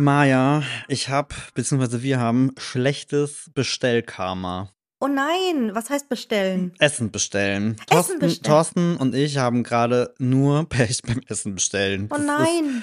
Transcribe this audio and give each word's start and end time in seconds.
Maja, 0.00 0.62
ich 0.88 1.10
habe, 1.10 1.34
beziehungsweise 1.54 2.02
wir 2.02 2.18
haben 2.18 2.52
schlechtes 2.58 3.50
Bestellkarma. 3.54 4.70
Oh 4.98 5.08
nein, 5.08 5.70
was 5.74 5.90
heißt 5.90 6.08
bestellen? 6.08 6.72
Essen 6.78 7.10
bestellen. 7.10 7.72
Essen 7.74 7.86
Thorsten, 7.86 8.18
bestellen. 8.18 8.42
Thorsten 8.44 8.96
und 8.96 9.14
ich 9.14 9.36
haben 9.36 9.62
gerade 9.62 10.14
nur 10.18 10.66
Pech 10.68 11.02
beim 11.06 11.20
Essen 11.28 11.54
bestellen. 11.54 12.08
Oh 12.10 12.16
Das 12.16 12.24
nein. 12.24 12.82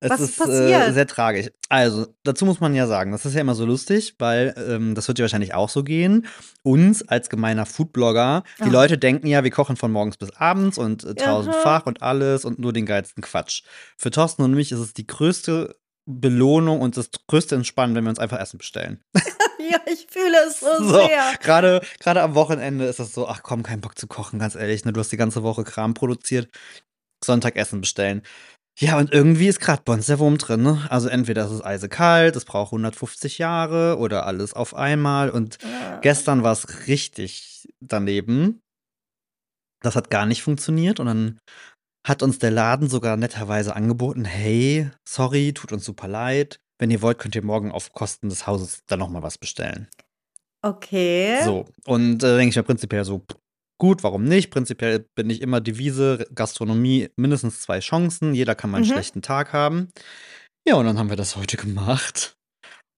Ist, 0.00 0.10
Was 0.10 0.20
es 0.20 0.28
ist 0.28 0.30
ist 0.32 0.38
passiert? 0.46 0.88
Äh, 0.88 0.92
sehr 0.92 1.06
tragisch. 1.08 1.46
Also, 1.70 2.06
dazu 2.22 2.44
muss 2.44 2.60
man 2.60 2.74
ja 2.74 2.86
sagen, 2.86 3.12
das 3.12 3.24
ist 3.26 3.34
ja 3.34 3.40
immer 3.40 3.54
so 3.56 3.64
lustig, 3.64 4.14
weil 4.18 4.54
ähm, 4.68 4.94
das 4.94 5.08
wird 5.08 5.18
dir 5.18 5.22
wahrscheinlich 5.22 5.54
auch 5.54 5.70
so 5.70 5.82
gehen. 5.82 6.26
Uns 6.62 7.02
als 7.08 7.28
gemeiner 7.30 7.64
Foodblogger, 7.66 8.44
die 8.60 8.64
Ah. 8.64 8.68
Leute 8.68 8.96
denken 8.98 9.26
ja, 9.26 9.42
wir 9.42 9.50
kochen 9.50 9.76
von 9.76 9.90
morgens 9.90 10.16
bis 10.18 10.30
abends 10.36 10.76
und 10.78 11.02
äh, 11.04 11.14
tausendfach 11.14 11.86
und 11.86 12.02
alles 12.02 12.44
und 12.44 12.58
nur 12.60 12.72
den 12.74 12.86
geilsten 12.86 13.22
Quatsch. 13.22 13.62
Für 13.96 14.10
Thorsten 14.10 14.42
und 14.42 14.52
mich 14.54 14.70
ist 14.70 14.78
es 14.80 14.92
die 14.92 15.06
größte 15.06 15.74
Belohnung 16.10 16.80
und 16.80 16.96
das 16.96 17.10
größte 17.28 17.54
Entspannen, 17.54 17.94
wenn 17.94 18.04
wir 18.04 18.10
uns 18.10 18.18
einfach 18.18 18.40
Essen 18.40 18.58
bestellen. 18.58 19.00
Ja, 19.70 19.80
ich 19.86 20.06
fühle 20.08 20.36
es 20.46 20.60
so, 20.60 20.68
So, 20.78 20.92
sehr. 21.08 21.34
gerade 21.40 21.80
gerade 21.98 22.22
am 22.22 22.34
Wochenende 22.36 22.86
ist 22.86 23.00
es 23.00 23.12
so, 23.12 23.26
ach 23.26 23.42
komm, 23.42 23.62
kein 23.64 23.80
Bock 23.80 23.98
zu 23.98 24.06
kochen, 24.06 24.38
ganz 24.38 24.54
ehrlich, 24.54 24.84
ne, 24.84 24.92
du 24.92 25.00
hast 25.00 25.10
die 25.10 25.16
ganze 25.16 25.42
Woche 25.42 25.64
Kram 25.64 25.94
produziert, 25.94 26.48
Sonntag 27.24 27.56
Essen 27.56 27.80
bestellen. 27.80 28.22
Ja, 28.78 28.96
und 28.98 29.12
irgendwie 29.12 29.48
ist 29.48 29.58
gerade 29.60 29.82
bei 29.84 29.94
uns 29.94 30.06
der 30.06 30.20
Wurm 30.20 30.38
drin, 30.38 30.62
ne? 30.62 30.86
Also 30.90 31.08
entweder 31.08 31.44
ist 31.44 31.50
es 31.50 31.64
eisekalt, 31.64 32.36
es 32.36 32.44
braucht 32.44 32.72
150 32.72 33.38
Jahre 33.38 33.98
oder 33.98 34.24
alles 34.26 34.54
auf 34.54 34.74
einmal 34.74 35.28
und 35.30 35.58
Ja. 35.62 35.98
gestern 36.00 36.44
war 36.44 36.52
es 36.52 36.86
richtig 36.86 37.68
daneben. 37.80 38.60
Das 39.82 39.96
hat 39.96 40.10
gar 40.10 40.26
nicht 40.26 40.42
funktioniert 40.42 41.00
und 41.00 41.06
dann 41.06 41.38
hat 42.08 42.22
uns 42.22 42.38
der 42.38 42.50
Laden 42.50 42.88
sogar 42.88 43.16
netterweise 43.16 43.76
angeboten, 43.76 44.24
hey, 44.24 44.90
sorry, 45.08 45.52
tut 45.52 45.72
uns 45.72 45.84
super 45.84 46.08
leid. 46.08 46.60
Wenn 46.78 46.90
ihr 46.90 47.02
wollt, 47.02 47.18
könnt 47.18 47.34
ihr 47.34 47.44
morgen 47.44 47.72
auf 47.72 47.92
Kosten 47.92 48.28
des 48.28 48.46
Hauses 48.46 48.82
dann 48.86 49.00
nochmal 49.00 49.22
was 49.22 49.36
bestellen. 49.38 49.88
Okay. 50.62 51.38
So, 51.44 51.66
und 51.86 52.22
äh, 52.22 52.36
denke 52.36 52.50
ich 52.50 52.56
mir 52.56 52.62
prinzipiell 52.62 53.04
so, 53.04 53.24
gut, 53.80 54.02
warum 54.02 54.24
nicht? 54.24 54.50
Prinzipiell 54.50 55.06
bin 55.14 55.30
ich 55.30 55.40
immer 55.40 55.60
Devise, 55.60 56.26
Gastronomie, 56.34 57.10
mindestens 57.16 57.60
zwei 57.60 57.80
Chancen, 57.80 58.34
jeder 58.34 58.54
kann 58.54 58.70
mal 58.70 58.78
einen 58.78 58.86
Mhm. 58.86 58.92
schlechten 58.92 59.22
Tag 59.22 59.52
haben. 59.52 59.88
Ja, 60.66 60.74
und 60.76 60.86
dann 60.86 60.98
haben 60.98 61.10
wir 61.10 61.16
das 61.16 61.36
heute 61.36 61.56
gemacht. 61.56 62.36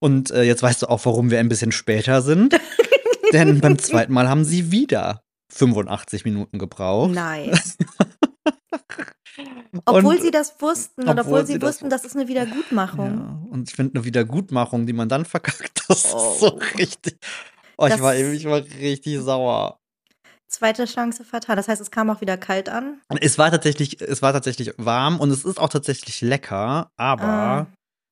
Und 0.02 0.30
äh, 0.30 0.42
jetzt 0.42 0.62
weißt 0.62 0.82
du 0.82 0.86
auch, 0.88 1.04
warum 1.04 1.30
wir 1.30 1.38
ein 1.40 1.48
bisschen 1.48 1.72
später 1.72 2.22
sind. 2.22 2.58
Denn 3.32 3.60
beim 3.60 3.78
zweiten 3.78 4.12
Mal 4.12 4.28
haben 4.28 4.44
sie 4.44 4.72
wieder 4.72 5.22
85 5.52 6.24
Minuten 6.24 6.58
gebraucht. 6.58 7.12
Nein. 7.12 7.58
Obwohl 9.84 10.16
Und- 10.16 10.22
sie 10.22 10.30
das 10.30 10.54
wussten 10.60 11.08
oder 11.08 11.22
obwohl 11.22 11.46
sie 11.46 11.54
sie 11.54 11.58
das 11.58 11.68
wussten, 11.74 11.90
das 11.90 12.04
ist 12.04 12.16
eine 12.16 12.26
Wiedergutmachung. 12.28 13.18
Ja, 13.18 13.52
und 13.52 13.68
ich 13.68 13.74
finde 13.76 13.94
eine 13.94 14.04
Wiedergutmachung, 14.04 14.86
die 14.86 14.92
man 14.92 15.08
dann 15.08 15.24
verkackt, 15.24 15.82
das 15.88 16.04
ist 16.04 16.10
so 16.40 16.54
Oh. 16.56 16.60
richtig. 16.78 17.16
Oh, 17.76 17.86
ich 17.86 17.92
Das- 17.92 18.00
war, 18.02 18.14
ich 18.16 18.44
war 18.44 18.58
richtig 18.62 19.18
sauer. 19.20 19.78
Zweite 20.48 20.84
Chance 20.86 21.24
vertan. 21.24 21.56
Das 21.56 21.68
heißt, 21.68 21.80
es 21.80 21.92
kam 21.92 22.10
auch 22.10 22.20
wieder 22.20 22.36
kalt 22.36 22.68
an. 22.68 23.00
Es 23.20 23.38
war 23.38 23.52
tatsächlich, 23.52 24.00
es 24.00 24.20
war 24.20 24.32
tatsächlich 24.32 24.72
warm 24.78 25.20
und 25.20 25.30
es 25.30 25.44
ist 25.44 25.60
auch 25.60 25.68
tatsächlich 25.68 26.20
lecker, 26.22 26.90
aber 26.96 27.22
Ah. 27.24 27.66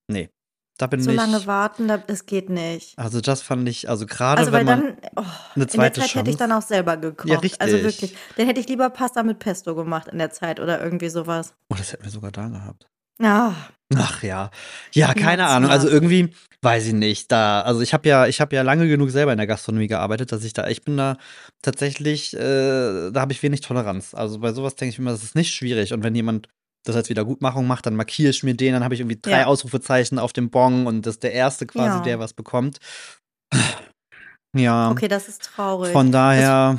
nee, 0.09 0.31
da 0.79 0.87
bin 0.87 1.01
So 1.03 1.11
ich. 1.11 1.17
lange 1.17 1.47
warten, 1.47 1.87
da- 1.89 1.98
das 1.98 2.25
geht 2.27 2.48
nicht. 2.48 2.98
Also 2.98 3.21
das 3.21 3.43
fand 3.43 3.69
ich, 3.69 3.89
also 3.91 4.07
gerade 4.07 4.39
Also 4.41 4.53
wenn 4.53 4.65
man 4.65 4.81
dann, 4.81 4.97
oh, 5.17 5.20
eine 5.20 5.27
in 5.55 5.61
der 5.61 5.69
zweite 5.69 6.01
Zeit 6.01 6.15
hätte 6.15 6.31
ich 6.31 6.37
Chance. 6.37 6.48
dann 6.48 6.53
auch 6.53 6.67
selber 6.67 6.97
gekocht. 6.97 7.29
Ja, 7.29 7.39
richtig. 7.39 7.61
Also 7.61 7.83
wirklich. 7.83 8.15
Dann 8.37 8.47
hätte 8.47 8.61
ich 8.61 8.69
lieber 8.69 8.89
Pasta 8.89 9.23
mit 9.23 9.39
Pesto 9.39 9.75
gemacht 9.75 10.09
in 10.09 10.19
der 10.19 10.31
Zeit 10.31 10.59
oder 10.61 10.83
irgendwie 10.83 11.09
sowas. 11.11 11.53
Oh, 11.70 11.75
das 11.77 11.93
hätten 11.93 12.05
wir 12.05 12.11
sogar 12.11 12.33
da 12.33 12.48
gehabt. 12.48 12.87
Ah, 13.20 13.53
Ach 13.97 14.23
ja. 14.23 14.51
Ja, 14.95 15.13
keine 15.14 15.42
Ja, 15.42 15.48
Ahnung. 15.48 15.70
Also 15.70 15.89
irgendwie, 15.89 16.33
weiß 16.63 16.86
ich 16.86 16.92
nicht. 16.92 17.33
Da, 17.33 17.63
also 17.63 17.81
ich 17.81 17.92
habe 17.95 18.08
ja, 18.08 18.27
ich 18.27 18.41
habe 18.41 18.55
ja 18.55 18.63
lange 18.63 18.86
genug 18.86 19.11
selber 19.11 19.33
in 19.33 19.39
der 19.39 19.47
Gastronomie 19.48 19.89
gearbeitet, 19.89 20.31
dass 20.31 20.45
ich 20.45 20.52
da, 20.52 20.69
ich 20.69 20.83
bin 20.85 20.97
da 20.98 21.17
tatsächlich, 21.63 22.35
äh, 22.35 23.11
da 23.11 23.20
habe 23.20 23.33
ich 23.33 23.42
wenig 23.42 23.61
Toleranz. 23.63 24.14
Also 24.14 24.39
bei 24.39 24.52
sowas 24.52 24.77
denke 24.77 24.92
ich 24.92 24.98
immer, 24.98 25.11
das 25.11 25.23
ist 25.25 25.35
nicht 25.35 25.52
schwierig. 25.55 25.92
Und 25.92 26.02
wenn 26.05 26.14
jemand 26.14 26.48
das 26.89 26.97
als 26.97 27.09
Wiedergutmachung 27.09 27.67
macht, 27.67 27.87
dann 27.87 27.95
markiere 27.97 28.31
ich 28.31 28.43
mir 28.43 28.55
den, 28.55 28.73
dann 28.73 28.83
habe 28.85 28.95
ich 28.95 29.01
irgendwie 29.01 29.19
drei 29.21 29.41
Ja. 29.41 29.47
Ausrufezeichen 29.47 30.19
auf 30.19 30.33
dem 30.33 30.51
Bon 30.51 30.87
und 30.87 31.07
das 31.07 31.15
ist 31.17 31.23
der 31.23 31.33
erste 31.33 31.67
quasi, 31.67 31.99
Ja. 31.99 32.03
der 32.03 32.19
was 32.19 32.33
bekommt. 32.33 32.79
Ja. 34.57 34.91
okay, 34.91 35.09
das 35.09 35.29
ist 35.29 35.43
traurig. 35.45 35.93
Von 35.93 36.11
daher, 36.11 36.79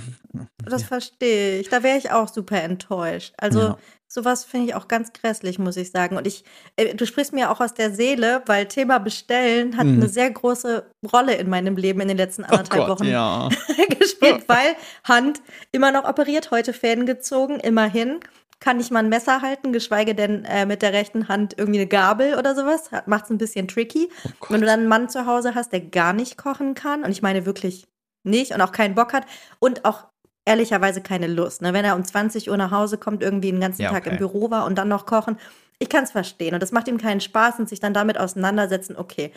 Das 0.66 0.84
verstehe 0.84 1.60
ich. 1.60 1.70
Da 1.70 1.84
wäre 1.84 1.98
ich 1.98 2.12
auch 2.12 2.28
super 2.28 2.62
enttäuscht. 2.62 3.34
Also 3.38 3.60
Ja. 3.60 3.78
sowas 4.08 4.44
finde 4.44 4.68
ich 4.68 4.76
auch 4.76 4.88
ganz 4.88 5.14
grässlich, 5.14 5.60
muss 5.60 5.78
ich 5.78 5.92
sagen. 5.92 6.18
Und 6.18 6.26
ich, 6.28 6.44
äh, 6.78 6.96
du 6.96 7.06
sprichst 7.06 7.32
mir 7.32 7.52
auch 7.52 7.60
aus 7.62 7.74
der 7.76 7.92
Seele, 7.94 8.42
weil 8.48 8.66
Thema 8.68 8.98
Bestellen 9.00 9.78
hat 9.78 9.86
Mhm. 9.86 9.94
eine 10.02 10.10
sehr 10.10 10.30
große 10.32 10.90
Rolle 11.14 11.36
in 11.36 11.48
meinem 11.50 11.78
Leben 11.78 12.02
in 12.02 12.08
den 12.08 12.18
letzten 12.18 12.44
oh 12.44 12.48
anderthalb 12.48 12.88
Gott, 12.88 13.00
Wochen 13.00 13.08
ja. 13.08 13.50
gespielt, 14.00 14.44
weil 14.48 14.76
Hand 15.04 15.42
immer 15.72 15.92
noch 15.92 16.06
operiert, 16.06 16.50
heute 16.52 16.74
Fäden 16.74 17.06
gezogen, 17.06 17.60
immerhin. 17.60 18.20
Kann 18.60 18.78
nicht 18.78 18.92
mal 18.92 19.00
ein 19.00 19.10
Messer 19.10 19.42
halten, 19.42 19.72
geschweige 19.72 20.16
denn 20.16 20.44
äh, 20.46 20.66
mit 20.66 20.82
der 20.82 20.92
rechten 20.92 21.28
Hand 21.30 21.56
irgendwie 21.58 21.80
eine 21.80 21.88
Gabel 21.88 22.36
oder 22.36 22.56
sowas. 22.56 22.90
Macht 23.06 23.26
es 23.26 23.30
ein 23.30 23.38
bisschen 23.38 23.68
tricky. 23.68 24.10
Oh. 24.26 24.46
Wenn 24.50 24.62
du 24.62 24.68
dann 24.68 24.82
einen 24.82 24.90
Mann 24.90 25.10
zu 25.10 25.26
Hause 25.26 25.56
hast, 25.56 25.72
der 25.72 25.82
gar 25.82 26.14
nicht 26.14 26.38
kochen 26.38 26.74
kann, 26.74 27.04
und 27.04 27.12
ich 27.12 27.22
meine 27.22 27.46
wirklich 27.46 27.88
nicht 28.24 28.54
und 28.54 28.62
auch 28.62 28.72
keinen 28.72 28.96
Bock 28.96 29.14
hat 29.14 29.26
und 29.60 29.86
auch 29.86 30.08
ehrlicherweise 30.46 31.02
keine 31.02 31.28
Lust. 31.28 31.62
Ne? 31.62 31.74
Wenn 31.74 31.86
er 31.86 31.96
um 31.96 32.04
20 32.04 32.50
Uhr 32.50 32.58
nach 32.58 32.72
Hause 32.72 32.98
kommt, 32.98 33.22
irgendwie 33.22 33.52
den 33.52 33.62
ganzen 33.62 33.84
Ja, 33.84 33.92
Tag 33.92 34.08
im 34.08 34.14
okay. 34.14 34.20
Büro 34.20 34.50
war 34.50 34.66
und 34.66 34.78
dann 34.78 34.88
noch 34.88 35.06
kochen, 35.06 35.38
ich 35.78 35.90
kann 35.90 36.04
es 36.04 36.12
verstehen. 36.12 36.54
Und 36.54 36.62
das 36.62 36.72
macht 36.72 36.88
ihm 36.88 36.98
keinen 36.98 37.22
Spaß 37.22 37.60
und 37.60 37.70
sich 37.70 37.80
dann 37.80 37.94
damit 37.94 38.20
auseinandersetzen, 38.20 38.98
okay. 38.98 39.32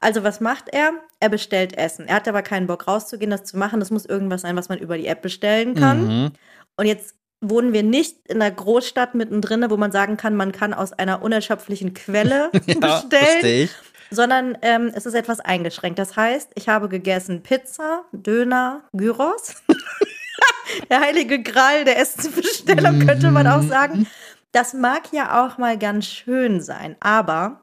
Also 0.00 0.22
was 0.22 0.40
macht 0.40 0.68
er? 0.68 0.92
Er 1.18 1.28
bestellt 1.28 1.76
Essen. 1.76 2.06
Er 2.06 2.16
hat 2.16 2.28
aber 2.28 2.42
keinen 2.42 2.68
Bock 2.68 2.86
rauszugehen, 2.86 3.32
das 3.32 3.42
zu 3.44 3.56
machen. 3.56 3.80
Das 3.80 3.90
muss 3.90 4.04
irgendwas 4.04 4.42
sein, 4.42 4.54
was 4.54 4.68
man 4.68 4.78
über 4.78 4.96
die 4.96 5.08
App 5.08 5.22
bestellen 5.22 5.74
kann. 5.74 6.06
Mhm. 6.06 6.30
Und 6.76 6.86
jetzt 6.86 7.16
wohnen 7.40 7.72
wir 7.72 7.82
nicht 7.82 8.16
in 8.28 8.42
einer 8.42 8.50
Großstadt 8.50 9.14
mittendrin, 9.14 9.64
wo 9.70 9.76
man 9.76 9.92
sagen 9.92 10.16
kann, 10.16 10.34
man 10.34 10.52
kann 10.52 10.74
aus 10.74 10.92
einer 10.92 11.22
unerschöpfliche 11.22 11.90
Quelle 11.92 12.50
Ja, 12.66 13.02
bestellen 13.08 13.68
sondern 14.10 14.56
ähm, 14.62 14.90
es 14.94 15.06
ist 15.06 15.14
etwas 15.14 15.40
eingeschränkt. 15.40 15.98
Das 15.98 16.16
heißt, 16.16 16.52
ich 16.54 16.68
habe 16.68 16.88
gegessen 16.88 17.42
Pizza, 17.42 18.04
Döner, 18.12 18.82
Gyros. 18.92 19.62
der 20.90 21.00
heilige 21.00 21.42
Gral 21.42 21.84
der 21.84 21.98
Essensbestellung 21.98 23.06
könnte 23.06 23.30
man 23.30 23.46
auch 23.46 23.62
sagen. 23.62 24.06
Das 24.52 24.72
mag 24.72 25.12
ja 25.12 25.44
auch 25.44 25.58
mal 25.58 25.78
ganz 25.78 26.06
schön 26.06 26.60
sein, 26.62 26.96
aber 27.00 27.60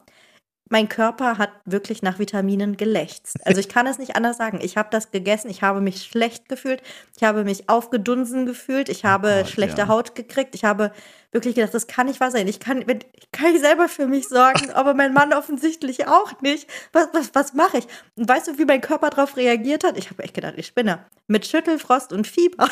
mein 0.68 0.88
Körper 0.88 1.38
hat 1.38 1.50
wirklich 1.64 2.02
nach 2.02 2.18
Vitaminen 2.18 2.76
gelächzt. 2.76 3.36
Also 3.44 3.60
ich 3.60 3.68
kann 3.68 3.86
es 3.86 3.98
nicht 3.98 4.16
anders 4.16 4.36
sagen. 4.36 4.58
Ich 4.60 4.76
habe 4.76 4.88
das 4.90 5.12
gegessen, 5.12 5.48
ich 5.48 5.62
habe 5.62 5.80
mich 5.80 6.02
schlecht 6.02 6.48
gefühlt, 6.48 6.82
ich 7.16 7.22
habe 7.22 7.44
mich 7.44 7.68
aufgedunsen 7.68 8.46
gefühlt, 8.46 8.88
ich 8.88 9.04
habe 9.04 9.42
Gott, 9.42 9.48
schlechte 9.48 9.82
ja. 9.82 9.88
Haut 9.88 10.14
gekriegt, 10.16 10.54
ich 10.54 10.64
habe 10.64 10.92
wirklich 11.30 11.54
gedacht, 11.54 11.74
das 11.74 11.86
kann 11.86 12.06
nicht 12.06 12.18
wahr 12.18 12.30
sein. 12.30 12.48
Ich 12.48 12.58
kann, 12.58 12.80
ich 12.80 13.30
kann 13.30 13.52
nicht 13.52 13.60
selber 13.60 13.88
für 13.88 14.06
mich 14.06 14.28
sorgen, 14.28 14.70
aber 14.72 14.94
mein 14.94 15.12
Mann 15.12 15.32
offensichtlich 15.32 16.08
auch 16.08 16.40
nicht. 16.40 16.68
Was, 16.92 17.08
was, 17.12 17.30
was 17.34 17.54
mache 17.54 17.78
ich? 17.78 17.86
Und 18.16 18.28
weißt 18.28 18.48
du, 18.48 18.58
wie 18.58 18.64
mein 18.64 18.80
Körper 18.80 19.10
darauf 19.10 19.36
reagiert 19.36 19.84
hat? 19.84 19.96
Ich 19.96 20.10
habe 20.10 20.22
echt 20.24 20.34
gedacht, 20.34 20.54
ich 20.56 20.66
spinne. 20.66 20.98
Mit 21.28 21.46
Schüttelfrost 21.46 22.12
und 22.12 22.26
Fieber. 22.26 22.68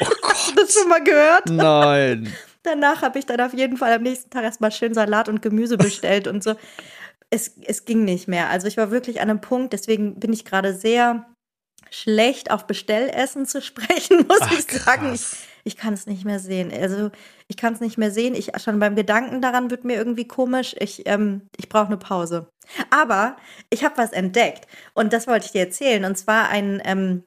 Oh 0.00 0.06
Hast 0.24 0.50
du 0.50 0.54
das 0.56 0.74
schon 0.74 0.88
mal 0.88 1.02
gehört? 1.02 1.48
Nein. 1.48 2.32
Danach 2.62 3.00
habe 3.00 3.18
ich 3.18 3.24
dann 3.24 3.40
auf 3.40 3.54
jeden 3.54 3.78
Fall 3.78 3.92
am 3.92 4.02
nächsten 4.02 4.28
Tag 4.28 4.42
erstmal 4.42 4.70
schön 4.70 4.92
Salat 4.92 5.28
und 5.28 5.40
Gemüse 5.40 5.78
bestellt 5.78 6.26
und 6.26 6.42
so. 6.42 6.54
Es, 7.30 7.56
es 7.64 7.84
ging 7.84 8.04
nicht 8.04 8.26
mehr. 8.28 8.48
Also 8.50 8.66
ich 8.66 8.76
war 8.76 8.90
wirklich 8.90 9.20
an 9.20 9.30
einem 9.30 9.40
Punkt, 9.40 9.72
deswegen 9.72 10.18
bin 10.18 10.32
ich 10.32 10.44
gerade 10.44 10.74
sehr 10.74 11.26
schlecht 11.90 12.50
auf 12.50 12.66
Bestellessen 12.66 13.46
zu 13.46 13.62
sprechen, 13.62 14.26
muss 14.28 14.38
Ach, 14.40 14.52
ich 14.52 14.64
sagen. 14.80 15.12
Ich, 15.14 15.20
krass. 15.22 15.36
ich 15.64 15.76
kann 15.76 15.94
es 15.94 16.06
nicht 16.06 16.24
mehr 16.24 16.38
sehen. 16.40 16.72
Also 16.72 17.10
ich 17.48 17.56
kann 17.56 17.72
es 17.74 17.80
nicht 17.80 17.98
mehr 17.98 18.10
sehen. 18.10 18.34
Ich 18.34 18.50
schon 18.62 18.78
beim 18.78 18.96
Gedanken 18.96 19.40
daran 19.40 19.70
wird 19.70 19.84
mir 19.84 19.96
irgendwie 19.96 20.26
komisch. 20.26 20.74
Ich, 20.78 21.06
ähm, 21.06 21.48
ich 21.56 21.68
brauche 21.68 21.86
eine 21.86 21.96
Pause. 21.96 22.48
Aber 22.90 23.36
ich 23.70 23.84
habe 23.84 23.98
was 23.98 24.12
entdeckt 24.12 24.66
und 24.94 25.12
das 25.12 25.26
wollte 25.26 25.46
ich 25.46 25.52
dir 25.52 25.62
erzählen. 25.62 26.04
Und 26.04 26.16
zwar 26.16 26.48
ein, 26.48 26.80
ähm, 26.84 27.24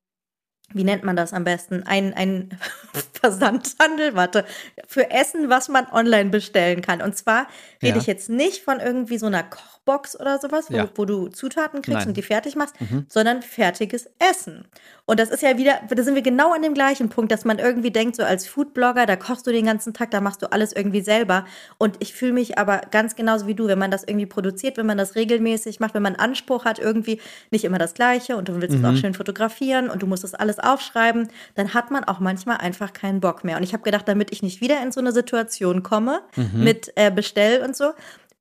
wie 0.74 0.84
nennt 0.86 1.04
man 1.04 1.16
das 1.16 1.34
am 1.34 1.44
besten? 1.44 1.84
Ein, 1.84 2.14
ein 2.14 2.58
Versandhandel, 3.14 4.16
warte, 4.16 4.46
für 4.88 5.12
Essen, 5.12 5.50
was 5.50 5.68
man 5.70 5.88
online 5.92 6.30
bestellen 6.30 6.82
kann. 6.82 7.02
Und 7.02 7.16
zwar 7.18 7.48
rede 7.82 7.96
Ja. 7.96 8.02
ich 8.02 8.08
jetzt 8.08 8.30
nicht 8.30 8.64
von 8.64 8.80
irgendwie 8.80 9.18
so 9.18 9.26
einer 9.28 9.44
Kochbox 9.86 10.20
oder 10.20 10.40
sowas, 10.40 10.68
wo, 10.70 10.76
Ja. 10.78 10.88
wo 10.96 11.06
du 11.06 11.28
Zutaten 11.28 11.82
kriegst 11.82 12.00
Nein. 12.00 12.08
und 12.10 12.18
die 12.18 12.22
fertig 12.22 12.56
machst, 12.56 12.80
Mhm. 12.80 13.06
sondern 13.10 13.42
fertiges 13.42 14.10
Essen. 14.20 14.66
Und 15.06 15.20
das 15.20 15.30
ist 15.30 15.44
ja 15.44 15.58
wieder, 15.58 15.82
da 15.90 16.02
sind 16.02 16.16
wir 16.16 16.22
genau 16.22 16.54
an 16.54 16.62
dem 16.62 16.74
gleichen 16.74 17.10
Punkt, 17.10 17.32
dass 17.32 17.44
man 17.44 17.60
irgendwie 17.60 17.92
denkt, 17.92 18.16
so 18.16 18.24
als 18.24 18.48
Foodblogger, 18.48 19.06
da 19.06 19.18
kochst 19.18 19.46
du 19.46 19.52
den 19.52 19.66
ganzen 19.66 19.94
Tag, 19.94 20.12
da 20.12 20.22
machst 20.22 20.42
du 20.42 20.52
alles 20.52 20.72
irgendwie 20.74 21.02
selber. 21.02 21.46
Und 21.78 21.98
ich 22.00 22.14
fühle 22.14 22.32
mich 22.32 22.58
aber 22.58 22.82
ganz 22.92 23.16
genauso 23.16 23.46
wie 23.48 23.54
du, 23.56 23.68
wenn 23.68 23.80
man 23.80 23.92
das 23.92 24.04
irgendwie 24.06 24.26
produziert, 24.26 24.78
wenn 24.78 24.86
man 24.86 24.98
das 24.98 25.16
regelmäßig 25.16 25.80
macht, 25.82 25.94
wenn 25.94 26.04
man 26.04 26.16
Anspruch 26.16 26.64
hat, 26.64 26.80
irgendwie 26.80 27.20
nicht 27.52 27.66
immer 27.66 27.78
das 27.80 27.94
Gleiche 27.94 28.38
und 28.38 28.48
du 28.48 28.62
willst 28.62 28.76
es 28.78 28.84
auch 28.86 28.96
schön 28.96 29.14
fotografieren 29.14 29.90
und 29.90 30.02
du 30.02 30.08
musst 30.08 30.24
das 30.24 30.34
alles 30.34 30.60
aufschreiben, 30.60 31.28
dann 31.56 31.74
hat 31.74 31.92
man 31.92 32.06
auch 32.06 32.20
manchmal 32.20 32.58
einfach 32.58 32.94
keinen 32.94 33.20
Bock 33.20 33.44
mehr. 33.44 33.58
Und 33.58 33.64
ich 33.64 33.74
habe 33.74 33.84
gedacht, 33.84 34.08
damit 34.08 34.32
ich 34.32 34.42
nicht 34.42 34.62
wieder 34.62 34.82
in 34.82 34.94
so 34.94 35.02
eine 35.02 35.12
Situation 35.12 35.84
komme 35.84 36.22
mit 36.54 36.94
äh, 36.96 37.12
Bestell 37.12 37.62
und 37.62 37.76
so, 37.76 37.92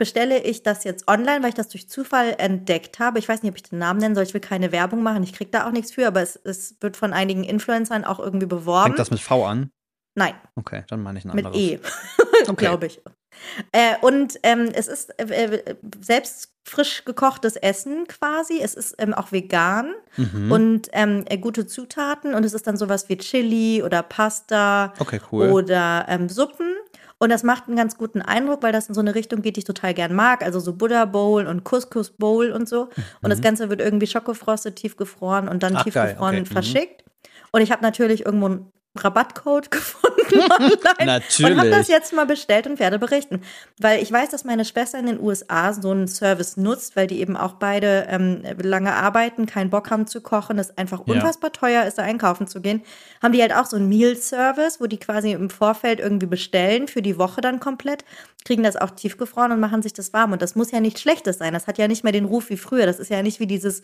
bestelle 0.02 0.42
ich 0.42 0.64
das 0.64 0.82
jetzt 0.82 1.06
online, 1.06 1.42
weil 1.44 1.50
ich 1.50 1.54
das 1.54 1.68
durch 1.68 1.88
Zufall 1.88 2.34
entdeckt 2.38 2.98
habe. 2.98 3.20
Ich 3.20 3.28
weiß 3.28 3.44
nicht, 3.44 3.50
ob 3.50 3.56
ich 3.56 3.62
den 3.62 3.78
Namen 3.78 4.00
nennen 4.00 4.16
soll. 4.16 4.24
Ich 4.24 4.34
will 4.34 4.40
keine 4.40 4.72
Werbung 4.72 5.00
machen. 5.04 5.22
Ich 5.22 5.32
kriege 5.32 5.52
da 5.52 5.64
auch 5.68 5.70
nichts 5.70 5.92
für, 5.92 6.08
aber 6.08 6.22
es, 6.22 6.34
es 6.42 6.74
wird 6.80 6.96
von 6.96 7.12
einigen 7.12 7.44
Influencern 7.44 8.04
auch 8.04 8.18
irgendwie 8.18 8.46
beworben. 8.46 8.86
Fängt 8.86 8.98
das 8.98 9.12
mit 9.12 9.20
V 9.20 9.46
an? 9.46 9.70
Nein. 10.16 10.34
Okay, 10.56 10.82
dann 10.88 11.04
meine 11.04 11.20
ich 11.20 11.24
ein 11.24 11.36
Mit 11.36 11.46
anderes. 11.46 11.62
E, 11.64 11.78
Okay. 12.48 12.54
glaube 12.56 12.86
ich. 12.86 13.00
Äh, 13.70 13.94
und 14.00 14.40
ähm, 14.42 14.70
es 14.74 14.88
ist 14.88 15.10
äh, 15.20 15.24
äh, 15.56 15.76
selbst 16.04 16.52
frisch 16.64 17.04
gekochtes 17.04 17.54
Essen 17.54 18.08
quasi. 18.08 18.58
Es 18.60 18.74
ist 18.74 18.96
ähm, 18.98 19.14
auch 19.14 19.30
vegan 19.30 19.94
Mhm. 20.16 20.50
und 20.52 20.88
ähm, 20.92 21.24
äh, 21.28 21.38
gute 21.38 21.68
Zutaten. 21.68 22.34
Und 22.34 22.44
es 22.44 22.52
ist 22.54 22.66
dann 22.66 22.76
sowas 22.76 23.08
wie 23.08 23.16
Chili 23.18 23.84
oder 23.84 24.02
Pasta 24.02 24.92
okay, 24.98 25.20
cool. 25.30 25.50
oder 25.50 26.06
ähm, 26.08 26.28
Suppen. 26.28 26.74
Und 27.22 27.28
das 27.28 27.44
macht 27.44 27.68
einen 27.68 27.76
ganz 27.76 27.96
guten 27.96 28.20
Eindruck, 28.20 28.64
weil 28.64 28.72
das 28.72 28.88
in 28.88 28.94
so 28.94 29.00
eine 29.00 29.14
Richtung 29.14 29.42
geht, 29.42 29.54
die 29.54 29.60
ich 29.60 29.64
total 29.64 29.94
gern 29.94 30.12
mag. 30.12 30.42
Also 30.42 30.58
so 30.58 30.72
Buddha 30.72 31.04
Bowl 31.04 31.46
und 31.46 31.62
Couscous 31.62 32.10
Bowl 32.10 32.50
und 32.50 32.68
so. 32.68 32.88
Und 33.22 33.30
das 33.30 33.40
Ganze 33.40 33.70
wird 33.70 33.80
irgendwie 33.80 34.08
schokofrostet, 34.08 34.74
tiefgefroren 34.74 35.46
und 35.46 35.62
dann 35.62 35.74
Mhm. 35.74 35.78
Ach, 35.78 35.84
tiefgefroren 35.84 36.34
okay, 36.34 36.40
mhm. 36.40 36.46
verschickt. 36.46 37.04
Und 37.52 37.60
ich 37.60 37.70
habe 37.70 37.80
natürlich 37.80 38.26
irgendwo 38.26 38.66
Rabattcode 38.96 39.70
gefunden 39.70 40.12
online. 40.40 40.74
Und 40.74 40.84
habe 40.84 41.04
das 41.04 41.06
Natürlich. 41.06 41.88
jetzt 41.88 42.12
mal 42.12 42.26
bestellt 42.26 42.66
und 42.66 42.78
werde 42.78 42.98
berichten. 42.98 43.42
Weil 43.78 44.02
ich 44.02 44.12
weiß, 44.12 44.30
dass 44.30 44.44
meine 44.44 44.64
Schwester 44.64 44.98
in 44.98 45.06
den 45.06 45.20
USA 45.20 45.72
so 45.72 45.90
einen 45.90 46.08
Service 46.08 46.56
nutzt, 46.56 46.94
weil 46.96 47.06
die 47.06 47.20
eben 47.20 47.36
auch 47.36 47.54
beide 47.54 48.06
ähm, 48.08 48.42
lange 48.62 48.92
arbeiten, 48.94 49.46
keinen 49.46 49.70
Bock 49.70 49.90
haben 49.90 50.06
zu 50.06 50.20
kochen, 50.20 50.58
es 50.58 50.76
einfach 50.76 51.00
Ja. 51.06 51.14
unfassbar 51.14 51.52
teuer 51.52 51.84
ist, 51.84 51.98
da 51.98 52.02
einkaufen 52.02 52.46
zu 52.46 52.60
gehen. 52.60 52.82
Haben 53.22 53.32
die 53.32 53.40
halt 53.40 53.54
auch 53.54 53.66
so 53.66 53.76
einen 53.76 53.88
Meal-Service, 53.88 54.80
wo 54.80 54.86
die 54.86 54.98
quasi 54.98 55.32
im 55.32 55.50
Vorfeld 55.50 56.00
irgendwie 56.00 56.26
bestellen, 56.26 56.88
für 56.88 57.02
die 57.02 57.18
Woche 57.18 57.40
dann 57.40 57.60
komplett, 57.60 58.04
kriegen 58.44 58.62
das 58.62 58.76
auch 58.76 58.90
tiefgefroren 58.90 59.52
und 59.52 59.60
machen 59.60 59.82
sich 59.82 59.92
das 59.92 60.12
warm. 60.12 60.32
Und 60.32 60.42
das 60.42 60.54
muss 60.54 60.70
ja 60.70 60.80
nicht 60.80 60.98
Schlechtes 60.98 61.38
sein. 61.38 61.54
Das 61.54 61.66
hat 61.66 61.78
ja 61.78 61.88
nicht 61.88 62.04
mehr 62.04 62.12
den 62.12 62.24
Ruf 62.26 62.50
wie 62.50 62.56
früher. 62.56 62.86
Das 62.86 62.98
ist 62.98 63.10
ja 63.10 63.22
nicht 63.22 63.40
wie 63.40 63.46
dieses 63.46 63.82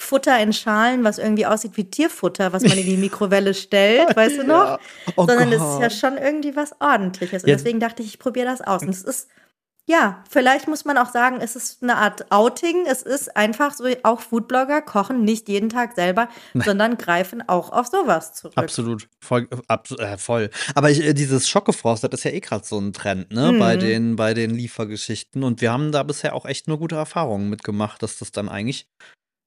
Futter 0.00 0.40
in 0.40 0.52
Schalen, 0.52 1.02
was 1.02 1.18
irgendwie 1.18 1.44
aussieht 1.44 1.72
wie 1.76 1.90
Tierfutter, 1.90 2.52
was 2.52 2.62
man 2.62 2.78
in 2.78 2.86
die 2.86 2.96
Mikrowelle 2.96 3.52
stellt, 3.52 4.16
weißt 4.16 4.38
du 4.38 4.44
noch? 4.46 4.64
Ja. 4.64 4.78
Oh 5.16 5.26
Sondern 5.26 5.52
es 5.52 5.60
ist 5.60 5.80
ja 5.80 5.90
schon 5.90 6.16
irgendwie 6.16 6.54
was 6.54 6.72
Ordentliches. 6.80 7.42
Und 7.42 7.50
Ja. 7.50 7.56
deswegen 7.56 7.80
dachte 7.80 8.02
ich, 8.02 8.08
ich 8.08 8.18
probiere 8.20 8.46
das 8.46 8.60
aus. 8.60 8.82
Und 8.82 8.90
es 8.90 9.02
ist, 9.02 9.28
ja, 9.90 10.22
vielleicht 10.30 10.68
muss 10.68 10.84
man 10.84 10.98
auch 10.98 11.10
sagen, 11.10 11.38
es 11.40 11.56
ist 11.56 11.82
eine 11.82 11.96
Art 11.96 12.30
Outing. 12.30 12.84
Es 12.86 13.02
ist 13.02 13.36
einfach 13.36 13.72
so, 13.74 13.86
auch 14.04 14.20
Foodblogger 14.20 14.82
kochen 14.82 15.24
nicht 15.24 15.48
jeden 15.48 15.68
Tag 15.70 15.94
selber, 15.96 16.28
sondern 16.54 16.96
greifen 16.96 17.42
auch 17.48 17.72
auf 17.72 17.86
sowas 17.88 18.34
zurück. 18.34 18.52
Absolut, 18.56 19.08
voll, 19.20 19.48
abs 19.66 19.90
äh, 19.92 20.16
voll. 20.18 20.50
Aber 20.76 20.90
ich, 20.90 21.02
äh, 21.02 21.12
dieses 21.14 21.48
Schockgefrostet 21.48 22.14
ist 22.14 22.22
ja 22.24 22.30
eh 22.30 22.40
gerade 22.40 22.64
so 22.64 22.78
ein 22.78 22.92
Trend, 22.92 23.32
ne, 23.32 23.52
bei 23.58 23.76
Mhm. 23.76 23.80
den, 23.80 24.16
bei 24.16 24.32
den 24.34 24.50
Liefergeschichten. 24.50 25.42
Und 25.42 25.60
wir 25.60 25.72
haben 25.72 25.90
da 25.90 26.02
bisher 26.04 26.34
auch 26.36 26.44
echt 26.44 26.68
nur 26.68 26.78
gute 26.78 26.94
Erfahrungen 26.96 27.48
mitgemacht, 27.48 28.00
dass 28.02 28.18
das 28.18 28.30
dann 28.30 28.48
eigentlich 28.48 28.86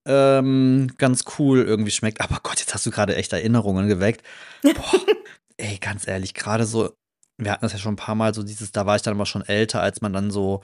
ähm, 0.07 0.92
ganz 0.98 1.24
cool 1.38 1.59
irgendwie 1.62 1.92
schmeckt. 1.92 2.21
Aber 2.21 2.39
Gott, 2.44 2.59
jetzt 2.59 2.74
hast 2.74 2.86
du 2.86 2.92
gerade 2.92 3.15
echt 3.15 3.33
Erinnerungen 3.33 3.88
geweckt. 3.88 4.25
Boah, 4.63 5.00
ey, 5.57 5.77
ganz 5.77 6.07
ehrlich, 6.07 6.33
gerade 6.33 6.65
so, 6.65 6.94
wir 7.38 7.51
hatten 7.51 7.63
das 7.65 7.74
ja 7.74 7.80
schon 7.80 7.94
ein 7.94 7.98
paar 7.98 8.15
Mal, 8.15 8.33
so 8.33 8.44
dieses, 8.44 8.71
da 8.71 8.86
war 8.86 8.95
ich 8.95 9.01
dann 9.01 9.13
aber 9.15 9.25
schon 9.25 9.44
älter, 9.44 9.81
als 9.81 10.01
man 10.01 10.13
dann 10.13 10.31
so 10.31 10.62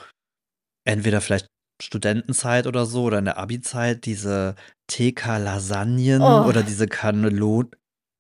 entweder 0.88 1.22
vielleicht 1.22 1.48
Studentenzeit 1.82 2.66
oder 2.66 2.86
so 2.86 3.04
oder 3.04 3.20
in 3.20 3.26
der 3.26 3.38
Abi-Zeit 3.38 4.06
diese 4.06 4.56
TK-Lasagnen 4.92 6.22
Oh. 6.22 6.46
oder 6.48 6.64
diese 6.64 6.88
Cannelloni. 6.88 7.70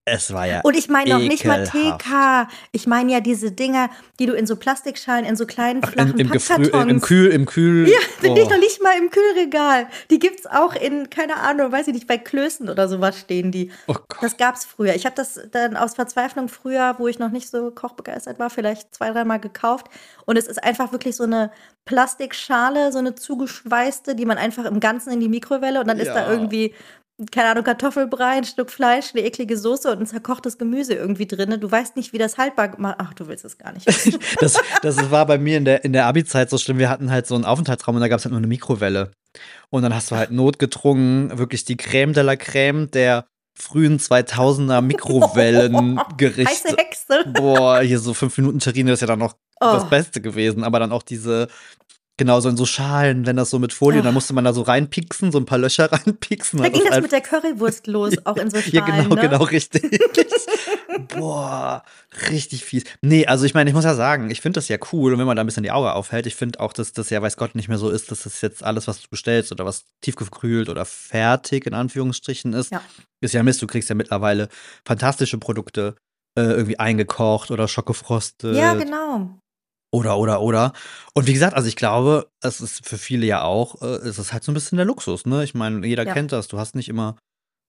Es 0.09 0.31
war 0.31 0.45
ja 0.45 0.62
Und 0.62 0.77
ich 0.77 0.88
meine 0.88 1.15
noch 1.15 1.19
nicht 1.19 1.44
mal. 1.44 1.65
TK. 1.65 2.48
Ich 2.71 2.88
meine 2.88 3.12
ja 3.12 3.19
diese 3.19 3.51
Dinger, 3.51 3.89
die 4.19 4.25
du 4.25 4.33
in 4.33 4.48
so 4.48 4.56
Plastikschalen, 4.56 5.25
in 5.25 5.36
so 5.36 5.45
kleinen 5.45 5.81
Ach, 5.83 5.92
flachen 5.92 6.13
im, 6.13 6.27
im, 6.27 6.31
Gefrü 6.31 6.63
im 6.89 7.01
Kühl, 7.01 7.27
im 7.27 7.45
Kühl. 7.45 7.89
Ja, 8.24 8.30
oh. 8.30 8.33
noch 8.36 8.57
nicht 8.57 8.81
mal 8.81 8.98
im 8.98 9.09
Kühlregal. 9.09 9.88
Die 10.09 10.19
gibt's 10.19 10.45
auch 10.48 10.75
in, 10.75 11.09
keine 11.09 11.36
Ahnung, 11.38 11.71
weiß 11.74 11.88
ich 11.88 11.94
nicht, 11.94 12.07
bei 12.07 12.18
Klößen 12.18 12.69
oder 12.69 12.88
sowas 12.88 13.19
stehen 13.19 13.51
die. 13.51 13.71
Oh 13.88 13.94
Gott. 13.94 14.21
Das 14.21 14.38
gab's 14.38 14.63
früher. 14.63 14.95
Ich 14.95 15.06
habe 15.06 15.15
das 15.15 15.42
dann 15.51 15.75
aus 15.75 15.95
Verzweiflung 15.95 16.48
früher, 16.48 16.95
wo 17.00 17.07
ich 17.10 17.19
noch 17.19 17.31
nicht 17.31 17.50
so 17.50 17.71
kochbegeistert 17.71 18.39
war, 18.39 18.50
vielleicht 18.50 18.95
zwei, 18.95 19.12
dreimal 19.12 19.42
gekauft. 19.42 19.88
Und 20.25 20.38
es 20.38 20.48
ist 20.48 20.63
einfach 20.63 20.94
wirklich 20.94 21.18
so 21.18 21.24
eine 21.24 21.51
Plastikschale, 21.83 22.92
so 22.94 23.00
eine 23.00 23.15
zugeschweißte, 23.15 24.15
die 24.15 24.25
man 24.25 24.38
einfach 24.38 24.65
im 24.65 24.80
Ganzen 24.80 25.12
in 25.12 25.19
die 25.19 25.30
Mikrowelle 25.30 25.81
und 25.81 25.88
dann 25.88 26.00
ist 26.00 26.07
da 26.10 26.27
Ja. 26.27 26.31
irgendwie, 26.31 26.74
keine 27.31 27.49
Ahnung, 27.49 27.63
Kartoffelbrei, 27.63 28.37
ein 28.37 28.43
Stück 28.43 28.69
Fleisch, 28.69 29.11
eine 29.13 29.23
eklige 29.25 29.57
Soße 29.57 29.91
und 29.91 29.99
ein 29.99 30.05
zerkochtes 30.05 30.57
Gemüse 30.57 30.93
irgendwie 30.93 31.25
drin. 31.25 31.59
Du 31.59 31.69
weißt 31.71 31.95
nicht, 31.95 32.13
wie 32.13 32.17
das 32.19 32.37
haltbar 32.37 32.75
macht. 32.77 32.97
Ach, 32.99 33.13
du 33.13 33.27
willst 33.27 33.43
es 33.45 33.57
gar 33.57 33.73
nicht. 33.73 33.87
Das, 34.39 34.59
das 34.83 35.09
war 35.11 35.25
bei 35.25 35.37
mir 35.37 35.57
in 35.57 35.65
der, 35.65 35.83
in 35.83 35.93
der 35.93 36.05
Abi-Zeit 36.05 36.49
so 36.49 36.57
schlimm. 36.57 36.77
Wir 36.77 36.89
hatten 36.89 37.09
halt 37.09 37.25
so 37.25 37.33
einen 37.35 37.45
Aufenthaltsraum 37.45 37.95
und 37.95 38.01
da 38.01 38.07
gab 38.07 38.19
es 38.19 38.25
halt 38.25 38.31
nur 38.31 38.37
eine 38.39 38.47
Mikrowelle. 38.47 39.11
Und 39.69 39.81
dann 39.83 39.95
hast 39.95 40.11
du 40.11 40.15
halt 40.15 40.31
notgedrungen 40.31 41.37
wirklich 41.37 41.65
die 41.65 41.75
Crème 41.75 42.13
de 42.13 42.23
la 42.23 42.33
Crème 42.33 42.89
der 42.91 43.25
frühen 43.57 43.97
2000er 43.97 44.81
Mikrowellengerichte. 44.81 46.45
Heiße 46.49 46.75
Hexe. 46.77 47.25
Boah, 47.33 47.79
hier 47.81 47.99
so 47.99 48.13
fünf 48.13 48.37
Minuten 48.37 48.59
Terrine 48.59 48.91
ist 48.93 49.01
ja 49.01 49.07
dann 49.07 49.19
noch 49.19 49.35
Oh. 49.59 49.73
das 49.73 49.89
Beste 49.89 50.21
gewesen. 50.21 50.63
Aber 50.63 50.79
dann 50.79 50.91
auch 50.91 51.01
diese, 51.01 51.47
genau, 52.17 52.39
so 52.39 52.49
in 52.49 52.57
so 52.57 52.65
Schalen, 52.65 53.25
wenn 53.25 53.35
das 53.37 53.49
so 53.49 53.59
mit 53.59 53.71
Folie, 53.73 53.99
Oh. 54.01 54.03
dann 54.03 54.13
musste 54.13 54.33
man 54.33 54.43
da 54.43 54.53
so 54.53 54.61
reinpieksen, 54.63 55.31
so 55.31 55.37
ein 55.37 55.45
paar 55.45 55.57
Löcher 55.59 55.91
reinpieksen. 55.91 56.61
Da 56.61 56.69
ging 56.69 56.83
das 56.89 57.01
mit 57.01 57.11
der 57.11 57.21
Currywurst 57.21 57.87
los, 57.87 58.13
auch 58.25 58.35
in 58.37 58.49
so 58.49 58.57
Schalen. 58.59 58.73
ja, 58.73 58.85
genau, 58.85 59.15
ne? 59.15 59.21
genau, 59.21 59.43
richtig. 59.43 59.83
Boah, 61.09 61.83
richtig 62.29 62.63
fies. 62.65 62.83
Nee, 63.01 63.25
also 63.27 63.45
ich 63.45 63.53
meine, 63.53 63.69
ich 63.69 63.73
muss 63.75 63.85
ja 63.85 63.93
sagen, 63.95 64.29
ich 64.29 64.41
finde 64.41 64.57
das 64.57 64.67
ja 64.67 64.77
cool 64.91 65.13
und 65.13 65.19
wenn 65.19 65.27
man 65.27 65.35
da 65.35 65.43
ein 65.43 65.45
bisschen 65.45 65.63
die 65.63 65.71
Augen 65.71 65.87
aufhält, 65.87 66.25
ich 66.25 66.35
finde 66.35 66.59
auch, 66.59 66.73
dass 66.73 66.93
das 66.93 67.09
ja, 67.09 67.21
weiß 67.21 67.37
Gott, 67.37 67.55
nicht 67.55 67.67
mehr 67.67 67.77
so 67.77 67.89
ist, 67.89 68.11
dass 68.11 68.23
das 68.23 68.41
jetzt 68.41 68.63
alles, 68.63 68.87
was 68.87 69.01
du 69.01 69.07
bestellst 69.09 69.51
oder 69.51 69.65
was 69.65 69.85
tiefgekühlt 70.01 70.69
oder 70.69 70.85
fertig 70.85 71.65
in 71.67 71.73
Anführungsstrichen 71.73 72.53
ist, 72.53 72.71
Ja. 72.71 72.81
ist 73.21 73.33
ja 73.33 73.43
Mist. 73.43 73.61
Du 73.61 73.67
kriegst 73.67 73.89
ja 73.89 73.95
mittlerweile 73.95 74.49
fantastische 74.85 75.37
Produkte 75.37 75.95
äh, 76.37 76.41
irgendwie 76.41 76.79
eingekocht 76.79 77.51
oder 77.51 77.67
schockgefrostet. 77.67 78.55
Ja, 78.55 78.73
genau. 78.73 79.37
Oder, 79.92 80.18
oder, 80.18 80.42
oder. 80.42 80.74
Und 81.13 81.28
wie 81.28 81.34
gesagt, 81.34 81.56
also 81.56 81.68
ich 81.68 81.75
glaube, 81.75 82.30
es 82.44 82.60
ist 82.60 82.86
für 82.86 82.98
viele 82.98 83.25
ja 83.25 83.44
auch, 83.44 83.81
äh, 83.81 83.86
es 83.86 84.19
ist 84.19 84.34
halt 84.34 84.44
so 84.44 84.51
ein 84.51 84.54
bisschen 84.56 84.75
der 84.78 84.86
Luxus, 84.86 85.25
ne? 85.25 85.44
Ich 85.44 85.54
meine, 85.54 85.86
jeder 85.88 86.06
Ja. 86.06 86.13
kennt 86.13 86.31
das. 86.31 86.48
Du 86.48 86.57
hast 86.60 86.75
nicht 86.75 86.89
immer 86.89 87.16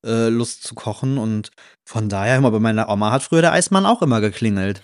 äh, 0.05 0.29
Lust 0.29 0.65
zu 0.65 0.75
kochen 0.75 1.19
und 1.19 1.50
von 1.88 2.09
daher, 2.09 2.37
immer 2.37 2.50
bei 2.50 2.61
meiner 2.61 2.88
Oma 2.88 3.12
hat 3.12 3.23
früher 3.23 3.43
der 3.43 3.53
Eismann 3.53 3.87
auch 3.87 4.03
immer 4.03 4.20
geklingelt. 4.20 4.82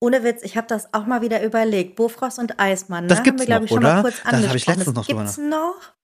Ohne 0.00 0.22
Witz, 0.22 0.42
ich 0.42 0.56
habe 0.56 0.66
das 0.68 0.94
auch 0.94 1.06
mal 1.06 1.22
wieder 1.22 1.42
überlegt. 1.42 1.96
Bofrost 1.96 2.38
und 2.38 2.60
Eismann, 2.60 3.04
ne? 3.04 3.08
Das 3.08 3.18
Haben 3.18 3.24
gibt's 3.24 3.40
wir, 3.42 3.46
glaube 3.46 3.64
noch, 3.64 3.66
ich, 3.66 3.74
schon 3.74 3.82
mal 3.82 3.92
oder? 3.92 4.02
kurz 4.02 4.22
Das 4.22 4.46
hab 4.48 4.54
ich 4.54 4.66
letztens 4.66 4.86
noch 4.94 4.94
das 4.94 5.06
drüber 5.06 5.22
gibt's 5.22 5.38
noch. 5.38 5.94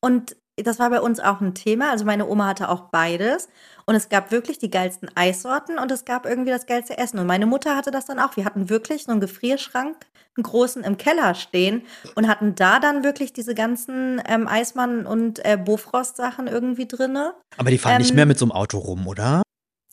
Und 0.00 0.36
das 0.62 0.78
war 0.78 0.90
bei 0.90 1.00
uns 1.00 1.20
auch 1.20 1.40
ein 1.40 1.54
Thema. 1.54 1.90
Also 1.90 2.04
meine 2.04 2.28
Oma 2.28 2.46
hatte 2.46 2.68
auch 2.68 2.82
beides. 2.90 3.48
Und 3.86 3.94
es 3.94 4.08
gab 4.08 4.30
wirklich 4.30 4.58
die 4.58 4.70
geilsten 4.70 5.10
Eissorten 5.14 5.78
und 5.78 5.90
es 5.90 6.04
gab 6.04 6.26
irgendwie 6.26 6.50
das 6.50 6.66
geilste 6.66 6.96
Essen. 6.96 7.18
Und 7.18 7.26
meine 7.26 7.46
Mutter 7.46 7.76
hatte 7.76 7.90
das 7.90 8.06
dann 8.06 8.18
auch. 8.18 8.36
Wir 8.36 8.44
hatten 8.44 8.70
wirklich 8.70 9.04
so 9.04 9.12
einen 9.12 9.20
Gefrierschrank, 9.20 9.96
einen 10.36 10.42
großen 10.44 10.82
im 10.84 10.96
Keller 10.96 11.34
stehen 11.34 11.82
und 12.14 12.26
hatten 12.28 12.54
da 12.54 12.80
dann 12.80 13.04
wirklich 13.04 13.32
diese 13.32 13.54
ganzen 13.54 14.22
ähm, 14.26 14.48
Eismann- 14.48 15.06
und 15.06 15.44
äh, 15.44 15.56
Bofrost-Sachen 15.56 16.46
irgendwie 16.46 16.86
drinne. 16.86 17.34
Aber 17.56 17.70
die 17.70 17.78
fahren 17.78 17.98
nicht 17.98 18.10
Ähm, 18.10 18.16
mehr 18.16 18.26
mit 18.26 18.38
so 18.38 18.44
einem 18.46 18.52
Auto 18.52 18.78
rum, 18.78 19.06
oder? 19.06 19.42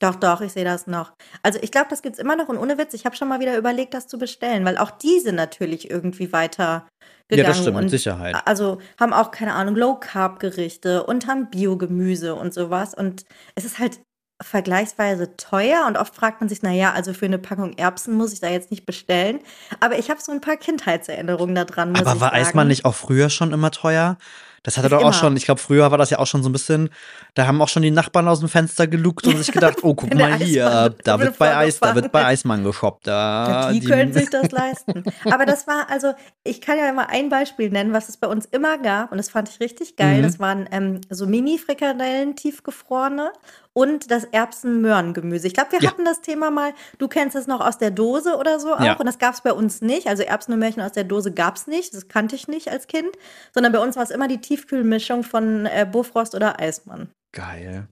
Doch, 0.02 0.16
doch, 0.16 0.42
ich 0.42 0.52
sehe 0.52 0.66
das 0.66 0.88
noch. 0.88 1.14
Also 1.44 1.60
ich 1.62 1.72
glaube, 1.72 1.88
das 1.90 2.02
gibt's 2.02 2.18
immer 2.18 2.36
noch 2.36 2.50
und 2.50 2.58
ohne 2.58 2.80
Witz, 2.80 2.96
ich 2.96 3.06
habe 3.06 3.16
schon 3.16 3.28
mal 3.28 3.40
wieder 3.40 3.56
überlegt, 3.56 3.94
das 3.94 4.08
zu 4.08 4.18
bestellen, 4.18 4.66
weil 4.66 4.80
auch 4.80 4.90
die 4.90 5.20
sind 5.20 5.36
natürlich 5.36 5.92
irgendwie 5.92 6.34
weiter 6.34 6.88
gegangen. 7.28 7.44
Ja, 7.46 7.50
das 7.50 7.60
stimmt, 7.60 7.76
mit 7.76 7.84
und 7.84 7.90
Sicherheit. 7.90 8.36
Also 8.46 8.80
haben 9.00 9.14
auch, 9.14 9.30
keine 9.30 9.54
Ahnung, 9.54 9.76
Low-Carb-Gerichte 9.76 11.04
und 11.04 11.28
haben 11.28 11.52
Biogemüse 11.52 12.34
und 12.34 12.52
sowas. 12.52 12.96
Und 12.96 13.26
es 13.54 13.64
ist 13.64 13.78
halt 13.78 14.00
vergleichsweise 14.42 15.38
teuer 15.38 15.86
und 15.88 15.98
oft 15.98 16.16
fragt 16.16 16.42
man 16.42 16.50
sich, 16.50 16.64
naja, 16.64 16.94
also 16.94 17.14
für 17.14 17.26
eine 17.26 17.38
Packung 17.38 17.74
Erbsen 17.78 18.16
muss 18.16 18.34
ich 18.34 18.40
da 18.40 18.50
jetzt 18.50 18.72
nicht 18.72 18.88
bestellen. 18.88 19.40
Aber 19.82 20.00
ich 20.00 20.10
habe 20.10 20.20
so 20.20 20.32
ein 20.32 20.42
paar 20.42 20.58
Kindheitserinnerungen 20.58 21.54
daran. 21.54 21.96
Aber 21.96 22.20
war. 22.20 22.34
Eismann 22.34 22.68
nicht 22.68 22.86
auch 22.86 22.96
früher 22.96 23.30
schon 23.30 23.54
immer 23.54 23.70
teuer? 23.70 24.18
Das 24.64 24.78
hatte 24.78 24.86
Nicht 24.88 24.92
doch 24.94 24.98
auch 25.00 25.04
immer. 25.06 25.14
schon, 25.14 25.36
ich 25.38 25.46
glaube, 25.46 25.60
früher 25.60 25.90
war 25.90 25.98
das 25.98 26.12
ja 26.12 26.20
auch 26.20 26.28
schon 26.28 26.44
so 26.44 26.50
ein 26.50 26.52
bisschen, 26.52 26.90
da 27.34 27.48
haben 27.48 27.60
auch 27.62 27.68
schon 27.68 27.82
die 27.82 27.90
Nachbarn 27.92 28.28
aus 28.28 28.42
dem 28.42 28.50
Fenster 28.50 28.86
geluckt 28.86 29.26
und 29.26 29.38
sich 29.38 29.52
gedacht, 29.52 29.78
oh, 29.84 29.96
guck 29.96 30.14
mal 30.14 30.36
hier, 30.36 30.94
da 31.04 31.20
wird 31.20 31.38
bei 31.40 31.56
Eis, 31.58 31.80
da 31.80 31.96
wird 31.96 32.12
bei 32.12 32.26
Eismann 32.26 32.64
geshoppt. 32.64 33.08
Da, 33.08 33.48
Ja, 33.50 33.72
die, 33.74 33.80
können 33.80 34.14
sich 34.14 34.30
das 34.30 34.52
leisten. 34.52 35.04
Aber 35.26 35.46
das 35.48 35.66
war, 35.68 35.90
also, 35.90 36.14
ich 36.44 36.62
kann 36.62 36.78
ja 36.78 36.90
immer 36.90 37.10
ein 37.10 37.30
Beispiel 37.30 37.70
nennen, 37.72 37.92
was 37.94 38.08
es 38.10 38.18
bei 38.18 38.28
uns 38.28 38.46
immer 38.46 38.78
gab, 38.78 39.12
und 39.12 39.18
das 39.18 39.30
fand 39.32 39.50
ich 39.50 39.60
richtig 39.60 39.96
geil. 39.96 40.20
Mhm. 40.20 40.24
Das 40.24 40.40
waren 40.40 40.70
ähm, 40.72 41.02
so 41.10 41.26
Mini-Frikadellen, 41.26 42.36
tiefgefrorene 42.36 43.32
und 43.74 44.12
das 44.12 44.26
Erbsen-Möhren-Gemüse. 44.26 45.48
Ich 45.48 45.54
glaube, 45.54 45.72
wir 45.72 45.80
Ja. 45.82 45.92
hatten 45.92 46.06
das 46.06 46.22
Thema 46.22 46.52
mal, 46.52 46.74
du 46.98 47.08
kennst 47.08 47.36
es 47.36 47.48
noch 47.48 47.62
aus 47.66 47.78
der 47.78 47.92
Dose 47.92 48.36
oder 48.38 48.60
so 48.60 48.74
auch, 48.74 48.82
Ja. 48.84 48.94
und 48.98 49.06
das 49.06 49.18
gab 49.18 49.34
es 49.34 49.42
bei 49.42 49.54
uns 49.54 49.82
nicht. 49.82 50.08
Also 50.08 50.24
Erbsen 50.24 50.54
und 50.54 50.60
Möhrchen 50.60 50.82
aus 50.82 50.92
der 50.92 51.04
Dose 51.06 51.32
gab 51.32 51.56
es 51.56 51.68
nicht, 51.68 51.94
das 51.94 52.08
kannte 52.08 52.36
ich 52.36 52.48
nicht 52.48 52.70
als 52.70 52.88
Kind, 52.88 53.10
sondern 53.54 53.72
bei 53.72 53.80
uns 53.80 53.96
war 53.96 54.04
es 54.04 54.10
immer 54.12 54.28
die 54.28 54.40
Tiefkühlmischung 54.52 55.24
von 55.24 55.66
äh, 55.66 55.88
Bofrost 55.90 56.36
oder 56.36 56.60
Eismann. 56.60 57.10
Geil. 57.34 57.88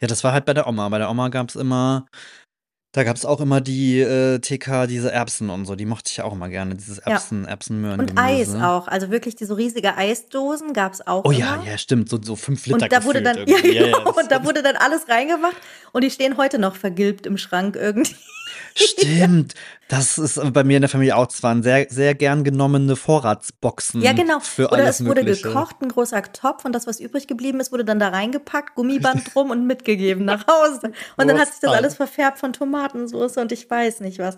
Ja, 0.00 0.08
das 0.08 0.24
war 0.24 0.32
halt 0.32 0.46
bei 0.46 0.54
der 0.54 0.66
Oma. 0.66 0.88
Bei 0.88 0.98
der 0.98 1.10
Oma 1.10 1.28
gab 1.28 1.50
es 1.50 1.56
immer 1.56 2.06
Da 2.94 3.04
gab 3.04 3.16
es 3.16 3.24
auch 3.24 3.40
immer 3.40 3.62
die 3.62 4.00
äh, 4.00 4.38
TK, 4.38 4.86
diese 4.86 5.10
Erbsen 5.10 5.48
und 5.48 5.64
so, 5.64 5.76
die 5.76 5.86
mochte 5.86 6.10
ich 6.10 6.20
auch 6.20 6.32
immer 6.32 6.50
gerne, 6.50 6.74
dieses 6.74 6.98
Erbsen, 6.98 7.44
ja. 7.44 7.48
Erbsenmöhren. 7.48 8.00
Und 8.00 8.18
Eis 8.18 8.54
auch, 8.54 8.86
also 8.86 9.10
wirklich 9.10 9.34
diese 9.34 9.56
riesige 9.56 9.96
Eisdosen 9.96 10.74
gab 10.74 10.92
es 10.92 11.06
auch. 11.06 11.24
Oh 11.24 11.30
immer. 11.30 11.38
ja, 11.38 11.62
ja, 11.64 11.78
stimmt, 11.78 12.10
so, 12.10 12.18
so 12.22 12.36
fünf 12.36 12.66
Liter. 12.66 12.82
Und 12.82 12.92
da 12.92 13.04
wurde 13.04 13.22
dann, 13.22 13.36
ja, 13.46 13.60
genau, 13.62 13.86
ja, 13.86 13.96
und 13.98 14.30
da 14.30 14.44
wurde 14.44 14.62
dann 14.62 14.76
alles 14.76 15.08
reingemacht 15.08 15.56
und 15.92 16.04
die 16.04 16.10
stehen 16.10 16.36
heute 16.36 16.58
noch 16.58 16.76
vergilbt 16.76 17.26
im 17.26 17.38
Schrank 17.38 17.76
irgendwie. 17.76 18.14
Stimmt. 18.74 19.54
Das 19.88 20.16
ist 20.18 20.40
bei 20.52 20.64
mir 20.64 20.76
in 20.76 20.82
der 20.82 20.88
Familie 20.88 21.16
auch. 21.16 21.28
Es 21.28 21.42
waren 21.42 21.62
sehr, 21.62 21.86
sehr 21.90 22.14
gern 22.14 22.44
genommene 22.44 22.96
Vorratsboxen. 22.96 24.00
Ja, 24.00 24.12
genau. 24.12 24.40
Für 24.40 24.68
Oder 24.68 24.82
alles 24.84 25.00
es 25.00 25.06
wurde 25.06 25.22
Mögliche. 25.22 25.48
gekocht, 25.48 25.76
ein 25.82 25.88
großer 25.88 26.22
Topf 26.32 26.64
und 26.64 26.72
das, 26.72 26.86
was 26.86 27.00
übrig 27.00 27.26
geblieben 27.26 27.60
ist, 27.60 27.72
wurde 27.72 27.84
dann 27.84 27.98
da 27.98 28.08
reingepackt, 28.08 28.74
Gummiband 28.74 29.34
drum 29.34 29.50
und 29.50 29.66
mitgegeben 29.66 30.24
nach 30.24 30.46
Hause. 30.46 30.92
Und 31.16 31.28
dann 31.28 31.38
hat 31.38 31.48
sich 31.48 31.60
das 31.60 31.72
alles 31.72 31.94
verfärbt 31.94 32.38
von 32.38 32.52
Tomatensauce 32.52 33.36
und 33.36 33.52
ich 33.52 33.68
weiß 33.70 34.00
nicht 34.00 34.18
was. 34.18 34.36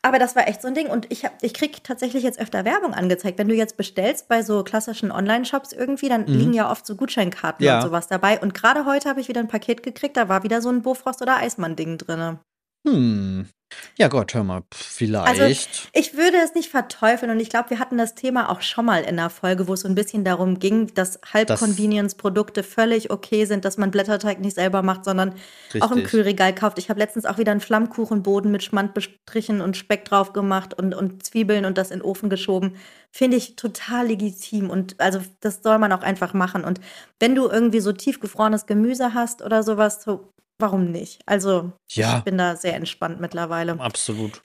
Aber 0.00 0.18
das 0.18 0.36
war 0.36 0.46
echt 0.48 0.60
so 0.60 0.68
ein 0.68 0.74
Ding. 0.74 0.88
Und 0.88 1.06
ich, 1.10 1.24
ich 1.40 1.54
kriege 1.54 1.78
tatsächlich 1.82 2.22
jetzt 2.24 2.38
öfter 2.38 2.66
Werbung 2.66 2.92
angezeigt. 2.92 3.38
Wenn 3.38 3.48
du 3.48 3.54
jetzt 3.54 3.78
bestellst 3.78 4.28
bei 4.28 4.42
so 4.42 4.62
klassischen 4.62 5.10
Online-Shops 5.10 5.72
irgendwie, 5.72 6.10
dann 6.10 6.22
Mhm. 6.26 6.26
liegen 6.38 6.52
ja 6.52 6.70
oft 6.70 6.84
so 6.86 6.94
Gutscheinkarten 6.94 7.64
Ja. 7.64 7.76
und 7.76 7.86
sowas 7.86 8.06
dabei. 8.06 8.38
Und 8.38 8.52
gerade 8.52 8.84
heute 8.84 9.08
habe 9.08 9.20
ich 9.22 9.28
wieder 9.28 9.40
ein 9.40 9.48
Paket 9.48 9.82
gekriegt, 9.82 10.18
da 10.18 10.28
war 10.28 10.42
wieder 10.42 10.60
so 10.60 10.68
ein 10.68 10.82
Bofrost- 10.82 11.22
oder 11.22 11.38
Eismann-Ding 11.38 11.96
drin. 11.96 12.38
Hm. 12.86 13.48
Ja 13.96 14.08
Gott, 14.08 14.34
hör 14.34 14.44
mal, 14.44 14.62
Also 14.62 14.90
vielleicht. 14.92 15.88
ich 15.92 16.16
würde 16.16 16.36
es 16.44 16.54
nicht 16.54 16.68
verteufeln 16.68 17.30
und 17.30 17.40
ich 17.40 17.48
glaube, 17.48 17.70
wir 17.70 17.78
hatten 17.78 17.98
das 17.98 18.14
Thema 18.14 18.50
auch 18.50 18.60
schon 18.62 18.84
mal 18.84 19.02
in 19.02 19.16
der 19.16 19.30
Folge, 19.30 19.68
wo 19.68 19.74
es 19.74 19.80
so 19.80 19.88
ein 19.88 19.94
bisschen 19.94 20.24
darum 20.24 20.58
ging, 20.58 20.92
dass 20.94 21.18
Halb-Convenience-Produkte 21.32 22.62
völlig 22.62 23.10
okay 23.10 23.44
sind, 23.46 23.64
dass 23.64 23.76
man 23.76 23.90
Blätterteig 23.90 24.40
nicht 24.40 24.54
selber 24.54 24.82
macht, 24.82 25.04
sondern 25.04 25.34
auch 25.80 25.90
im 25.90 25.98
Richtig. 25.98 26.10
Kühlregal 26.10 26.54
kauft. 26.54 26.78
Ich 26.78 26.88
habe 26.88 26.98
letztens 27.00 27.24
auch 27.24 27.38
wieder 27.38 27.52
einen 27.52 27.60
Flammkuchenboden 27.60 28.50
mit 28.50 28.62
Schmand 28.62 28.94
bestrichen 28.94 29.60
und 29.60 29.76
Speck 29.76 30.04
drauf 30.04 30.32
gemacht 30.32 30.74
und, 30.74 30.94
und 30.94 31.24
Zwiebeln 31.24 31.64
und 31.64 31.78
das 31.78 31.90
in 31.90 32.00
den 32.00 32.04
Ofen 32.04 32.30
geschoben. 32.30 32.76
Finde 33.10 33.36
ich 33.36 33.56
total 33.56 34.08
legitim 34.08 34.70
und 34.70 35.00
also 35.00 35.20
das 35.40 35.62
soll 35.62 35.78
man 35.78 35.92
auch 35.92 36.02
einfach 36.02 36.34
machen. 36.34 36.64
Und 36.64 36.80
wenn 37.20 37.34
du 37.34 37.48
irgendwie 37.48 37.80
so 37.80 37.92
tiefgefrorenes 37.92 38.66
Gemüse 38.66 39.14
hast 39.14 39.42
oder 39.42 39.62
sowas, 39.62 40.02
so, 40.02 40.33
warum 40.58 40.90
nicht? 40.90 41.20
Also 41.26 41.72
Ja. 41.90 42.18
ich 42.18 42.24
bin 42.24 42.38
da 42.38 42.56
sehr 42.56 42.74
entspannt 42.74 43.20
mittlerweile. 43.20 43.78
Absolut. 43.80 44.42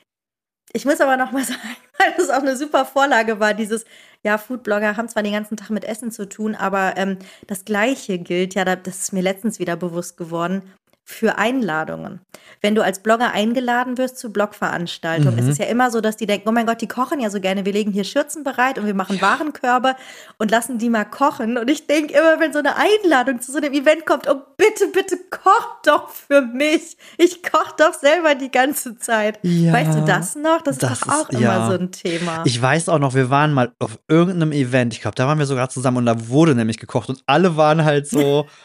Ich 0.73 0.85
muss 0.85 1.01
aber 1.01 1.17
noch 1.17 1.31
mal 1.31 1.43
sagen, 1.45 1.59
weil 1.97 2.13
das 2.17 2.29
auch 2.29 2.41
eine 2.41 2.55
super 2.55 2.85
Vorlage 2.85 3.39
war, 3.39 3.53
dieses, 3.53 3.85
ja, 4.23 4.37
Foodblogger 4.37 4.97
haben 4.97 5.07
zwar 5.09 5.23
den 5.23 5.33
ganzen 5.33 5.57
Tag 5.57 5.69
mit 5.71 5.83
Essen 5.85 6.11
zu 6.11 6.27
tun, 6.29 6.55
aber 6.55 6.95
ähm, 6.97 7.17
das 7.47 7.65
Gleiche 7.65 8.19
gilt, 8.19 8.53
ja, 8.55 8.65
da- 8.65 8.75
das 8.75 8.99
ist 8.99 9.13
mir 9.13 9.21
letztens 9.23 9.59
wieder 9.59 9.75
bewusst 9.75 10.17
geworden, 10.17 10.71
für 11.09 11.39
Einladungen. 11.39 12.19
Wenn 12.61 12.75
du 12.75 12.83
als 12.83 12.99
Blogger 12.99 13.31
eingeladen 13.31 13.97
wirst 13.97 14.19
zu 14.19 14.31
Blogveranstaltungen, 14.31 15.33
Mhm. 15.33 15.39
ist 15.39 15.47
es 15.47 15.57
ja 15.57 15.65
immer 15.65 15.89
so, 15.89 16.01
dass 16.01 16.17
die 16.17 16.27
denken, 16.27 16.47
oh 16.47 16.51
mein 16.51 16.65
Gott, 16.67 16.81
die 16.81 16.87
kochen 16.87 17.19
ja 17.19 17.29
so 17.31 17.39
gerne, 17.39 17.65
wir 17.65 17.73
legen 17.73 17.91
hier 17.91 18.03
Schürzen 18.03 18.43
bereit 18.43 18.77
und 18.77 18.85
wir 18.85 18.93
machen 18.93 19.19
Warenkörbe 19.21 19.95
und 20.37 20.51
lassen 20.51 20.77
die 20.77 20.89
mal 20.89 21.05
kochen. 21.05 21.57
Und 21.57 21.67
ich 21.69 21.87
denke 21.87 22.13
immer, 22.13 22.39
wenn 22.39 22.53
so 22.53 22.59
eine 22.59 22.75
Einladung 22.75 23.41
zu 23.41 23.51
so 23.51 23.57
einem 23.57 23.73
Event 23.73 24.05
kommt, 24.05 24.29
oh 24.29 24.35
bitte, 24.57 24.87
bitte 24.93 25.17
koch 25.31 25.77
doch 25.83 26.09
für 26.09 26.41
mich. 26.41 26.97
Ich 27.17 27.41
koche 27.41 27.73
doch 27.77 27.93
selber 27.93 28.35
die 28.35 28.51
ganze 28.51 28.97
Zeit. 28.99 29.39
Ja, 29.41 29.73
weißt 29.73 29.97
du 29.97 30.05
das 30.05 30.35
noch? 30.35 30.61
Das, 30.61 30.77
das 30.77 30.91
ist 30.93 31.07
doch 31.07 31.13
auch 31.23 31.29
ist- 31.29 31.39
immer 31.39 31.41
ja. 31.41 31.67
so 31.71 31.73
ein 31.77 31.91
Thema. 31.91 32.43
Ich 32.45 32.61
weiß 32.61 32.87
auch 32.89 32.99
noch, 32.99 33.15
wir 33.15 33.29
waren 33.31 33.51
mal 33.53 33.71
auf 33.79 33.97
irgendeinem 34.07 34.51
Event, 34.51 34.93
ich 34.93 35.01
glaube, 35.01 35.15
da 35.15 35.25
waren 35.27 35.39
wir 35.39 35.45
sogar 35.47 35.69
zusammen 35.69 35.97
und 35.97 36.05
da 36.05 36.27
wurde 36.27 36.53
nämlich 36.53 36.77
gekocht 36.77 37.09
und 37.09 37.23
alle 37.25 37.57
waren 37.57 37.83
halt 37.83 38.07
so, 38.07 38.45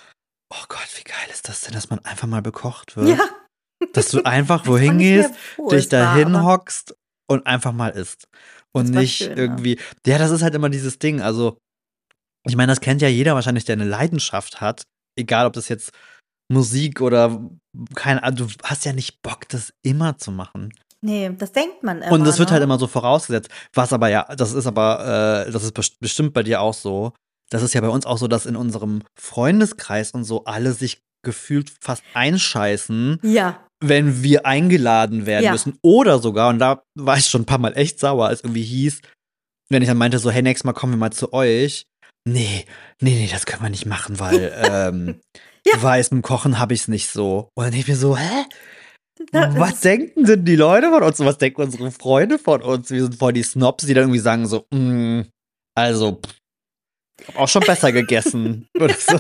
oh 0.61 0.65
Gott, 0.69 0.89
wie 0.97 1.05
geil 1.05 1.29
ist 1.33 1.49
das 1.49 1.63
denn, 1.63 1.73
dass 1.75 1.91
man 1.91 1.99
einfach 2.05 2.27
mal 2.29 2.43
bekocht 2.43 2.97
wird? 2.97 3.09
ja, 3.09 3.29
Dass 3.93 4.09
du 4.09 4.23
einfach 4.25 4.67
wohin 4.67 4.99
gehst, 4.99 5.31
dich 5.71 5.85
es 5.87 5.93
war, 5.93 6.01
dahin 6.01 6.35
aber- 6.35 6.45
hockst 6.53 6.95
und 7.31 7.47
einfach 7.47 7.73
mal 7.73 7.89
isst. 7.91 8.29
Und 8.73 8.91
nicht 8.91 9.19
schön, 9.19 9.31
ja. 9.31 9.37
irgendwie, 9.37 9.79
ja, 10.07 10.19
das 10.19 10.31
ist 10.33 10.43
halt 10.43 10.55
immer 10.55 10.69
dieses 10.69 10.99
Ding. 10.99 11.21
Also, 11.21 11.59
ich 12.47 12.57
meine, 12.57 12.73
das 12.73 12.81
kennt 12.81 13.03
ja 13.03 13.09
jeder 13.09 13.35
wahrscheinlich, 13.35 13.65
der 13.65 13.75
eine 13.75 13.85
Leidenschaft 13.85 14.61
hat. 14.61 14.83
Egal, 15.17 15.47
ob 15.47 15.53
das 15.53 15.69
jetzt 15.69 15.93
Musik 16.53 17.01
oder 17.01 17.41
keine 17.95 18.23
Ahnung, 18.23 18.49
du 18.49 18.55
hast 18.65 18.85
ja 18.85 18.93
nicht 18.93 19.23
Bock, 19.23 19.49
das 19.49 19.73
immer 19.83 20.19
zu 20.19 20.33
machen. 20.33 20.75
Nee, 21.03 21.31
das 21.39 21.53
denkt 21.53 21.83
man 21.83 22.03
immer. 22.03 22.13
Und 22.13 22.25
das 22.25 22.39
wird 22.39 22.49
ne? 22.49 22.55
halt 22.55 22.63
immer 22.65 22.79
so 22.79 22.87
vorausgesetzt. 22.87 23.49
Was 23.75 23.93
aber 23.93 24.09
ja, 24.09 24.25
das 24.35 24.53
ist 24.53 24.67
aber, 24.67 25.45
äh, 25.47 25.51
das 25.53 25.63
ist 25.63 25.73
best- 25.73 26.01
bestimmt 26.01 26.33
bei 26.35 26.43
dir 26.43 26.61
auch 26.61 26.75
so. 26.75 27.13
Das 27.51 27.63
ist 27.63 27.75
ja 27.75 27.81
bei 27.81 27.89
uns 27.89 28.07
auch 28.07 28.19
so, 28.19 28.27
dass 28.29 28.47
in 28.47 28.57
unserem 28.57 29.03
Freundeskreis 29.21 30.13
und 30.13 30.25
so 30.25 30.45
alle 30.45 30.73
sich 30.73 31.01
gefühlt 31.25 31.73
fast 31.81 32.03
einscheißen, 32.15 33.21
Ja, 33.23 33.67
wenn 33.83 34.23
wir 34.23 34.47
eingeladen 34.47 35.27
werden 35.27 35.45
Ja. 35.45 35.53
müssen. 35.53 35.79
Oder 35.83 36.19
sogar, 36.19 36.49
und 36.51 36.59
da 36.59 36.83
war 36.99 37.17
ich 37.19 37.27
schon 37.27 37.43
ein 37.43 37.47
paar 37.47 37.59
Mal 37.59 37.77
echt 37.77 38.01
sauer, 38.01 38.27
als 38.29 38.43
irgendwie 38.43 38.63
hieß, 38.63 39.01
wenn 39.71 39.83
ich 39.83 39.89
dann 39.89 39.99
meinte, 39.99 40.19
so, 40.19 40.31
hey, 40.31 40.43
nächstes 40.43 40.65
Mal 40.65 40.73
kommen 40.73 40.93
wir 40.95 40.99
mal 40.99 41.11
zu 41.13 41.33
euch. 41.33 41.87
Nee, 42.27 42.65
nee, 43.01 43.15
nee, 43.15 43.29
das 43.31 43.45
können 43.47 43.63
wir 43.63 43.71
nicht 43.71 43.87
machen, 43.87 44.19
weil, 44.19 44.53
ähm, 44.57 45.21
Ja. 45.67 45.83
weiß, 45.83 46.11
mit 46.13 46.23
Kochen 46.23 46.59
habe 46.59 46.75
ich 46.75 46.81
es 46.81 46.89
nicht 46.89 47.09
so. 47.09 47.49
Und 47.55 47.65
dann 47.65 47.73
denke 47.73 47.83
ich 47.83 47.89
mir 47.89 47.97
so, 47.97 48.17
hä? 48.17 48.45
Was 49.33 49.81
denken 49.81 50.25
denn 50.25 50.45
die 50.45 50.57
Leute 50.57 50.91
von 50.91 51.03
uns? 51.03 51.19
Was 51.21 51.39
denken 51.39 51.63
unsere 51.63 51.91
Freunde 51.91 52.39
von 52.39 52.63
uns? 52.63 52.91
Wir 52.91 53.03
sind 53.03 53.17
voll 53.17 53.33
die 53.33 53.43
Snobs, 53.43 53.87
die 53.87 53.95
dann 53.95 54.05
irgendwie 54.05 54.21
sagen 54.21 54.47
so, 54.47 54.67
mm, 54.73 55.23
also, 55.77 56.21
pff, 56.25 56.35
hab 57.29 57.39
auch 57.39 57.49
schon 57.49 57.63
besser 57.63 57.93
gegessen. 57.93 58.69
Oder 58.77 58.95
so. 58.95 59.19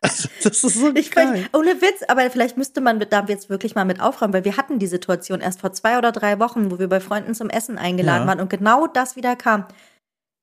Also, 0.00 0.28
das 0.44 0.62
ist 0.62 0.74
so 0.74 0.94
Ich 0.94 1.10
geil. 1.10 1.34
find, 1.34 1.56
ohne 1.56 1.80
Witz, 1.82 2.02
aber 2.06 2.30
vielleicht 2.30 2.56
müsste 2.56 2.80
man 2.80 3.00
da 3.00 3.24
jetzt 3.26 3.50
wirklich 3.50 3.74
mal 3.74 3.84
mit 3.84 4.00
aufräumen, 4.00 4.32
weil 4.32 4.44
wir 4.44 4.56
hatten 4.56 4.78
die 4.78 4.86
Situation 4.86 5.40
erst 5.40 5.60
vor 5.60 5.72
zwei 5.72 5.98
oder 5.98 6.12
drei 6.12 6.38
Wochen, 6.38 6.70
wo 6.70 6.78
wir 6.78 6.88
bei 6.88 7.00
Freunden 7.00 7.34
zum 7.34 7.50
Essen 7.50 7.78
eingeladen 7.78 8.22
Ja. 8.22 8.26
waren 8.28 8.40
und 8.40 8.48
genau 8.48 8.86
das 8.86 9.16
wieder 9.16 9.34
kam. 9.34 9.66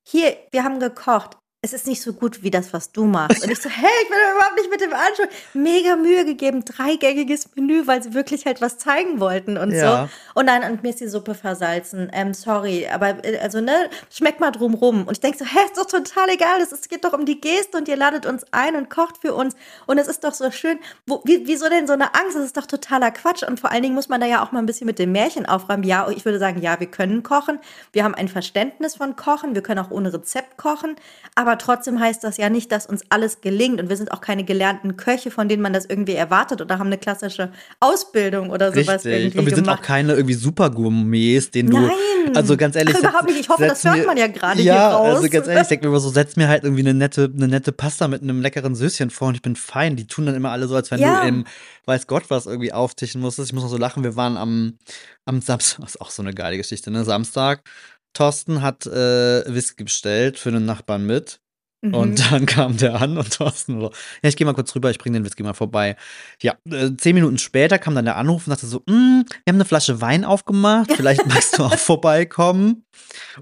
Hier, 0.08 0.36
wir 0.52 0.64
haben 0.66 0.80
gekocht. 0.80 1.38
Es 1.66 1.74
ist 1.74 1.88
nicht 1.88 2.04
so 2.04 2.14
gut 2.14 2.44
wie 2.44 2.52
das, 2.52 2.74
was 2.74 2.92
du 2.92 3.06
machst. 3.06 3.44
Und 3.44 3.50
ich 3.50 3.60
so, 3.60 3.72
hey, 3.72 3.90
ich 4.04 4.08
bin 4.08 4.18
überhaupt 4.36 4.56
nicht 4.56 4.70
mit 4.70 4.82
dem 4.82 4.94
Anschauen. 4.94 5.28
Mega 5.56 5.96
Mühe 5.96 6.24
gegeben, 6.24 6.64
dreigängiges 6.64 7.50
Menü, 7.56 7.88
weil 7.88 8.04
sie 8.04 8.14
wirklich 8.14 8.46
halt 8.46 8.62
was 8.62 8.78
zeigen 8.78 9.20
wollten 9.20 9.58
und 9.58 9.72
Ja. 9.72 10.04
so. 10.04 10.40
Und 10.40 10.46
dann, 10.46 10.62
und 10.72 10.84
mir 10.84 10.90
ist 10.90 11.00
die 11.00 11.08
Suppe 11.08 11.34
versalzen. 11.34 12.12
Ähm, 12.14 12.36
sorry, 12.36 12.88
aber 12.88 13.26
äh, 13.26 13.40
also, 13.40 13.62
ne, 13.62 13.90
schmeckt 14.12 14.40
mal 14.40 14.52
drum 14.52 14.76
rum. 14.76 15.06
Und 15.08 15.14
ich 15.14 15.20
denke 15.22 15.40
so, 15.40 15.46
hä, 15.46 15.58
ist 15.66 15.76
doch 15.76 15.88
total 15.88 16.30
egal. 16.30 16.62
Es 16.62 16.88
geht 16.88 17.04
doch 17.04 17.14
um 17.14 17.26
die 17.26 17.42
Geste 17.42 17.80
und 17.80 17.88
ihr 17.88 17.96
ladet 17.98 18.28
uns 18.28 18.46
ein 18.52 18.76
und 18.76 18.92
kocht 18.92 19.18
für 19.22 19.34
uns. 19.34 19.56
Und 19.88 19.98
es 19.98 20.08
ist 20.08 20.24
doch 20.24 20.36
so 20.36 20.52
schön. 20.52 20.78
Wo, 21.08 21.22
wie, 21.26 21.48
wieso 21.48 21.68
denn 21.68 21.88
so 21.88 21.94
eine 21.94 22.14
Angst? 22.14 22.36
Das 22.36 22.46
ist 22.46 22.58
doch 22.58 22.68
totaler 22.68 23.10
Quatsch. 23.10 23.42
Und 23.42 23.60
vor 23.60 23.72
allen 23.72 23.82
Dingen 23.82 23.96
muss 23.96 24.08
man 24.08 24.22
da 24.22 24.28
ja 24.28 24.44
auch 24.46 24.52
mal 24.52 24.60
ein 24.60 24.68
bisschen 24.68 24.86
mit 24.86 25.00
dem 25.00 25.12
Märchen 25.12 25.48
aufräumen. 25.48 25.84
Ja, 25.84 26.08
ich 26.12 26.26
würde 26.26 26.38
sagen, 26.38 26.62
ja, 26.62 26.80
wir 26.80 26.88
können 26.88 27.24
kochen. 27.24 27.58
Wir 27.92 28.04
haben 28.04 28.14
ein 28.14 28.28
Verständnis 28.28 28.98
von 28.98 29.16
Kochen. 29.16 29.56
Wir 29.56 29.64
können 29.64 29.80
auch 29.80 29.90
ohne 29.90 30.14
Rezept 30.14 30.58
kochen. 30.58 30.96
Aber 31.34 31.55
trotzdem 31.58 32.00
heißt 32.00 32.24
das 32.24 32.38
ja 32.38 32.50
nicht, 32.50 32.72
dass 32.72 32.86
uns 32.86 33.04
alles 33.10 33.42
gelingt. 33.42 33.80
Und 33.82 33.90
wir 33.90 33.98
sind 33.98 34.12
auch 34.12 34.22
keine 34.22 34.44
gelernten 34.44 34.98
Köche, 34.98 35.32
von 35.32 35.48
denen 35.50 35.62
man 35.62 35.74
das 35.74 35.86
irgendwie 35.86 36.14
erwartet 36.14 36.62
oder 36.62 36.80
haben 36.80 36.88
eine 36.88 36.98
klassische 36.98 37.52
Ausbildung 37.80 38.50
oder 38.50 38.72
sowas 38.72 39.06
Richtig. 39.06 39.14
irgendwie 39.14 39.40
Und 39.40 39.46
wir 39.46 39.56
sind 39.56 39.66
gemacht. 39.66 39.80
auch 39.80 39.86
keine 39.86 40.14
irgendwie 40.14 40.34
Super-Gourmets, 40.34 41.52
den 41.52 41.70
du. 41.70 41.80
Nein. 41.80 41.92
Also 42.34 42.58
ganz 42.58 42.76
ehrlich. 42.76 42.96
Ach, 42.98 43.00
überhaupt 43.02 43.26
nicht. 43.26 43.40
Ich 43.40 43.50
hoffe, 43.50 43.68
das 43.68 43.84
hört 43.84 44.06
man 44.06 44.18
ja 44.18 44.28
gerade 44.28 44.56
hier 44.62 44.74
ja, 44.74 44.92
raus. 44.96 45.18
Also 45.18 45.30
ganz 45.30 45.48
ehrlich, 45.48 45.62
ich 45.64 45.68
denke 45.68 45.86
mir 45.86 45.92
immer 45.92 46.00
so, 46.00 46.10
setz 46.10 46.36
mir 46.36 46.48
halt 46.48 46.64
irgendwie 46.64 46.82
eine 46.82 46.94
nette, 46.96 47.32
eine 47.36 47.48
nette 47.48 47.72
Pasta 47.72 48.08
mit 48.08 48.24
einem 48.24 48.42
leckeren 48.42 48.74
Söschen 48.76 49.12
vor 49.12 49.28
und 49.28 49.36
ich 49.36 49.42
bin 49.44 49.56
fein. 49.56 49.96
Die 49.96 50.08
tun 50.08 50.26
dann 50.26 50.34
immer 50.36 50.52
alle 50.52 50.68
so, 50.68 50.76
als 50.76 50.90
wenn 50.90 51.00
Ja. 51.00 51.22
du 51.22 51.28
im 51.28 51.46
weiß 51.86 52.08
Gott 52.08 52.24
was 52.30 52.48
irgendwie 52.48 52.74
auftischen 52.74 53.22
musstest. 53.22 53.50
Ich 53.50 53.54
muss 53.54 53.64
noch 53.64 53.70
so 53.70 53.78
lachen, 53.78 54.04
wir 54.04 54.16
waren 54.16 54.38
am, 54.38 54.80
am 55.26 55.40
Samstag, 55.42 55.82
das 55.82 55.92
ist 55.96 56.02
auch 56.02 56.10
so 56.10 56.24
eine 56.24 56.34
geile 56.34 56.58
Geschichte, 56.58 56.90
ne? 56.90 57.04
Samstag. 57.06 57.62
Thorsten 58.14 58.62
hat 58.62 58.86
äh, 58.88 59.44
Whisky 59.54 59.84
bestellt 59.84 60.40
für 60.40 60.50
einen 60.50 60.66
Nachbarn 60.66 61.06
mit. 61.06 61.42
Mhm. 61.90 61.94
Und 61.94 62.32
dann 62.32 62.46
kam 62.46 62.78
der 62.78 63.02
an 63.02 63.18
und 63.18 63.32
Thorsten 63.38 63.80
so, 63.80 63.92
ja, 64.22 64.30
ich 64.30 64.36
gehe 64.36 64.46
mal 64.46 64.54
kurz 64.54 64.74
rüber, 64.76 64.90
ich 64.90 64.98
bringe 64.98 65.20
den 65.20 65.26
Whisky 65.26 65.44
mal 65.44 65.54
vorbei. 65.54 65.96
Ja, 66.42 66.56
äh, 66.70 66.92
zehn 66.98 67.16
Minuten 67.16 67.38
später 67.38 67.78
kam 67.80 67.96
dann 67.96 68.06
der 68.06 68.18
Anruf 68.18 68.48
und 68.48 68.52
sagte 68.52 68.68
so, 68.68 68.80
"Mm, 68.86 69.24
wir 69.44 69.52
haben 69.52 69.56
eine 69.56 69.66
Flasche 69.66 70.02
Wein 70.02 70.26
aufgemacht, 70.26 70.92
vielleicht 70.94 71.26
magst 71.28 71.58
du 71.58 71.64
auch 71.64 71.78
vorbeikommen. 71.78 72.86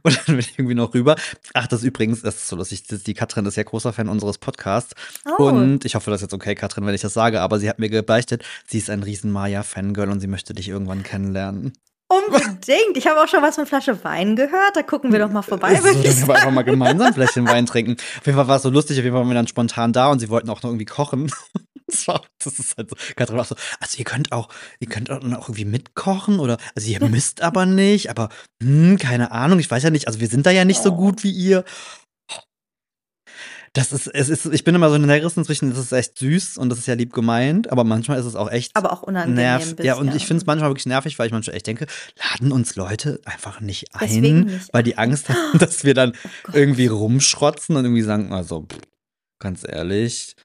Und 0.02 0.16
dann 0.16 0.26
bin 0.26 0.40
ich 0.40 0.58
irgendwie 0.58 0.76
noch 0.76 0.94
rüber. 0.94 1.16
Ach, 1.54 1.68
das 1.68 1.84
übrigens, 1.84 2.22
das 2.22 2.36
ist 2.36 2.48
so 2.48 2.56
lustig, 2.56 2.84
die 2.88 3.14
Katrin 3.14 3.46
ist 3.46 3.56
ja 3.56 3.64
großer 3.64 3.94
Fan 3.94 4.10
unseres 4.10 4.38
Podcasts. 4.38 4.94
Oh. 5.38 5.44
Und 5.44 5.86
ich 5.86 5.96
hoffe, 5.96 6.10
das 6.10 6.22
ist 6.22 6.24
jetzt 6.24 6.34
okay, 6.34 6.56
Katrin, 6.56 6.86
wenn 6.86 6.96
ich 6.96 7.02
das 7.02 7.14
sage, 7.14 7.42
aber 7.42 7.60
sie 7.60 7.70
hat 7.70 7.80
mir 7.80 7.90
gebeichtet, 7.90 8.44
sie 8.68 8.80
ist 8.80 8.90
ein 8.90 9.04
riesen 9.04 9.32
Maya-Fangirl 9.32 10.10
und 10.10 10.20
sie 10.20 10.28
möchte 10.28 10.54
dich 10.54 10.70
irgendwann 10.70 11.04
kennenlernen. 11.04 11.74
Unbedingt. 12.08 12.96
Ich 12.96 13.08
habe 13.08 13.22
auch 13.22 13.28
schon 13.28 13.42
was 13.42 13.56
von 13.56 13.66
Flasche 13.66 14.04
Wein 14.04 14.36
gehört. 14.36 14.76
Da 14.76 14.84
gucken 14.84 15.12
wir 15.12 15.20
doch 15.20 15.32
mal 15.32 15.42
vorbei. 15.42 15.76
So, 15.76 15.88
dann 15.88 16.04
können 16.04 16.28
wir 16.28 16.36
einfach 16.36 16.52
mal 16.52 16.62
gemeinsam 16.64 17.14
vielleicht 17.14 17.36
den 17.36 17.48
Wein 17.48 17.66
trinken. 17.66 17.94
Auf 18.20 18.26
jeden 18.26 18.38
Fall 18.38 18.48
war 18.48 18.58
es 18.58 18.64
so 18.64 18.70
lustig, 18.70 18.98
auf 19.00 19.04
jeden 19.04 19.14
Fall 19.16 19.22
waren 19.22 19.30
wir 19.30 19.36
dann 19.36 19.48
spontan 19.48 19.94
da 19.94 20.12
und 20.12 20.20
sie 20.20 20.30
wollten 20.30 20.50
auch 20.50 20.62
noch 20.62 20.70
irgendwie 20.70 20.86
kochen. 20.86 21.32
Das, 21.86 22.08
war, 22.08 22.22
das 22.44 22.58
ist 22.60 22.78
halt 22.78 22.90
so. 22.90 22.96
Katrin 23.18 23.36
war 23.36 23.44
so, 23.44 23.56
also 23.82 23.98
ihr 23.98 24.06
könnt 24.06 24.32
auch, 24.32 24.48
ihr 24.80 24.88
könnt 24.88 25.12
auch 25.12 25.22
irgendwie 25.22 25.66
mitkochen 25.66 26.40
oder, 26.40 26.58
also 26.76 26.90
ihr 26.90 27.04
müsst 27.04 27.42
aber 27.42 27.66
nicht, 27.66 28.10
aber 28.10 28.30
hm, 28.64 28.98
keine 28.98 29.32
Ahnung, 29.32 29.60
ich 29.60 29.70
weiß 29.70 29.84
ja 29.84 29.90
nicht, 29.90 30.08
also 30.08 30.22
wir 30.22 30.30
sind 30.30 30.46
da 30.46 30.52
ja 30.52 30.64
nicht 30.64 30.82
so 30.82 30.94
Oh. 30.94 30.96
gut 30.96 31.24
wie 31.26 31.32
ihr. 31.32 31.66
Das 33.76 33.92
ist, 33.92 34.06
es 34.06 34.30
ist, 34.30 34.46
ich 34.46 34.64
bin 34.64 34.76
immer 34.76 34.90
so 34.90 34.96
in 34.96 35.08
der 35.08 35.26
Rissen 35.26 35.44
zwischen, 35.44 35.72
das 35.72 35.80
ist 35.80 35.92
echt 35.92 36.20
süß 36.20 36.60
und 36.60 36.70
das 36.70 36.78
ist 36.78 36.86
ja 36.86 36.94
lieb 36.94 37.12
gemeint, 37.12 37.72
aber 37.72 37.84
manchmal 37.84 38.20
ist 38.20 38.26
es 38.26 38.36
auch 38.36 38.52
echt. 38.52 38.76
Aber 38.76 38.94
auch 38.94 39.02
unangenehm. 39.02 39.36
Nerv 39.36 39.76
ja, 39.82 39.96
und 39.96 40.14
ich 40.16 40.28
finde 40.28 40.42
es 40.42 40.46
manchmal 40.46 40.70
wirklich 40.70 40.86
nervig, 40.86 41.18
weil 41.18 41.26
ich 41.26 41.34
manchmal 41.34 41.56
echt 41.56 41.66
denke, 41.66 41.88
laden 42.18 42.52
uns 42.52 42.76
Leute 42.76 43.20
einfach 43.26 43.62
nicht 43.62 43.96
ein, 43.96 44.42
nicht. 44.42 44.72
weil 44.74 44.84
die 44.84 45.00
Angst 45.00 45.30
haben, 45.30 45.58
dass 45.58 45.84
wir 45.84 45.96
dann 45.96 46.14
oh 46.48 46.52
irgendwie 46.54 46.86
rumschrotzen 46.86 47.76
und 47.76 47.84
irgendwie 47.84 48.04
sagen, 48.04 48.32
also, 48.32 48.68
pff, 48.72 48.78
ganz 49.40 49.66
ehrlich, 49.68 50.36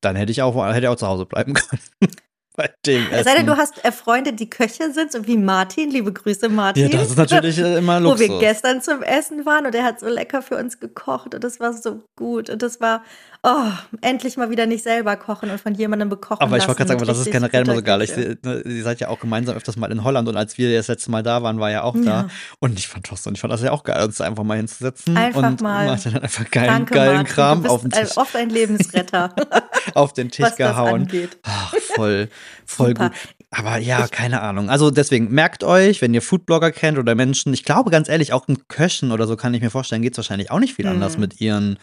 dann 0.00 0.16
hätte 0.16 0.32
ich 0.32 0.40
auch, 0.40 0.56
hätte 0.66 0.86
ich 0.86 0.88
auch 0.88 0.96
zu 0.96 1.06
Hause 1.06 1.26
bleiben 1.26 1.52
können 2.00 2.12
bei 2.56 2.70
dem 2.86 3.10
Essen. 3.10 3.24
Sei 3.24 3.34
denn, 3.34 3.46
du 3.46 3.56
hast 3.56 3.84
äh, 3.84 3.92
Freunde, 3.92 4.32
die 4.32 4.48
Köche 4.48 4.92
sind, 4.92 5.12
so 5.12 5.26
wie 5.26 5.36
Martin. 5.36 5.90
Liebe 5.90 6.12
Grüße, 6.12 6.48
Martin. 6.48 6.90
Ja, 6.90 6.98
das 6.98 7.10
ist 7.10 7.16
natürlich 7.16 7.58
äh, 7.58 7.78
immer 7.78 8.00
Luxus. 8.00 8.28
Wo 8.28 8.32
wir 8.32 8.40
gestern 8.40 8.82
zum 8.82 9.02
Essen 9.02 9.46
waren 9.46 9.66
und 9.66 9.74
er 9.74 9.84
hat 9.84 10.00
so 10.00 10.08
lecker 10.08 10.42
für 10.42 10.56
uns 10.56 10.80
gekocht 10.80 11.34
und 11.34 11.44
das 11.44 11.60
war 11.60 11.72
so 11.72 12.02
gut 12.16 12.50
und 12.50 12.62
das 12.62 12.80
war, 12.80 13.02
oh, 13.42 13.70
endlich 14.00 14.36
mal 14.36 14.50
wieder 14.50 14.66
nicht 14.66 14.84
selber 14.84 15.16
kochen 15.16 15.50
und 15.50 15.60
von 15.60 15.74
jemandem 15.74 16.08
bekochen 16.08 16.40
Aber 16.40 16.56
ich 16.56 16.66
wollte 16.66 16.84
gerade 16.84 16.98
sagen, 16.98 17.06
das 17.06 17.18
ist 17.18 17.30
generell 17.30 17.62
immer 17.62 17.76
so 17.76 17.82
geil. 17.82 18.02
Ich, 18.02 18.16
ne, 18.16 18.62
ihr 18.64 18.82
seid 18.82 19.00
ja 19.00 19.08
auch 19.08 19.20
gemeinsam 19.20 19.56
öfters 19.56 19.76
mal 19.76 19.90
in 19.90 20.04
Holland 20.04 20.28
und 20.28 20.36
als 20.36 20.58
wir 20.58 20.74
das 20.76 20.88
letzte 20.88 21.10
Mal 21.10 21.22
da 21.22 21.42
waren, 21.42 21.58
war 21.58 21.70
er 21.70 21.84
auch 21.84 21.96
ja. 21.96 22.02
da. 22.02 22.28
Und 22.60 22.78
ich 22.78 22.88
fand 22.88 23.10
das 23.10 23.26
und 23.26 23.34
ich 23.34 23.40
fand 23.40 23.52
das 23.52 23.62
ja 23.62 23.72
auch 23.72 23.84
geil, 23.84 24.04
uns 24.04 24.20
einfach 24.20 24.44
mal 24.44 24.56
hinzusetzen 24.56 25.16
einfach 25.16 25.42
und 25.42 25.60
mal. 25.60 25.86
Martin 25.86 26.14
hat 26.14 26.22
einfach 26.22 26.50
geilen, 26.50 26.68
Danke, 26.68 26.94
geilen 26.94 27.16
Martin, 27.16 27.34
Kram 27.34 27.66
auf 27.66 27.82
den 27.82 27.90
Tisch. 27.90 28.16
Oft 28.16 28.36
ein 28.36 28.50
Lebensretter. 28.50 29.34
auf 29.94 30.12
den 30.12 30.30
Tisch 30.30 30.54
gehauen. 30.56 31.08
Ach, 31.42 31.74
voll, 31.94 32.28
voll 32.66 32.88
Super. 32.88 33.10
gut. 33.10 33.18
Aber 33.50 33.76
ja, 33.76 34.08
keine 34.08 34.40
Ahnung. 34.40 34.70
Also 34.70 34.90
deswegen 34.90 35.30
merkt 35.30 35.62
euch, 35.62 36.00
wenn 36.00 36.14
ihr 36.14 36.22
Foodblogger 36.22 36.72
kennt 36.72 36.96
oder 36.98 37.14
Menschen, 37.14 37.52
ich 37.52 37.64
glaube 37.64 37.90
ganz 37.90 38.08
ehrlich, 38.08 38.32
auch 38.32 38.48
ein 38.48 38.66
Köchen 38.68 39.12
oder 39.12 39.26
so 39.26 39.36
kann 39.36 39.52
ich 39.52 39.60
mir 39.60 39.70
vorstellen, 39.70 40.00
geht 40.00 40.12
es 40.12 40.18
wahrscheinlich 40.18 40.50
auch 40.50 40.58
nicht 40.58 40.74
viel 40.74 40.86
mhm. 40.86 40.92
anders 40.92 41.18
mit 41.18 41.40
ihren 41.40 41.78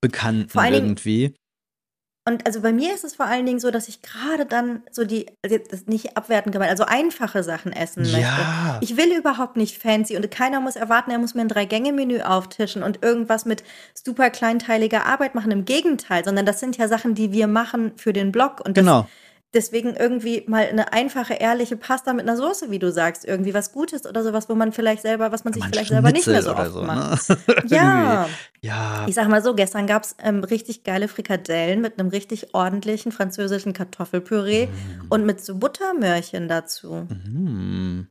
Bekannten 0.00 0.48
vor 0.48 0.64
irgendwie. 0.64 1.34
Und 2.28 2.46
also 2.46 2.60
bei 2.60 2.74
mir 2.74 2.94
ist 2.94 3.04
es 3.04 3.14
vor 3.14 3.24
allen 3.24 3.46
Dingen 3.46 3.58
so, 3.58 3.70
dass 3.70 3.88
ich 3.88 4.02
gerade 4.02 4.44
dann 4.44 4.82
so 4.90 5.04
die, 5.04 5.26
also 5.42 5.56
nicht 5.86 6.16
abwertend 6.16 6.52
gemeint, 6.52 6.70
also 6.70 6.84
einfache 6.84 7.42
Sachen 7.42 7.72
essen 7.72 8.02
möchte. 8.02 8.20
Ja. 8.20 8.78
Ich 8.82 8.98
will 8.98 9.16
überhaupt 9.16 9.56
nicht 9.56 9.80
fancy 9.80 10.14
und 10.14 10.30
keiner 10.30 10.60
muss 10.60 10.76
erwarten, 10.76 11.10
er 11.10 11.18
muss 11.18 11.34
mir 11.34 11.40
ein 11.40 11.48
Drei-Gänge-Menü 11.48 12.20
auftischen 12.20 12.82
und 12.82 13.02
irgendwas 13.02 13.46
mit 13.46 13.64
super 13.94 14.28
kleinteiliger 14.28 15.06
Arbeit 15.06 15.34
machen. 15.34 15.50
Im 15.50 15.64
Gegenteil, 15.64 16.22
sondern 16.22 16.44
das 16.44 16.60
sind 16.60 16.76
ja 16.76 16.86
Sachen, 16.86 17.14
die 17.14 17.32
wir 17.32 17.46
machen 17.46 17.92
für 17.96 18.12
den 18.12 18.30
Blog. 18.30 18.60
Und 18.62 18.76
das, 18.76 18.84
genau 18.84 19.06
Deswegen 19.54 19.96
irgendwie 19.96 20.44
mal 20.46 20.66
eine 20.66 20.92
einfache, 20.92 21.32
ehrliche 21.32 21.78
Pasta 21.78 22.12
mit 22.12 22.28
einer 22.28 22.36
Soße, 22.36 22.70
wie 22.70 22.78
du 22.78 22.92
sagst, 22.92 23.24
irgendwie 23.24 23.54
was 23.54 23.72
Gutes 23.72 24.04
oder 24.04 24.22
sowas, 24.22 24.50
wo 24.50 24.54
man 24.54 24.72
vielleicht 24.72 25.00
selber, 25.00 25.32
was 25.32 25.44
man 25.44 25.54
sich 25.54 25.62
man 25.62 25.72
vielleicht 25.72 25.88
selber 25.88 26.12
nicht 26.12 26.26
mehr 26.26 26.42
so 26.42 26.54
oft 26.54 26.72
so, 26.72 26.82
macht. 26.82 27.28
Ne? 27.30 27.36
ja. 27.68 28.28
ja. 28.60 29.06
Ich 29.08 29.14
sag 29.14 29.26
mal 29.28 29.42
so, 29.42 29.54
gestern 29.54 29.86
gab 29.86 30.04
es 30.04 30.16
ähm, 30.22 30.44
richtig 30.44 30.84
geile 30.84 31.08
Frikadellen 31.08 31.80
mit 31.80 31.98
einem 31.98 32.10
richtig 32.10 32.54
ordentlichen 32.54 33.10
französischen 33.10 33.72
Kartoffelpüree 33.72 34.66
mm. 34.66 35.06
und 35.08 35.24
mit 35.24 35.42
so 35.42 35.56
Buttermörchen 35.56 36.46
dazu. 36.48 37.06
Mm. 37.08 38.08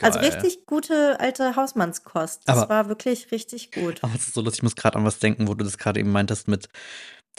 Also 0.00 0.20
richtig 0.20 0.66
gute 0.66 1.18
alte 1.18 1.56
Hausmannskost. 1.56 2.42
Das 2.46 2.58
aber, 2.58 2.68
war 2.68 2.88
wirklich 2.88 3.32
richtig 3.32 3.72
gut. 3.72 4.04
Aber 4.04 4.14
es 4.14 4.28
ist 4.28 4.34
so 4.34 4.42
lustig, 4.42 4.60
ich 4.60 4.62
muss 4.62 4.76
gerade 4.76 4.96
an 4.96 5.04
was 5.04 5.18
denken, 5.18 5.48
wo 5.48 5.54
du 5.54 5.64
das 5.64 5.76
gerade 5.76 5.98
eben 5.98 6.12
meintest 6.12 6.46
mit 6.46 6.68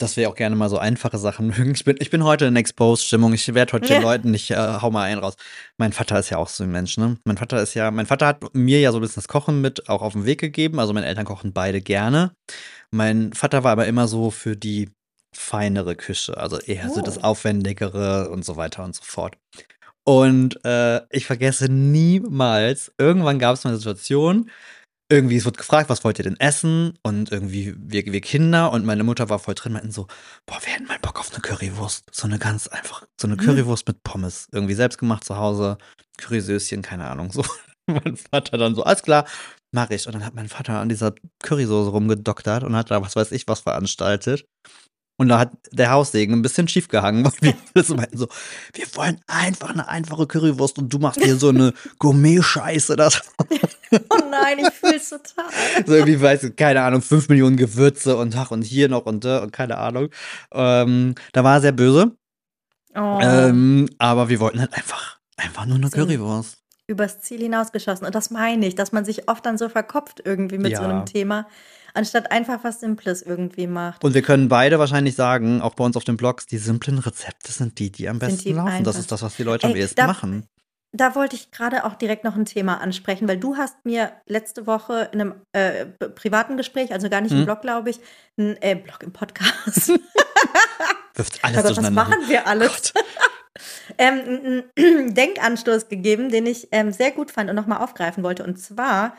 dass 0.02 0.16
wir 0.16 0.28
auch 0.28 0.34
gerne 0.34 0.56
mal 0.56 0.68
so 0.68 0.78
einfache 0.78 1.18
Sachen 1.18 1.48
mögen. 1.48 1.72
Ich 1.74 1.84
bin, 1.84 1.96
ich 1.98 2.10
bin 2.10 2.24
heute 2.24 2.46
in 2.46 2.56
Exposed-Stimmung. 2.56 3.32
Ich 3.32 3.52
werde 3.54 3.72
heute 3.72 3.88
den 3.88 4.02
Leuten 4.02 4.30
nicht, 4.30 4.50
äh, 4.50 4.56
hau 4.56 4.90
mal 4.90 5.04
einen 5.04 5.20
raus. 5.20 5.34
Mein 5.76 5.92
Vater 5.92 6.18
ist 6.18 6.30
ja 6.30 6.38
auch 6.38 6.48
so 6.48 6.64
ein 6.64 6.70
Mensch, 6.70 6.96
ne? 6.96 7.18
Mein 7.24 7.36
Vater 7.36 7.62
ist 7.62 7.74
ja, 7.74 7.90
mein 7.90 8.06
Vater 8.06 8.26
hat 8.26 8.54
mir 8.54 8.80
ja 8.80 8.92
so 8.92 8.98
ein 8.98 9.00
bisschen 9.02 9.20
das 9.20 9.28
Kochen 9.28 9.60
mit 9.60 9.88
auch 9.88 10.02
auf 10.02 10.14
den 10.14 10.24
Weg 10.24 10.40
gegeben. 10.40 10.80
Also 10.80 10.92
meine 10.92 11.06
Eltern 11.06 11.24
kochen 11.24 11.52
beide 11.52 11.80
gerne. 11.80 12.32
Mein 12.90 13.32
Vater 13.32 13.64
war 13.64 13.72
aber 13.72 13.86
immer 13.86 14.08
so 14.08 14.30
für 14.30 14.56
die 14.56 14.90
feinere 15.32 15.94
Küche, 15.94 16.36
also 16.36 16.58
eher 16.58 16.88
oh. 16.90 16.94
so 16.94 17.02
das 17.02 17.18
oh. 17.18 17.22
Aufwendigere 17.22 18.30
und 18.30 18.44
so 18.44 18.56
weiter 18.56 18.84
und 18.84 18.94
so 18.94 19.02
fort. 19.04 19.36
Und 20.04 20.64
äh, 20.64 21.02
ich 21.10 21.26
vergesse 21.26 21.70
niemals, 21.70 22.92
irgendwann 22.98 23.38
gab 23.38 23.54
es 23.54 23.64
mal 23.64 23.70
eine 23.70 23.78
Situation, 23.78 24.50
irgendwie, 25.10 25.36
es 25.36 25.44
wird 25.44 25.58
gefragt, 25.58 25.90
was 25.90 26.04
wollt 26.04 26.18
ihr 26.18 26.24
denn 26.24 26.38
essen? 26.38 26.98
Und 27.02 27.32
irgendwie, 27.32 27.74
wir, 27.76 28.06
wir 28.06 28.20
Kinder 28.20 28.72
und 28.72 28.86
meine 28.86 29.02
Mutter 29.02 29.28
war 29.28 29.38
voll 29.38 29.54
drin, 29.54 29.72
meinten 29.72 29.90
so, 29.90 30.06
boah, 30.46 30.58
wir 30.62 30.72
hätten 30.72 30.86
mal 30.86 30.98
Bock 31.00 31.18
auf 31.18 31.32
eine 31.32 31.40
Currywurst. 31.40 32.04
So 32.12 32.26
eine 32.26 32.38
ganz 32.38 32.68
einfach, 32.68 33.06
so 33.20 33.26
eine 33.26 33.34
mhm. 33.36 33.40
Currywurst 33.40 33.86
mit 33.88 34.02
Pommes. 34.04 34.48
Irgendwie 34.52 34.74
selbst 34.74 34.98
gemacht 34.98 35.24
zu 35.24 35.36
Hause, 35.36 35.78
Currysöschen, 36.18 36.82
keine 36.82 37.08
Ahnung. 37.08 37.32
So, 37.32 37.44
mein 37.86 38.16
Vater 38.16 38.56
dann 38.56 38.74
so, 38.74 38.84
alles 38.84 39.02
klar, 39.02 39.26
mach 39.72 39.90
ich. 39.90 40.06
Und 40.06 40.14
dann 40.14 40.24
hat 40.24 40.34
mein 40.34 40.48
Vater 40.48 40.78
an 40.78 40.88
dieser 40.88 41.14
Currysoße 41.42 41.90
rumgedoktert 41.90 42.62
und 42.62 42.76
hat 42.76 42.90
da 42.90 43.02
was 43.02 43.16
weiß 43.16 43.32
ich 43.32 43.48
was 43.48 43.60
veranstaltet. 43.60 44.46
Und 45.20 45.28
da 45.28 45.38
hat 45.38 45.50
der 45.70 45.90
Haussegen 45.90 46.34
ein 46.34 46.40
bisschen 46.40 46.66
schief 46.66 46.88
gehangen, 46.88 47.22
weil 47.42 47.42
wir 47.42 47.54
das 47.74 47.90
meinten 47.90 48.16
so, 48.16 48.26
wir 48.72 48.86
wollen 48.94 49.20
einfach 49.26 49.68
eine 49.68 49.86
einfache 49.86 50.26
Currywurst 50.26 50.78
und 50.78 50.90
du 50.90 50.98
machst 50.98 51.22
hier 51.22 51.36
so 51.36 51.50
eine 51.50 51.74
Gourmet-Scheiße. 51.98 52.96
oh 53.92 54.16
nein, 54.30 54.60
ich 54.60 54.70
fühl's 54.72 55.10
total. 55.10 55.50
So 55.86 55.92
irgendwie, 55.92 56.22
weißt 56.22 56.44
du, 56.44 56.52
keine 56.52 56.80
Ahnung, 56.80 57.02
fünf 57.02 57.28
Millionen 57.28 57.58
Gewürze 57.58 58.16
und 58.16 58.34
ach 58.34 58.50
und 58.50 58.62
hier 58.62 58.88
noch 58.88 59.04
und 59.04 59.22
da 59.26 59.42
und 59.42 59.52
keine 59.52 59.76
Ahnung. 59.76 60.08
Ähm, 60.54 61.14
da 61.34 61.44
war 61.44 61.56
er 61.56 61.60
sehr 61.60 61.72
böse. 61.72 62.16
Oh. 62.94 63.18
Ähm, 63.20 63.90
aber 63.98 64.30
wir 64.30 64.40
wollten 64.40 64.60
halt 64.60 64.72
einfach, 64.72 65.18
einfach 65.36 65.66
nur 65.66 65.76
eine 65.76 65.90
Currywurst. 65.90 66.56
Übers 66.86 67.20
Ziel 67.20 67.40
hinausgeschossen. 67.40 68.06
Und 68.06 68.14
das 68.14 68.30
meine 68.30 68.66
ich, 68.66 68.74
dass 68.74 68.92
man 68.92 69.04
sich 69.04 69.28
oft 69.28 69.44
dann 69.44 69.58
so 69.58 69.68
verkopft 69.68 70.22
irgendwie 70.24 70.56
mit 70.56 70.72
ja. 70.72 70.78
so 70.78 70.84
einem 70.84 71.04
Thema 71.04 71.46
anstatt 71.94 72.30
einfach 72.30 72.64
was 72.64 72.80
Simples 72.80 73.22
irgendwie 73.22 73.66
macht. 73.66 74.04
Und 74.04 74.14
wir 74.14 74.22
können 74.22 74.48
beide 74.48 74.78
wahrscheinlich 74.78 75.14
sagen, 75.14 75.60
auch 75.62 75.74
bei 75.74 75.84
uns 75.84 75.96
auf 75.96 76.04
den 76.04 76.16
Blogs, 76.16 76.46
die 76.46 76.58
simplen 76.58 76.98
Rezepte 76.98 77.52
sind 77.52 77.78
die, 77.78 77.90
die 77.90 78.08
am 78.08 78.18
besten 78.18 78.42
die 78.42 78.52
laufen. 78.52 78.68
Einfach. 78.68 78.84
Das 78.84 78.98
ist 78.98 79.12
das, 79.12 79.22
was 79.22 79.36
die 79.36 79.42
Leute 79.42 79.66
Ey, 79.66 79.72
am 79.72 79.78
ehesten 79.78 79.96
da, 79.96 80.06
machen. 80.06 80.46
Da 80.92 81.14
wollte 81.14 81.36
ich 81.36 81.50
gerade 81.50 81.84
auch 81.84 81.94
direkt 81.94 82.24
noch 82.24 82.36
ein 82.36 82.44
Thema 82.44 82.80
ansprechen, 82.80 83.28
weil 83.28 83.38
du 83.38 83.56
hast 83.56 83.84
mir 83.84 84.12
letzte 84.26 84.66
Woche 84.66 85.08
in 85.12 85.20
einem 85.20 85.34
äh, 85.52 85.86
privaten 85.86 86.56
Gespräch, 86.56 86.92
also 86.92 87.08
gar 87.08 87.20
nicht 87.20 87.32
hm. 87.32 87.40
im 87.40 87.44
Blog, 87.44 87.62
glaube 87.62 87.90
ich, 87.90 88.00
ein 88.38 88.60
äh, 88.60 88.74
Blog 88.74 89.02
im 89.02 89.12
Podcast. 89.12 89.88
Wirft 91.14 91.44
alles 91.44 91.64
also, 91.64 91.82
Was 91.82 91.90
machen 91.90 92.16
wir 92.28 92.46
alles? 92.46 92.92
ähm, 93.98 94.64
einen 94.76 95.14
Denkanstoß 95.14 95.88
gegeben, 95.88 96.30
den 96.30 96.46
ich 96.46 96.68
ähm, 96.72 96.92
sehr 96.92 97.10
gut 97.10 97.30
fand 97.30 97.50
und 97.50 97.56
nochmal 97.56 97.82
aufgreifen 97.82 98.22
wollte. 98.24 98.44
Und 98.44 98.58
zwar 98.58 99.16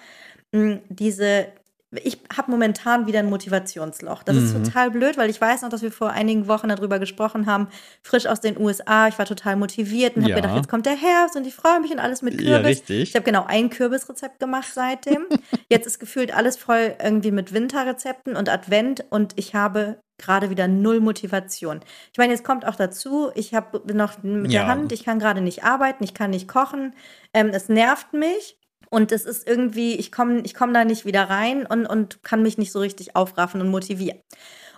mh, 0.52 0.80
diese 0.90 1.48
ich 1.92 2.20
habe 2.36 2.50
momentan 2.50 3.06
wieder 3.06 3.20
ein 3.20 3.30
Motivationsloch. 3.30 4.24
Das 4.24 4.36
mhm. 4.36 4.46
ist 4.46 4.54
total 4.54 4.92
blöd, 4.92 5.18
weil 5.18 5.30
ich 5.30 5.42
weiß 5.42 5.62
noch, 5.62 5.70
dass 5.70 5.82
wir 5.82 5.92
vor 5.92 6.12
einigen 6.12 6.48
Wochen 6.48 6.70
darüber 6.70 7.00
gesprochen 7.00 7.48
haben, 7.48 7.68
frisch 8.02 8.28
aus 8.28 8.40
den 8.40 8.58
USA. 8.58 9.10
Ich 9.10 9.20
war 9.20 9.26
total 9.26 9.58
motiviert 9.58 10.16
und 10.16 10.24
habe 10.24 10.32
ja. 10.32 10.36
gedacht, 10.38 10.56
jetzt 10.56 10.70
kommt 10.70 10.86
der 10.86 10.96
Herbst 10.96 11.36
und 11.36 11.46
ich 11.46 11.54
freue 11.54 11.82
mich 11.82 11.92
und 11.92 12.00
alles 12.00 12.22
mit 12.22 12.38
Kürbis. 12.38 12.50
Ja, 12.50 12.58
richtig. 12.60 13.10
Ich 13.10 13.16
habe 13.16 13.26
genau 13.26 13.46
ein 13.46 13.70
Kürbisrezept 13.70 14.40
gemacht 14.40 14.70
seitdem. 14.74 15.26
jetzt 15.70 15.86
ist 15.86 16.00
gefühlt 16.00 16.34
alles 16.34 16.56
voll 16.56 16.96
irgendwie 17.04 17.32
mit 17.32 17.54
Winterrezepten 17.54 18.38
und 18.38 18.48
Advent 18.48 19.04
und 19.10 19.34
ich 19.36 19.54
habe 19.54 19.98
gerade 20.18 20.50
wieder 20.50 20.68
null 20.68 21.02
Motivation. 21.02 21.82
Ich 22.12 22.18
meine, 22.18 22.32
jetzt 22.32 22.46
kommt 22.46 22.66
auch 22.66 22.76
dazu, 22.76 23.32
ich 23.36 23.54
habe 23.54 23.82
noch 23.94 24.24
mit 24.24 24.52
ja. 24.52 24.62
der 24.62 24.68
Hand, 24.68 24.92
ich 24.92 25.04
kann 25.04 25.20
gerade 25.20 25.42
nicht 25.42 25.64
arbeiten, 25.64 26.04
ich 26.04 26.14
kann 26.14 26.30
nicht 26.30 26.48
kochen. 26.48 26.94
Ähm, 27.34 27.50
es 27.50 27.68
nervt 27.68 28.14
mich. 28.14 28.58
Und 28.92 29.12
es 29.12 29.26
ist 29.26 29.48
irgendwie, 29.48 29.96
ich 29.96 30.12
komme 30.12 30.42
ich 30.42 30.54
komm 30.54 30.74
da 30.74 30.84
nicht 30.84 31.06
wieder 31.06 31.24
rein 31.24 31.66
und, 31.66 31.86
und 31.86 32.24
kann 32.24 32.44
mich 32.44 32.58
nicht 32.58 32.72
so 32.72 32.80
richtig 32.80 33.16
aufraffen 33.16 33.62
und 33.62 33.70
motivieren. 33.70 34.20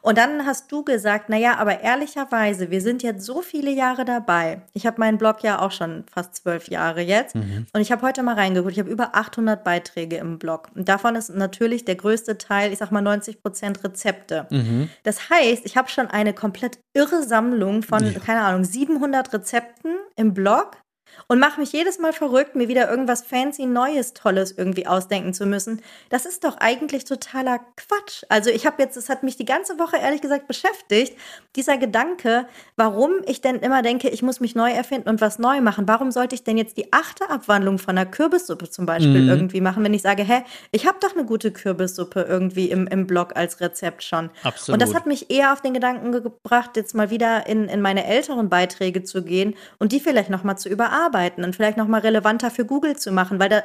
Und 0.04 0.18
dann 0.18 0.46
hast 0.46 0.70
du 0.70 0.84
gesagt, 0.84 1.30
naja, 1.30 1.56
aber 1.58 1.80
ehrlicherweise, 1.80 2.70
wir 2.70 2.82
sind 2.82 3.04
jetzt 3.04 3.26
so 3.26 3.42
viele 3.42 3.72
Jahre 3.72 4.04
dabei. 4.04 4.62
Ich 4.74 4.86
habe 4.86 5.00
meinen 5.00 5.18
Blog 5.18 5.44
ja 5.44 5.62
auch 5.62 5.72
schon 5.72 6.04
fast 6.14 6.36
zwölf 6.36 6.68
Jahre 6.68 7.00
jetzt. 7.00 7.36
Mhm. 7.36 7.68
Und 7.72 7.80
ich 7.80 7.90
habe 7.90 8.02
heute 8.06 8.22
mal 8.22 8.36
reingeguckt. 8.36 8.74
Ich 8.74 8.80
habe 8.80 8.92
über 8.92 9.16
800 9.16 9.64
Beiträge 9.64 10.18
im 10.18 10.40
Blog. 10.40 10.68
Und 10.76 10.90
davon 10.90 11.16
ist 11.16 11.34
natürlich 11.34 11.86
der 11.86 11.96
größte 11.96 12.38
Teil, 12.38 12.74
ich 12.74 12.80
sag 12.80 12.92
mal 12.92 13.02
90 13.02 13.42
Prozent 13.42 13.82
Rezepte. 13.86 14.46
Mhm. 14.50 14.90
Das 15.04 15.30
heißt, 15.30 15.66
ich 15.66 15.78
habe 15.78 15.88
schon 15.88 16.08
eine 16.08 16.34
komplett 16.34 16.80
irre 16.94 17.24
Sammlung 17.24 17.82
von, 17.82 18.06
ja. 18.06 18.20
keine 18.20 18.42
Ahnung, 18.42 18.66
700 18.66 19.32
Rezepten 19.32 19.96
im 20.18 20.34
Blog 20.34 20.83
und 21.28 21.40
mache 21.40 21.60
mich 21.60 21.72
jedes 21.72 22.00
Mal 22.00 22.14
verrückt, 22.14 22.56
mir 22.56 22.68
wieder 22.68 22.90
irgendwas 22.90 23.24
fancy, 23.24 23.66
Neues, 23.66 24.14
Tolles 24.14 24.52
irgendwie 24.58 24.88
ausdenken 24.88 25.34
zu 25.34 25.46
müssen. 25.46 25.82
Das 26.10 26.26
ist 26.26 26.44
doch 26.44 26.58
eigentlich 26.58 27.06
totaler 27.06 27.60
Quatsch. 27.76 28.24
Also 28.30 28.50
ich 28.50 28.66
habe 28.66 28.82
jetzt, 28.82 28.98
es 28.98 29.10
hat 29.10 29.24
mich 29.24 29.38
die 29.38 29.46
ganze 29.46 29.80
Woche 29.80 29.98
ehrlich 29.98 30.22
gesagt 30.22 30.48
beschäftigt, 30.48 31.18
dieser 31.56 31.78
Gedanke, 31.78 32.48
warum 32.76 33.12
ich 33.26 33.42
denn 33.42 33.58
immer 33.58 33.82
denke, 33.82 34.10
ich 34.10 34.22
muss 34.22 34.40
mich 34.40 34.56
neu 34.56 34.72
erfinden 34.72 35.10
und 35.10 35.22
was 35.22 35.40
neu 35.40 35.62
machen. 35.62 35.88
Warum 35.88 36.12
sollte 36.12 36.36
ich 36.36 36.44
denn 36.44 36.58
jetzt 36.58 36.78
die 36.78 36.92
achte 36.92 37.30
Abwandlung 37.30 37.78
von 37.78 37.98
einer 37.98 38.10
Kürbissuppe 38.10 38.70
zum 38.70 38.86
Beispiel 38.86 39.24
mhm. 39.24 39.30
irgendwie 39.30 39.62
machen, 39.62 39.84
wenn 39.84 39.94
ich 39.94 40.02
sage, 40.02 40.24
hä, 40.24 40.44
ich 40.72 40.86
habe 40.86 40.98
doch 41.00 41.16
eine 41.16 41.26
gute 41.26 41.52
Kürbissuppe 41.52 42.22
irgendwie 42.22 42.70
im, 42.70 42.88
im 42.88 43.08
Blog 43.08 43.36
als 43.36 43.62
Rezept 43.62 44.04
schon. 44.04 44.30
Absolut. 44.44 44.76
Und 44.76 44.82
das 44.82 44.96
hat 44.96 45.06
mich 45.06 45.30
eher 45.30 45.54
auf 45.54 45.62
den 45.62 45.74
Gedanken 45.74 46.12
gebracht, 46.12 46.72
jetzt 46.76 46.96
mal 46.96 47.10
wieder 47.10 47.48
in, 47.48 47.70
in 47.70 47.82
meine 47.82 48.06
älteren 48.06 48.50
Beiträge 48.50 49.04
zu 49.04 49.24
gehen 49.24 49.56
und 49.80 49.92
die 49.92 50.00
vielleicht 50.00 50.30
nochmal 50.30 50.58
zu 50.58 50.70
überarbeiten 50.70 51.03
arbeiten 51.04 51.44
und 51.44 51.56
vielleicht 51.56 51.78
nochmal 51.78 52.02
relevanter 52.02 52.52
für 52.52 52.66
Google 52.66 52.96
zu 52.98 53.12
machen, 53.12 53.40
weil 53.40 53.50
da, 53.50 53.64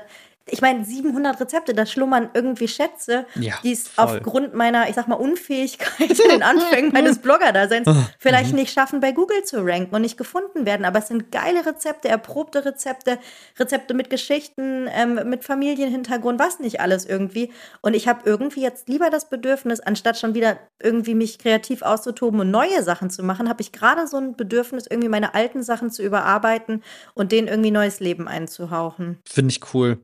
ich 0.50 0.60
meine, 0.60 0.84
700 0.84 1.40
Rezepte, 1.40 1.74
da 1.74 1.86
schlummern 1.86 2.30
irgendwie 2.34 2.68
Schätze, 2.68 3.26
Ja, 3.34 3.54
die 3.62 3.72
es 3.72 3.90
aufgrund 3.96 4.54
meiner, 4.54 4.88
ich 4.88 4.94
sag 4.94 5.08
mal, 5.08 5.16
Unfähigkeit 5.16 6.10
in 6.18 6.30
den 6.30 6.42
Anfängen 6.42 6.92
meines 6.92 7.18
Blogger-Daseins 7.18 7.88
vielleicht 8.18 8.54
nicht 8.54 8.72
schaffen, 8.72 9.00
bei 9.00 9.12
Google 9.12 9.44
zu 9.44 9.64
ranken 9.64 9.94
und 9.94 10.02
nicht 10.02 10.16
gefunden 10.16 10.66
werden. 10.66 10.84
Aber 10.84 10.98
es 10.98 11.08
sind 11.08 11.30
geile 11.32 11.66
Rezepte, 11.66 12.08
erprobte 12.08 12.64
Rezepte, 12.64 13.18
Rezepte 13.58 13.94
mit 13.94 14.10
Geschichten, 14.10 14.88
ähm, 14.92 15.20
mit 15.28 15.44
Familienhintergrund, 15.44 16.38
was 16.38 16.60
nicht 16.60 16.80
alles 16.80 17.04
irgendwie. 17.04 17.52
Und 17.80 17.94
ich 17.94 18.08
habe 18.08 18.20
irgendwie 18.24 18.62
jetzt 18.62 18.88
lieber 18.88 19.10
das 19.10 19.28
Bedürfnis, 19.28 19.80
anstatt 19.80 20.18
schon 20.18 20.34
wieder 20.34 20.58
irgendwie 20.80 21.14
mich 21.14 21.38
kreativ 21.38 21.82
auszutoben 21.82 22.40
und 22.40 22.50
neue 22.50 22.82
Sachen 22.82 23.10
zu 23.10 23.22
machen, 23.22 23.48
habe 23.48 23.62
ich 23.62 23.72
gerade 23.72 24.06
so 24.06 24.16
ein 24.16 24.36
Bedürfnis, 24.36 24.86
irgendwie 24.88 25.08
meine 25.08 25.34
alten 25.34 25.62
Sachen 25.62 25.90
zu 25.90 26.02
überarbeiten 26.02 26.82
und 27.14 27.32
denen 27.32 27.48
irgendwie 27.48 27.70
neues 27.70 28.00
Leben 28.00 28.28
einzuhauchen. 28.28 29.18
Finde 29.24 29.52
ich 29.52 29.74
cool. 29.74 29.98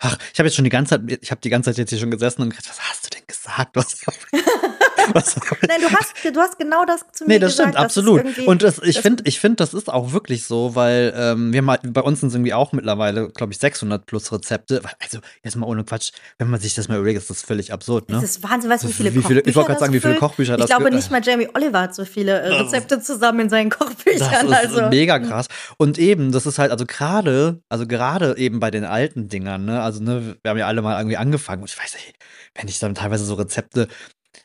Ach, 0.00 0.16
ich 0.32 0.38
habe 0.38 0.48
jetzt 0.48 0.56
schon 0.56 0.64
die 0.64 0.70
ganze 0.70 0.98
Zeit, 0.98 1.18
ich 1.22 1.30
habe 1.30 1.40
die 1.40 1.50
ganze 1.50 1.70
Zeit 1.70 1.78
jetzt 1.78 1.90
hier 1.90 1.98
schon 1.98 2.10
gesessen 2.10 2.42
und 2.42 2.50
gedacht, 2.50 2.68
was 2.68 2.80
hast 2.80 3.06
du 3.06 3.10
denn 3.10 3.26
gesagt? 3.26 3.76
Was, 3.76 4.00
Nein, 5.68 5.80
du 5.80 5.90
hast, 5.90 6.14
du 6.34 6.40
hast 6.40 6.58
genau 6.58 6.84
das 6.84 7.00
zu 7.12 7.24
mir 7.24 7.34
Nee, 7.34 7.38
das 7.38 7.52
gesagt. 7.52 7.70
stimmt, 7.70 7.84
absolut. 7.84 8.38
Und 8.46 8.62
das, 8.62 8.78
ich 8.82 9.00
finde, 9.00 9.22
ich 9.26 9.40
finde, 9.40 9.56
das 9.56 9.74
ist 9.74 9.90
auch 9.92 10.12
wirklich 10.12 10.44
so, 10.44 10.74
weil 10.74 11.12
ähm, 11.16 11.52
wir 11.52 11.64
halt, 11.66 11.80
bei 11.92 12.00
uns 12.00 12.20
sind 12.20 12.28
es 12.30 12.34
irgendwie 12.34 12.54
auch 12.54 12.72
mittlerweile, 12.72 13.28
glaube 13.30 13.52
ich, 13.52 13.58
600 13.58 14.04
plus 14.06 14.30
Rezepte. 14.32 14.80
Also, 15.02 15.18
jetzt 15.42 15.56
mal 15.56 15.66
ohne 15.66 15.84
Quatsch, 15.84 16.12
wenn 16.38 16.48
man 16.50 16.60
sich 16.60 16.74
das 16.74 16.88
mal 16.88 16.96
überlegt, 16.98 17.18
ist 17.18 17.30
das 17.30 17.42
völlig 17.42 17.72
absurd, 17.72 18.08
ne? 18.08 18.16
Das 18.16 18.24
ist 18.24 18.42
Wahnsinn, 18.42 18.70
weißt 18.70 18.84
du, 18.84 18.88
wie 18.88 18.92
viele 18.92 19.14
wie 19.14 19.22
viele- 19.22 19.40
Kochbücher 19.42 19.48
ich 19.48 19.56
wollte 19.56 19.66
gerade 19.68 19.80
sagen, 19.80 19.92
wie 19.92 20.00
viele? 20.00 20.14
Kochbücher 20.16 20.54
Ich 20.54 20.60
das 20.60 20.68
glaube, 20.70 20.84
ge- 20.84 20.94
nicht 20.94 21.10
mal 21.10 21.20
Jamie 21.24 21.48
Oliver 21.54 21.80
hat 21.82 21.94
so 21.94 22.04
viele 22.04 22.40
äh, 22.40 22.48
Rezepte 22.54 23.00
zusammen 23.00 23.40
in 23.40 23.48
seinen 23.50 23.70
Kochbüchern. 23.70 24.28
Das 24.50 24.62
ist 24.64 24.76
also. 24.76 24.88
mega 24.88 25.18
krass. 25.18 25.46
Und 25.76 25.98
eben, 25.98 26.32
das 26.32 26.46
ist 26.46 26.58
halt, 26.58 26.70
also 26.72 26.84
gerade, 26.86 27.60
also 27.68 27.86
gerade 27.86 28.36
eben 28.36 28.60
bei 28.60 28.70
den 28.70 28.84
alten 28.84 29.28
Dingern, 29.28 29.64
ne, 29.64 29.82
also 29.82 30.02
ne, 30.02 30.36
wir 30.42 30.50
haben 30.50 30.58
ja 30.58 30.66
alle 30.66 30.82
mal 30.82 30.98
irgendwie 30.98 31.16
angefangen 31.16 31.62
und 31.62 31.70
ich 31.70 31.78
weiß 31.78 31.94
nicht, 31.94 32.14
wenn 32.54 32.68
ich 32.68 32.78
dann 32.78 32.94
teilweise 32.94 33.24
so 33.24 33.34
Rezepte, 33.34 33.88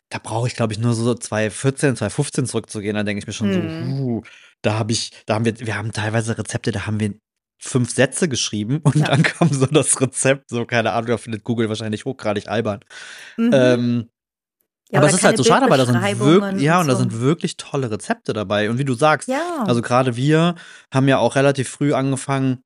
da 0.10 0.18
brauche 0.20 0.48
ich, 0.48 0.56
glaube 0.56 0.74
ich, 0.74 0.80
nur 0.80 0.94
so 0.94 1.14
2014, 1.14 1.96
2015 1.96 2.46
zurückzugehen, 2.46 2.96
dann 2.96 3.06
denke 3.06 3.20
ich 3.20 3.28
mir 3.28 3.34
schon 3.34 3.52
Hm. 3.54 3.98
so, 3.98 4.04
uh, 4.04 4.22
da 4.62 4.80
habe 4.80 4.92
ich, 4.92 5.12
da 5.26 5.36
haben 5.36 5.46
wir, 5.46 5.60
wir 5.60 5.76
haben 5.78 5.92
teilweise 5.92 6.38
Rezepte, 6.38 6.72
da 6.72 6.86
haben 6.88 7.00
wir 7.00 7.14
fünf 7.62 7.92
Sätze 7.94 8.28
geschrieben 8.28 8.80
und 8.84 8.96
Ja. 8.96 9.06
dann 9.08 9.24
kam 9.24 9.50
so 9.52 9.66
das 9.66 10.00
Rezept, 10.02 10.50
so 10.50 10.66
keine 10.66 10.92
Ahnung, 10.94 11.08
da 11.08 11.18
findet 11.18 11.44
Google 11.44 11.70
wahrscheinlich 11.70 12.06
hochgradig 12.06 12.48
albern. 12.48 12.80
Mhm. 13.38 13.50
Ähm, 13.54 14.10
Ja, 14.92 15.00
aber 15.00 15.08
es 15.08 15.16
ist 15.16 15.24
halt 15.24 15.38
so 15.38 15.44
schade, 15.44 15.68
weil 15.70 15.78
da 15.80 15.86
sind 15.86 16.00
wirklich, 16.20 16.62
ja, 16.62 16.80
und 16.80 16.88
da 16.88 16.94
so. 16.94 17.00
sind 17.00 17.20
wirklich 17.20 17.58
tolle 17.58 17.90
Rezepte 17.90 18.34
dabei. 18.34 18.70
Und 18.70 18.78
wie 18.78 18.86
du 18.86 18.94
sagst, 18.94 19.28
Ja. 19.28 19.64
also 19.66 19.82
gerade 19.82 20.16
wir 20.16 20.56
haben 20.94 21.08
ja 21.08 21.18
auch 21.18 21.36
relativ 21.36 21.70
früh 21.70 21.94
angefangen, 21.94 22.62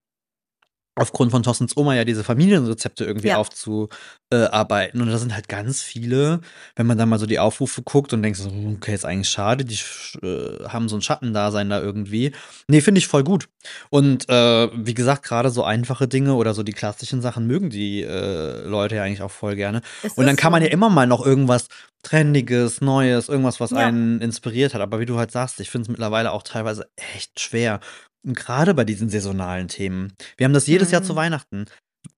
aufgrund 1.00 1.32
von 1.32 1.44
Thorstens 1.44 1.76
Oma 1.78 1.96
ja 1.96 2.04
diese 2.06 2.24
Familienrezepte 2.24 3.06
irgendwie 3.06 3.30
Ja. 3.30 3.38
aufzuarbeiten. 3.38 5.02
Und 5.02 5.10
da 5.10 5.18
sind 5.18 5.34
halt 5.34 5.48
ganz 5.50 5.82
viele, 5.82 6.42
wenn 6.76 6.86
man 6.88 6.98
dann 6.98 7.10
mal 7.10 7.20
so 7.20 7.26
die 7.26 7.40
Aufrufe 7.40 7.82
guckt 7.82 8.14
und 8.14 8.22
denkt 8.24 8.38
so, 8.38 8.50
okay, 8.76 8.94
ist 8.94 9.06
eigentlich 9.06 9.30
schade, 9.30 9.66
die 9.66 9.80
äh, 10.22 10.68
haben 10.68 10.90
so 10.90 10.96
ein 10.98 11.02
Schattendasein 11.02 11.70
da 11.70 11.82
irgendwie. 11.82 12.32
Nee, 12.68 12.82
finde 12.82 13.00
ich 13.00 13.08
voll 13.08 13.24
gut. 13.24 13.48
Und 13.90 14.30
äh, 14.30 14.70
wie 14.74 14.94
gesagt, 14.94 15.24
gerade 15.24 15.50
so 15.50 15.64
einfache 15.64 16.08
Dinge 16.08 16.36
oder 16.36 16.54
so 16.54 16.64
die 16.64 16.74
klassischen 16.74 17.22
Sachen 17.22 17.48
mögen 17.48 17.70
die 17.70 18.02
äh, 18.04 18.64
Leute 18.68 18.96
ja 18.96 19.04
eigentlich 19.04 19.22
auch 19.22 19.32
voll 19.32 19.56
gerne. 19.56 19.82
Es 20.04 20.14
Und 20.14 20.26
dann 20.26 20.36
kann 20.36 20.52
man 20.52 20.62
ja 20.62 20.70
immer 20.70 20.90
mal 20.90 21.08
noch 21.08 21.26
irgendwas 21.26 21.68
Trendiges, 22.02 22.80
Neues, 22.80 23.28
irgendwas, 23.28 23.60
was 23.60 23.72
Ja. 23.72 23.78
einen 23.80 24.22
inspiriert 24.22 24.74
hat. 24.74 24.82
Aber 24.82 25.00
wie 25.00 25.06
du 25.06 25.18
halt 25.18 25.32
sagst, 25.32 25.60
ich 25.60 25.70
finde 25.70 25.84
es 25.84 25.90
mittlerweile 25.90 26.32
auch 26.32 26.44
teilweise 26.44 26.88
echt 27.16 27.40
schwer. 27.40 27.82
Und 28.26 28.36
gerade 28.36 28.74
bei 28.74 28.84
diesen 28.84 29.10
saisonalen 29.10 29.68
Themen. 29.68 30.14
Wir 30.38 30.46
haben 30.46 30.54
das 30.54 30.68
jedes 30.68 30.92
Jahr 30.92 31.02
Mhm. 31.02 31.06
zu 31.06 31.16
Weihnachten. 31.16 31.66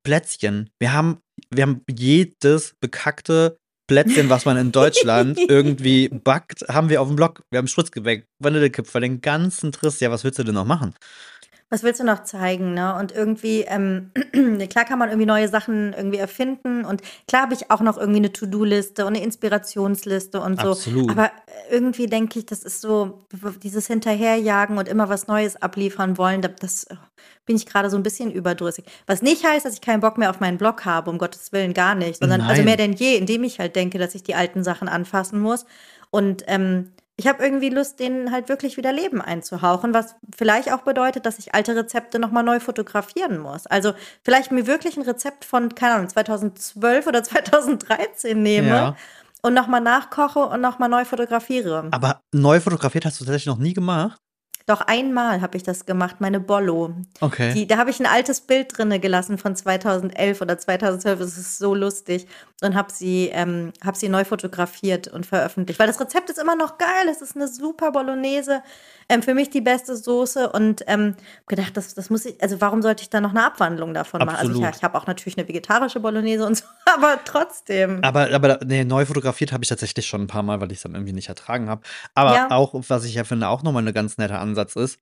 Plätzchen. 0.04 0.70
Wir 0.80 0.94
haben, 0.94 1.20
wir 1.54 1.64
haben 1.64 1.82
jedes 1.90 2.74
bekackte 2.80 3.58
Plätzchen, 3.88 4.30
was 4.30 4.46
man 4.46 4.58
in 4.58 4.72
Deutschland 4.72 5.38
irgendwie 5.50 6.08
backt, 6.10 6.62
haben 6.70 6.90
wir 6.90 7.02
auf 7.02 7.08
dem 7.08 7.16
Blog. 7.18 7.44
Wir 7.52 7.58
haben 7.60 7.68
Spritzgebäck, 7.68 8.26
Vanillekipferl, 8.40 9.02
den 9.02 9.22
ganzen 9.22 9.72
Triss. 9.72 10.00
Ja, 10.00 10.10
was 10.12 10.24
willst 10.24 10.40
du 10.40 10.44
denn 10.44 10.56
noch 10.56 10.66
machen? 10.66 10.96
Was 11.74 11.84
willst 11.84 12.02
du 12.02 12.04
noch 12.04 12.24
zeigen, 12.24 12.74
ne? 12.74 12.96
Und 12.96 13.14
irgendwie, 13.14 13.62
ähm, 13.62 14.12
klar 14.70 14.84
kann 14.86 15.00
man 15.00 15.08
irgendwie 15.10 15.26
neue 15.26 15.48
Sachen 15.48 15.94
irgendwie 15.94 16.18
erfinden 16.18 16.84
und 16.86 17.02
klar 17.28 17.44
habe 17.44 17.54
ich 17.54 17.72
auch 17.72 17.80
noch 17.80 17.98
irgendwie 17.98 18.20
eine 18.20 18.34
To-Do-Liste 18.34 19.06
und 19.06 19.16
eine 19.16 19.24
Inspirationsliste 19.24 20.42
und 20.42 20.60
so. 20.60 20.72
Absolut. 20.72 21.10
Aber 21.10 21.32
irgendwie 21.70 22.08
denke 22.08 22.40
ich, 22.40 22.46
das 22.46 22.64
ist 22.64 22.82
so, 22.82 23.20
dieses 23.64 23.88
Hinterherjagen 23.88 24.78
und 24.78 24.88
immer 24.90 25.08
was 25.08 25.28
Neues 25.28 25.62
abliefern 25.62 26.18
wollen, 26.18 26.42
da- 26.42 26.50
das 26.50 26.84
äh, 26.86 26.96
bin 27.46 27.56
ich 27.56 27.66
gerade 27.66 27.90
so 27.90 27.96
ein 27.96 28.04
bisschen 28.04 28.32
überdrüssig. 28.32 28.84
Was 29.08 29.22
nicht 29.22 29.46
heißt, 29.46 29.66
dass 29.66 29.74
ich 29.74 29.82
keinen 29.82 30.02
Bock 30.02 30.18
mehr 30.18 30.30
auf 30.30 30.42
meinen 30.42 30.58
Blog 30.58 30.84
habe, 30.86 31.10
um 31.10 31.18
Gottes 31.18 31.52
Willen 31.54 31.74
gar 31.74 31.96
nicht, 31.96 32.20
sondern 32.20 32.42
also 32.42 32.56
Nein. 32.58 32.66
mehr 32.66 32.78
denn 32.78 32.94
je, 32.94 33.16
indem 33.16 33.46
ich 33.46 33.60
halt 33.60 33.76
denke, 33.78 33.98
dass 33.98 34.14
ich 34.14 34.24
die 34.24 34.36
alten 34.36 34.64
Sachen 34.66 34.90
anfassen 34.90 35.40
muss. 35.40 35.66
Und 36.10 36.44
ähm, 36.48 36.92
ich 37.22 37.28
habe 37.28 37.44
irgendwie 37.44 37.70
Lust, 37.70 38.00
denen 38.00 38.32
halt 38.32 38.50
wirklich 38.50 38.78
wieder 38.78 38.92
Leben 38.92 39.22
einzuhauchen, 39.22 39.94
was 39.94 40.16
vielleicht 40.36 40.74
auch 40.74 40.82
bedeutet, 40.82 41.28
dass 41.28 41.38
ich 41.38 41.54
alte 41.54 41.76
Rezepte 41.76 42.18
nochmal 42.18 42.44
neu 42.44 42.60
fotografieren 42.60 43.38
muss. 43.38 43.68
Also 43.68 43.94
vielleicht 44.24 44.52
mir 44.52 44.66
wirklich 44.66 44.98
ein 44.98 45.04
Rezept 45.04 45.46
von, 45.46 45.76
keine 45.76 45.94
Ahnung, 45.96 46.10
2012 46.10 47.06
oder 47.06 47.24
2013 47.24 48.42
nehme 48.42 48.68
Ja. 48.70 48.96
und 49.44 49.54
nochmal 49.54 49.82
nachkoche 49.82 50.40
und 50.40 50.62
nochmal 50.62 50.90
neu 50.90 51.06
fotografiere. 51.06 51.88
Aber 51.92 52.22
neu 52.32 52.60
fotografiert 52.60 53.06
hast 53.06 53.22
du 53.22 53.26
tatsächlich 53.26 53.48
noch 53.54 53.60
nie 53.60 53.74
gemacht? 53.74 54.20
Doch 54.66 54.82
einmal 54.82 55.42
habe 55.42 55.58
ich 55.58 55.64
das 55.64 55.86
gemacht, 55.86 56.18
meine 56.20 56.40
Bollo. 56.40 56.94
Okay. 57.20 57.54
Die, 57.54 57.68
da 57.68 57.78
habe 57.78 57.90
ich 57.90 58.00
ein 58.00 58.06
altes 58.06 58.42
Bild 58.42 58.78
drinne 58.78 59.00
gelassen 59.00 59.38
von 59.38 59.56
2011 59.56 60.42
oder 60.42 60.58
2012. 60.58 61.20
Es 61.20 61.38
ist 61.38 61.58
so 61.58 61.74
lustig. 61.76 62.28
Und 62.64 62.76
habe 62.76 62.92
sie, 62.94 63.30
ähm, 63.34 63.74
hab 63.84 63.96
sie 63.96 64.08
neu 64.08 64.24
fotografiert 64.24 65.08
und 65.08 65.26
veröffentlicht. 65.26 65.80
Weil 65.80 65.88
das 65.88 66.00
Rezept 66.00 66.30
ist 66.30 66.38
immer 66.38 66.56
noch 66.56 66.78
geil. 66.78 67.08
Es 67.10 67.22
ist 67.22 67.36
eine 67.36 67.48
super 67.48 67.92
Bolognese. 67.92 68.62
Ähm, 69.10 69.24
für 69.24 69.34
mich 69.34 69.50
die 69.50 69.62
beste 69.62 69.96
Soße. 69.96 70.52
Und 70.52 70.84
ähm, 70.86 71.16
gedacht, 71.48 71.76
das, 71.76 71.96
das 71.96 72.12
muss 72.12 72.26
ich, 72.26 72.42
also 72.42 72.62
warum 72.62 72.84
sollte 72.84 73.02
ich 73.02 73.10
da 73.10 73.20
noch 73.20 73.32
eine 73.32 73.44
Abwandlung 73.46 73.96
davon 73.96 74.20
machen? 74.20 74.36
Also 74.36 74.52
Absolut. 74.52 74.76
ich, 74.76 74.84
habe 74.84 74.98
auch 74.98 75.08
natürlich 75.08 75.38
eine 75.38 75.48
vegetarische 75.48 76.00
Bolognese 76.00 76.46
und 76.46 76.56
so, 76.56 76.66
aber 76.86 77.20
trotzdem. 77.26 78.00
Aber, 78.04 78.32
aber 78.32 78.60
nee, 78.64 78.84
neu 78.84 79.06
fotografiert 79.06 79.52
habe 79.52 79.64
ich 79.64 79.70
tatsächlich 79.70 80.06
schon 80.06 80.22
ein 80.22 80.28
paar 80.28 80.44
Mal, 80.44 80.62
weil 80.62 80.72
ich 80.72 80.78
es 80.78 80.84
dann 80.84 80.94
irgendwie 80.94 81.14
nicht 81.14 81.30
ertragen 81.30 81.68
habe. 81.68 81.82
Aber 82.14 82.36
Ja. 82.36 82.52
auch, 82.52 82.76
was 82.88 83.06
ich 83.06 83.16
ja 83.16 83.24
finde, 83.24 83.48
auch 83.48 83.64
nochmal 83.64 83.88
ein 83.88 83.94
ganz 83.94 84.18
netter 84.20 84.40
Ansatz 84.52 84.76
ist, 84.76 85.00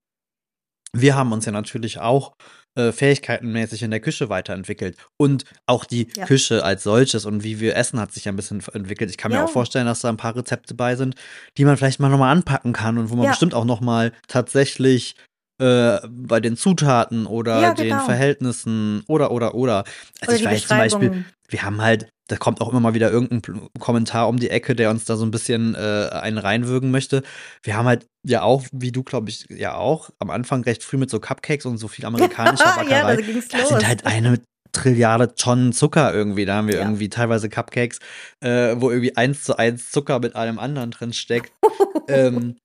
wir 0.93 1.15
haben 1.15 1.31
uns 1.31 1.45
ja 1.45 1.51
natürlich 1.51 1.99
auch 1.99 2.33
äh, 2.75 2.91
fähigkeitenmäßig 2.91 3.83
in 3.83 3.91
der 3.91 3.99
Küche 3.99 4.29
weiterentwickelt. 4.29 4.97
Und 5.17 5.43
auch 5.67 5.85
die 5.85 6.07
Ja. 6.15 6.25
Küche 6.25 6.63
als 6.63 6.83
solches 6.83 7.25
und 7.25 7.43
wie 7.43 7.59
wir 7.59 7.75
essen 7.75 7.99
hat 7.99 8.11
sich 8.11 8.25
ja 8.25 8.31
ein 8.31 8.35
bisschen 8.35 8.63
entwickelt. 8.73 9.09
Ich 9.09 9.17
kann 9.17 9.31
mir 9.31 9.37
Ja. 9.37 9.45
auch 9.45 9.49
vorstellen, 9.49 9.85
dass 9.85 10.01
da 10.01 10.09
ein 10.09 10.17
paar 10.17 10.35
Rezepte 10.35 10.73
bei 10.73 10.95
sind, 10.95 11.15
die 11.57 11.65
man 11.65 11.77
vielleicht 11.77 11.99
mal 11.99 12.09
nochmal 12.09 12.31
anpacken 12.31 12.73
kann 12.73 12.97
und 12.97 13.09
wo 13.09 13.15
man 13.15 13.25
Ja. 13.25 13.31
bestimmt 13.31 13.53
auch 13.53 13.65
nochmal 13.65 14.13
tatsächlich 14.27 15.15
äh, 15.61 15.99
bei 16.07 16.39
den 16.39 16.55
Zutaten 16.55 17.25
oder 17.25 17.61
Ja, 17.61 17.73
den 17.73 17.89
genau. 17.89 18.05
Verhältnissen 18.05 19.03
oder, 19.07 19.29
oder, 19.31 19.55
oder. 19.55 19.83
Also 20.21 20.31
Oder 20.31 20.35
ich 20.35 20.45
weiß 20.45 20.67
zum 20.67 20.77
Beispiel, 20.77 21.25
wir 21.49 21.63
haben 21.63 21.81
halt, 21.81 22.09
da 22.29 22.37
kommt 22.37 22.61
auch 22.61 22.69
immer 22.69 22.79
mal 22.79 22.93
wieder 22.93 23.11
irgendein 23.11 23.69
Kommentar 23.79 24.29
um 24.29 24.37
die 24.37 24.49
Ecke, 24.49 24.75
der 24.75 24.89
uns 24.91 25.03
da 25.05 25.17
so 25.17 25.25
ein 25.25 25.31
bisschen 25.31 25.75
äh, 25.75 26.09
einen 26.11 26.37
reinwürgen 26.37 26.91
möchte. 26.91 27.23
Wir 27.63 27.75
haben 27.75 27.85
halt 27.87 28.05
ja 28.25 28.43
auch, 28.43 28.63
wie 28.71 28.91
du, 28.91 29.03
glaube 29.03 29.29
ich, 29.29 29.45
ja 29.49 29.75
auch, 29.75 30.09
am 30.19 30.29
Anfang 30.29 30.63
recht 30.63 30.83
früh 30.83 30.97
mit 30.97 31.09
so 31.09 31.19
Cupcakes 31.19 31.65
und 31.65 31.77
so 31.77 31.87
viel 31.87 32.05
amerikanischer 32.05 32.65
Ja, 32.69 32.75
Backerei. 32.83 33.15
da 33.17 33.21
ging's 33.21 33.47
da 33.49 33.57
los. 33.59 33.69
sind 33.69 33.87
halt 33.87 34.05
eine 34.05 34.39
Trilliarde 34.71 35.33
Tonnen 35.33 35.73
Zucker 35.73 36.13
irgendwie. 36.13 36.45
Da 36.45 36.55
haben 36.55 36.67
wir 36.67 36.75
Ja. 36.75 36.81
irgendwie 36.81 37.09
teilweise 37.09 37.49
Cupcakes, 37.49 37.99
äh, 38.41 38.75
wo 38.77 38.91
irgendwie 38.91 39.17
eins 39.17 39.43
zu 39.43 39.57
eins 39.57 39.89
Zucker 39.91 40.19
mit 40.19 40.35
allem 40.35 40.59
anderen 40.59 40.91
drin 40.91 41.11
steckt. 41.13 41.51
ähm, 42.07 42.55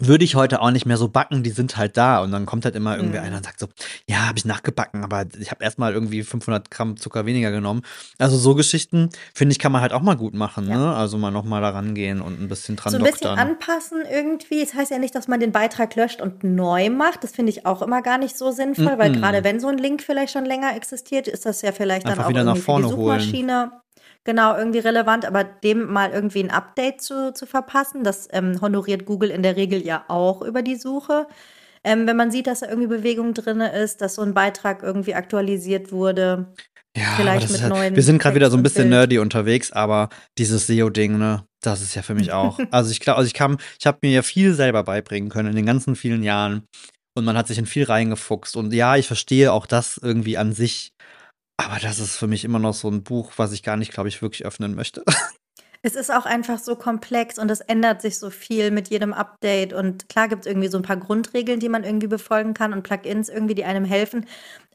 würde 0.00 0.24
ich 0.24 0.34
heute 0.34 0.60
auch 0.60 0.70
nicht 0.72 0.86
mehr 0.86 0.96
so 0.96 1.08
backen, 1.08 1.42
die 1.44 1.50
sind 1.50 1.76
halt 1.76 1.96
da. 1.96 2.20
Und 2.20 2.32
dann 2.32 2.46
kommt 2.46 2.64
halt 2.64 2.74
immer 2.74 2.96
irgendwie 2.96 3.18
Mhm. 3.18 3.24
einer 3.24 3.36
und 3.36 3.44
sagt 3.44 3.60
so, 3.60 3.68
ja, 4.08 4.26
habe 4.26 4.36
ich 4.38 4.44
nachgebacken, 4.44 5.04
aber 5.04 5.24
ich 5.38 5.50
habe 5.50 5.62
erstmal 5.62 5.92
irgendwie 5.92 6.22
500 6.24 6.70
Gramm 6.70 6.96
Zucker 6.96 7.26
weniger 7.26 7.50
genommen. 7.52 7.82
Also 8.18 8.36
so 8.36 8.54
Geschichten, 8.54 9.10
finde 9.34 9.52
ich, 9.52 9.58
kann 9.58 9.70
man 9.70 9.82
halt 9.82 9.92
auch 9.92 10.02
mal 10.02 10.16
gut 10.16 10.34
machen. 10.34 10.68
Ja. 10.68 10.76
Ne? 10.78 10.94
Also 10.96 11.16
mal 11.16 11.30
nochmal 11.30 11.62
da 11.62 11.70
rangehen 11.70 12.20
und 12.20 12.40
ein 12.40 12.48
bisschen 12.48 12.74
dran 12.76 12.90
so 12.90 12.98
ein 12.98 13.04
bisschen 13.04 13.28
doktern. 13.28 13.38
anpassen 13.38 14.02
irgendwie. 14.10 14.62
Es 14.62 14.74
heißt 14.74 14.90
ja 14.90 14.98
nicht, 14.98 15.14
dass 15.14 15.28
man 15.28 15.38
den 15.40 15.52
Beitrag 15.52 15.94
löscht 15.94 16.20
und 16.20 16.42
neu 16.42 16.90
macht. 16.90 17.22
Das 17.22 17.32
finde 17.32 17.50
ich 17.50 17.64
auch 17.64 17.80
immer 17.82 18.02
gar 18.02 18.18
nicht 18.18 18.36
so 18.36 18.50
sinnvoll, 18.50 18.98
weil 18.98 19.10
Mhm. 19.10 19.20
gerade 19.20 19.44
wenn 19.44 19.60
so 19.60 19.68
ein 19.68 19.78
Link 19.78 20.02
vielleicht 20.02 20.32
schon 20.32 20.44
länger 20.44 20.74
existiert, 20.76 21.28
ist 21.28 21.46
das 21.46 21.62
ja 21.62 21.70
vielleicht 21.72 22.04
dann 22.06 22.12
Einfach 22.12 22.24
auch 22.24 22.28
wieder 22.30 22.42
nach 22.44 22.54
für 22.54 22.58
die 22.58 22.64
vorne 22.64 22.88
holen. 22.96 23.83
Genau 24.24 24.56
irgendwie 24.56 24.78
relevant. 24.78 25.26
Aber 25.26 25.44
dem 25.44 25.92
mal 25.92 26.10
irgendwie 26.10 26.42
ein 26.42 26.50
Update 26.50 27.02
zu, 27.02 27.32
zu 27.34 27.46
verpassen, 27.46 28.04
das 28.04 28.28
ähm, 28.32 28.60
honoriert 28.60 29.04
Google 29.04 29.30
in 29.30 29.42
der 29.42 29.56
Regel 29.56 29.84
ja 29.84 30.04
auch 30.08 30.42
über 30.42 30.62
die 30.62 30.76
Suche. 30.76 31.26
Ähm, 31.84 32.06
wenn 32.06 32.16
man 32.16 32.30
sieht, 32.30 32.46
dass 32.46 32.60
da 32.60 32.68
irgendwie 32.68 32.88
Bewegung 32.88 33.34
drin 33.34 33.60
ist, 33.60 34.00
dass 34.00 34.14
so 34.14 34.22
ein 34.22 34.32
Beitrag 34.32 34.82
irgendwie 34.82 35.14
aktualisiert 35.14 35.92
wurde. 35.92 36.46
Ja, 36.96 37.14
Vielleicht 37.16 37.50
mit 37.50 37.60
halt, 37.60 37.72
neuen 37.72 37.96
wir 37.96 38.02
sind 38.02 38.18
gerade 38.18 38.36
wieder 38.36 38.50
so 38.50 38.56
ein 38.56 38.62
bisschen 38.62 38.88
nerdy 38.88 39.18
unterwegs, 39.18 39.72
aber 39.72 40.08
dieses 40.38 40.68
SEO-Ding, 40.68 41.18
ne, 41.18 41.44
das 41.60 41.82
ist 41.82 41.94
ja 41.94 42.02
für 42.02 42.14
mich 42.14 42.32
auch. 42.32 42.58
also 42.70 42.90
ich 42.90 43.00
glaube, 43.00 43.18
also 43.18 43.26
ich 43.26 43.34
kam, 43.34 43.58
ich 43.78 43.86
habe 43.86 43.98
mir 44.02 44.12
ja 44.12 44.22
viel 44.22 44.54
selber 44.54 44.84
beibringen 44.84 45.28
können 45.28 45.50
in 45.50 45.56
den 45.56 45.66
ganzen 45.66 45.96
vielen 45.96 46.22
Jahren 46.22 46.68
und 47.14 47.24
man 47.24 47.36
hat 47.36 47.48
sich 47.48 47.58
in 47.58 47.66
viel 47.66 47.84
reingefuchst 47.84 48.56
und 48.56 48.72
ja, 48.72 48.96
ich 48.96 49.08
verstehe 49.08 49.52
auch 49.52 49.66
das 49.66 49.98
irgendwie 50.00 50.38
an 50.38 50.52
sich 50.52 50.92
Aber 51.56 51.78
das 51.80 51.98
ist 51.98 52.16
für 52.16 52.26
mich 52.26 52.44
immer 52.44 52.58
noch 52.58 52.74
so 52.74 52.88
ein 52.88 53.02
Buch, 53.02 53.32
was 53.36 53.52
ich 53.52 53.62
gar 53.62 53.76
nicht, 53.76 53.92
glaube 53.92 54.08
ich, 54.08 54.20
wirklich 54.22 54.44
öffnen 54.44 54.74
möchte. 54.74 55.04
Es 55.86 55.96
ist 55.96 56.10
auch 56.10 56.24
einfach 56.24 56.58
so 56.58 56.76
komplex 56.76 57.38
und 57.38 57.50
es 57.50 57.60
ändert 57.60 58.00
sich 58.00 58.18
so 58.18 58.30
viel 58.30 58.70
mit 58.70 58.88
jedem 58.88 59.12
Update. 59.12 59.74
Und 59.74 60.08
klar 60.08 60.28
gibt 60.28 60.46
es 60.46 60.50
irgendwie 60.50 60.68
so 60.68 60.78
ein 60.78 60.82
paar 60.82 60.96
Grundregeln, 60.96 61.60
die 61.60 61.68
man 61.68 61.84
irgendwie 61.84 62.06
befolgen 62.06 62.54
kann 62.54 62.72
und 62.72 62.84
Plugins 62.84 63.28
irgendwie, 63.28 63.54
die 63.54 63.66
einem 63.66 63.84
helfen. 63.84 64.24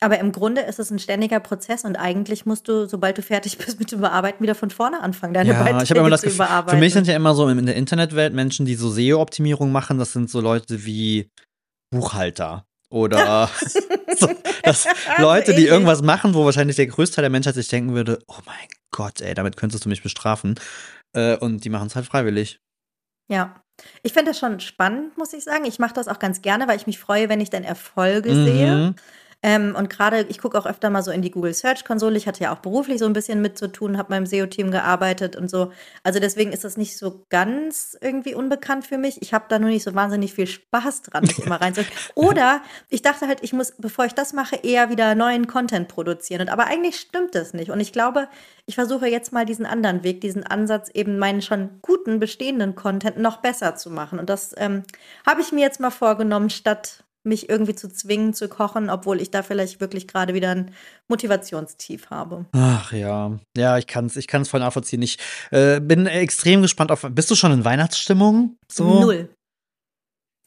Aber 0.01 0.19
im 0.19 0.31
Grunde 0.31 0.61
ist 0.61 0.77
es 0.77 0.91
ein 0.91 0.99
ständiger 0.99 1.39
Prozess 1.39 1.83
und 1.83 1.95
eigentlich 1.95 2.45
musst 2.45 2.67
du, 2.67 2.87
sobald 2.87 3.17
du 3.17 3.23
fertig 3.23 3.57
bist 3.65 3.79
mit 3.79 3.91
dem 3.91 4.01
Bearbeiten, 4.01 4.43
wieder 4.43 4.53
von 4.53 4.69
vorne 4.69 5.01
anfangen, 5.01 5.33
deine 5.33 5.49
Ja, 5.49 5.55
ich 5.55 5.71
Beiträge 5.71 5.89
habe 5.89 5.99
immer 6.01 6.09
das 6.11 6.21
zu 6.21 6.27
Gefühl, 6.27 6.45
für 6.67 6.77
mich 6.77 6.93
sind 6.93 7.07
ja 7.07 7.15
immer 7.15 7.33
so 7.33 7.49
in 7.49 7.65
der 7.65 7.75
Internetwelt 7.75 8.35
Menschen, 8.35 8.67
die 8.67 8.75
so 8.75 8.91
SEO-Optimierung 8.91 9.71
machen, 9.71 9.97
das 9.97 10.13
sind 10.13 10.29
so 10.29 10.41
Leute 10.41 10.85
wie 10.85 11.31
Buchhalter 11.89 12.65
oder 12.89 13.49
so, 14.17 14.29
das 14.63 14.87
Also 15.07 15.21
Leute, 15.21 15.53
die 15.53 15.67
irgendwas 15.67 16.01
machen, 16.01 16.33
wo 16.33 16.45
wahrscheinlich 16.45 16.75
der 16.75 16.87
Größteil 16.87 17.23
der 17.23 17.29
Menschheit 17.29 17.55
sich 17.55 17.67
denken 17.67 17.93
würde, 17.93 18.19
oh 18.27 18.39
mein 18.45 18.67
Gott, 18.91 19.21
ey, 19.21 19.33
damit 19.33 19.57
könntest 19.57 19.85
du 19.85 19.89
mich 19.89 20.03
bestrafen. 20.03 20.59
Äh, 21.13 21.37
und 21.37 21.63
die 21.63 21.69
machen 21.69 21.87
es 21.87 21.95
halt 21.95 22.05
freiwillig. 22.05 22.59
Ja. 23.29 23.61
Ich 24.03 24.11
finde 24.11 24.31
das 24.31 24.39
schon 24.39 24.59
spannend, 24.59 25.17
muss 25.17 25.31
ich 25.31 25.43
sagen. 25.43 25.63
Ich 25.65 25.79
mache 25.79 25.93
das 25.93 26.09
auch 26.09 26.19
ganz 26.19 26.41
gerne, 26.41 26.67
weil 26.67 26.75
ich 26.75 26.87
mich 26.87 26.99
freue, 26.99 27.29
wenn 27.29 27.39
ich 27.39 27.49
dann 27.49 27.63
Erfolge 27.63 28.33
sehe. 28.33 28.93
Ähm, 29.41 29.73
und 29.77 29.89
gerade, 29.89 30.25
ich 30.27 30.39
gucke 30.39 30.57
auch 30.57 30.65
öfter 30.65 30.89
mal 30.89 31.01
so 31.01 31.11
in 31.11 31.21
die 31.21 31.31
Google 31.31 31.53
Search 31.53 31.85
Konsole. 31.85 32.17
Ich 32.17 32.27
hatte 32.27 32.43
ja 32.43 32.53
auch 32.53 32.59
beruflich 32.59 32.99
so 32.99 33.05
ein 33.05 33.13
bisschen 33.13 33.41
mit 33.41 33.57
zu 33.57 33.71
tun, 33.71 33.97
habe 33.97 34.09
beim 34.09 34.25
SEO-Team 34.25 34.69
gearbeitet 34.69 35.37
und 35.37 35.49
so. 35.49 35.71
Also 36.03 36.19
deswegen 36.19 36.51
ist 36.51 36.65
das 36.65 36.75
nicht 36.75 36.97
so 36.97 37.25
ganz 37.29 37.97
irgendwie 38.01 38.35
unbekannt 38.35 38.85
für 38.85 38.97
mich. 38.97 39.21
Ich 39.21 39.33
habe 39.33 39.45
da 39.47 39.57
nur 39.57 39.69
nicht 39.69 39.83
so 39.83 39.95
wahnsinnig 39.95 40.33
viel 40.33 40.47
Spaß 40.47 41.03
dran, 41.03 41.23
mich 41.23 41.39
immer 41.39 41.61
reinzuholen. 41.61 41.91
Oder 42.15 42.61
ich 42.89 43.01
dachte 43.01 43.27
halt, 43.27 43.39
ich 43.41 43.53
muss, 43.53 43.73
bevor 43.77 44.05
ich 44.05 44.13
das 44.13 44.33
mache, 44.33 44.57
eher 44.57 44.89
wieder 44.89 45.15
neuen 45.15 45.47
Content 45.47 45.87
produzieren. 45.87 46.41
Und 46.41 46.49
aber 46.49 46.67
eigentlich 46.67 46.97
stimmt 46.97 47.33
das 47.33 47.53
nicht. 47.53 47.71
Und 47.71 47.79
ich 47.79 47.93
glaube, 47.93 48.27
ich 48.65 48.75
versuche 48.75 49.07
jetzt 49.07 49.31
mal 49.31 49.45
diesen 49.45 49.65
anderen 49.65 50.03
Weg, 50.03 50.19
diesen 50.19 50.43
Ansatz, 50.45 50.89
eben 50.93 51.17
meinen 51.17 51.41
schon 51.41 51.79
guten, 51.81 52.19
bestehenden 52.19 52.75
Content 52.75 53.17
noch 53.17 53.37
besser 53.37 53.75
zu 53.75 53.89
machen. 53.89 54.19
Und 54.19 54.29
das 54.29 54.53
ähm, 54.57 54.83
habe 55.25 55.39
ich 55.39 55.53
mir 55.53 55.61
jetzt 55.61 55.79
mal 55.79 55.91
vorgenommen, 55.91 56.49
statt 56.49 57.05
mich 57.23 57.49
irgendwie 57.49 57.75
zu 57.75 57.89
zwingen 57.89 58.33
zu 58.33 58.47
kochen, 58.47 58.89
obwohl 58.89 59.21
ich 59.21 59.31
da 59.31 59.43
vielleicht 59.43 59.81
wirklich 59.81 60.07
gerade 60.07 60.33
wieder 60.33 60.51
ein 60.51 60.71
Motivationstief 61.07 62.09
habe. 62.09 62.45
Ach 62.53 62.91
ja, 62.93 63.37
ja, 63.57 63.77
ich 63.77 63.87
kann 63.87 64.05
es 64.05 64.15
ich 64.15 64.27
kann's 64.27 64.49
voll 64.49 64.61
nachvollziehen. 64.61 65.01
Ich 65.01 65.17
äh, 65.51 65.79
bin 65.79 66.05
extrem 66.05 66.61
gespannt 66.61 66.91
auf. 66.91 67.05
Bist 67.11 67.29
du 67.29 67.35
schon 67.35 67.51
in 67.51 67.65
Weihnachtsstimmung? 67.65 68.57
So? 68.71 69.01
Null. 69.01 69.29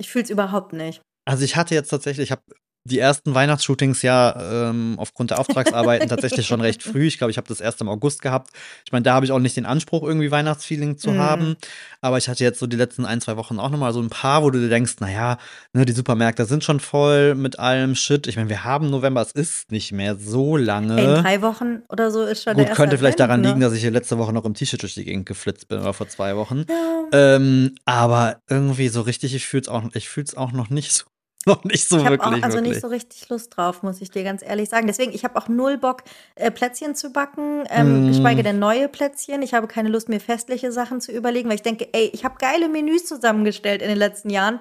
Ich 0.01 0.11
fühle 0.11 0.25
es 0.25 0.31
überhaupt 0.31 0.73
nicht. 0.73 1.01
Also 1.25 1.45
ich 1.45 1.57
hatte 1.57 1.75
jetzt 1.75 1.89
tatsächlich, 1.89 2.25
ich 2.25 2.33
habe 2.33 2.43
die 2.85 2.99
ersten 2.99 3.35
Weihnachtsshootings 3.35 4.03
ja 4.03 4.71
ähm, 4.71 4.95
aufgrund 4.99 5.31
der 5.31 5.39
Auftragsarbeiten 5.39 6.09
tatsächlich 6.09 6.47
schon 6.47 6.61
recht 6.61 6.83
früh. 6.83 7.07
Ich 7.07 7.19
glaube, 7.19 7.31
ich 7.31 7.37
habe 7.37 7.47
das 7.47 7.61
erst 7.61 7.81
im 7.81 7.89
August 7.89 8.23
gehabt. 8.23 8.51
Ich 8.85 8.93
meine, 8.93 9.05
da 9.05 9.15
habe 9.15 9.25
ich 9.25 9.31
auch 9.33 9.39
nicht 9.39 9.57
den 9.57 9.67
Anspruch, 9.67 10.03
irgendwie 10.03 10.31
Weihnachtsfeeling 10.31 10.99
zu 10.99 11.13
Mm. 11.13 11.19
haben. 11.19 11.57
Aber 12.01 12.19
ich 12.19 12.29
hatte 12.29 12.43
jetzt 12.43 12.59
so 12.59 12.67
die 12.67 12.77
letzten 12.77 13.05
ein, 13.05 13.21
zwei 13.21 13.37
Wochen 13.37 13.61
auch 13.61 13.71
nochmal 13.71 13.93
so 13.93 14.01
ein 14.01 14.11
paar, 14.11 14.43
wo 14.43 14.51
du 14.51 14.59
dir 14.59 14.69
denkst, 14.69 14.97
naja, 14.99 15.39
ne, 15.73 15.85
die 15.85 15.93
Supermärkte 15.93 16.45
sind 16.45 16.65
schon 16.65 16.81
voll 16.81 17.35
mit 17.37 17.59
allem 17.59 17.95
Shit. 17.95 18.27
Ich 18.27 18.37
meine, 18.37 18.49
wir 18.49 18.65
haben 18.65 18.91
November, 18.91 19.23
es 19.23 19.33
ist 19.33 19.71
nicht 19.71 19.93
mehr 19.93 20.17
so 20.17 20.57
lange. 20.57 21.01
In 21.01 21.23
drei 21.23 21.41
Wochen 21.43 21.83
oder 21.89 22.11
so 22.11 22.23
ist 22.25 22.43
schon 22.43 22.55
der 22.57 22.65
Gut, 22.65 22.69
erste 22.71 22.83
könnte 22.83 22.99
vielleicht 22.99 23.21
daran 23.21 23.43
ne? 23.43 23.49
liegen, 23.49 23.61
dass 23.61 23.73
ich 23.75 23.81
hier 23.81 23.91
letzte 23.93 24.19
Woche 24.19 24.33
noch 24.33 24.45
im 24.45 24.55
T-Shirt 24.55 24.83
durch 24.83 24.95
die 24.95 25.05
Gegend 25.05 25.27
geflitzt 25.27 25.69
bin 25.69 25.79
oder 25.81 25.93
vor 25.93 26.09
zwei 26.09 26.37
Wochen. 26.37 26.65
Ja. 26.69 27.37
Ähm, 27.37 27.77
aber 27.85 28.39
irgendwie 28.49 28.89
so 28.89 29.03
richtig, 29.03 29.35
ich 29.35 29.47
fühl's 29.47 29.69
auch, 29.69 29.85
ich 29.95 30.09
fühl's 30.09 30.37
auch 30.37 30.51
noch 30.53 30.71
nicht 30.71 30.93
so, 30.93 31.05
noch 31.47 31.65
nicht 31.65 31.89
so 31.89 31.99
Ich 31.99 32.05
habe 32.05 32.19
wirklich. 32.19 32.41
auch 32.41 32.45
also 32.45 32.57
wirklich. 32.59 32.73
nicht 32.75 32.81
so 32.83 32.89
richtig 32.89 33.29
Lust 33.29 33.57
drauf, 33.57 33.83
muss 33.83 34.01
ich 34.01 34.11
dir 34.11 34.25
ganz 34.25 34.43
ehrlich 34.43 34.69
sagen. 34.69 34.87
Deswegen, 34.87 35.13
ich 35.13 35.25
habe 35.25 35.37
auch 35.37 35.49
null 35.49 35.79
Bock, 35.79 36.03
äh, 36.37 36.51
Plätzchen 36.51 36.95
zu 36.95 37.11
backen, 37.11 37.65
ähm, 37.71 38.05
Mm. 38.05 38.09
geschweige 38.09 38.43
denn 38.43 38.59
neue 38.59 38.89
Plätzchen. 38.89 39.43
Ich 39.43 39.55
habe 39.55 39.67
keine 39.67 39.89
Lust, 39.89 40.09
mir 40.09 40.21
festliche 40.21 40.73
Sachen 40.73 41.01
zu 41.01 41.13
überlegen, 41.13 41.49
weil 41.49 41.57
ich 41.57 41.63
denke, 41.63 41.89
ey, 41.93 42.11
ich 42.13 42.25
habe 42.25 42.37
geile 42.39 42.69
Menüs 42.69 43.07
zusammengestellt 43.07 43.83
in 43.83 43.89
den 43.89 43.99
letzten 43.99 44.31
Jahren. 44.31 44.61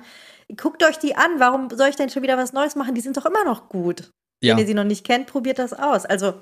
Guckt 0.57 0.83
euch 0.83 0.97
die 0.99 1.15
an. 1.15 1.31
Warum 1.39 1.69
soll 1.69 1.87
ich 1.89 1.95
denn 1.95 2.09
schon 2.09 2.23
wieder 2.23 2.37
was 2.37 2.51
Neues 2.53 2.75
machen? 2.75 2.93
Die 2.95 3.01
sind 3.01 3.15
doch 3.17 3.25
immer 3.25 3.43
noch 3.45 3.69
gut. 3.69 4.09
ja. 4.43 4.53
Wenn 4.55 4.59
ihr 4.59 4.67
sie 4.67 4.73
noch 4.73 4.83
nicht 4.83 5.05
kennt, 5.05 5.27
probiert 5.27 5.59
das 5.59 5.71
aus. 5.73 6.05
Also, 6.05 6.33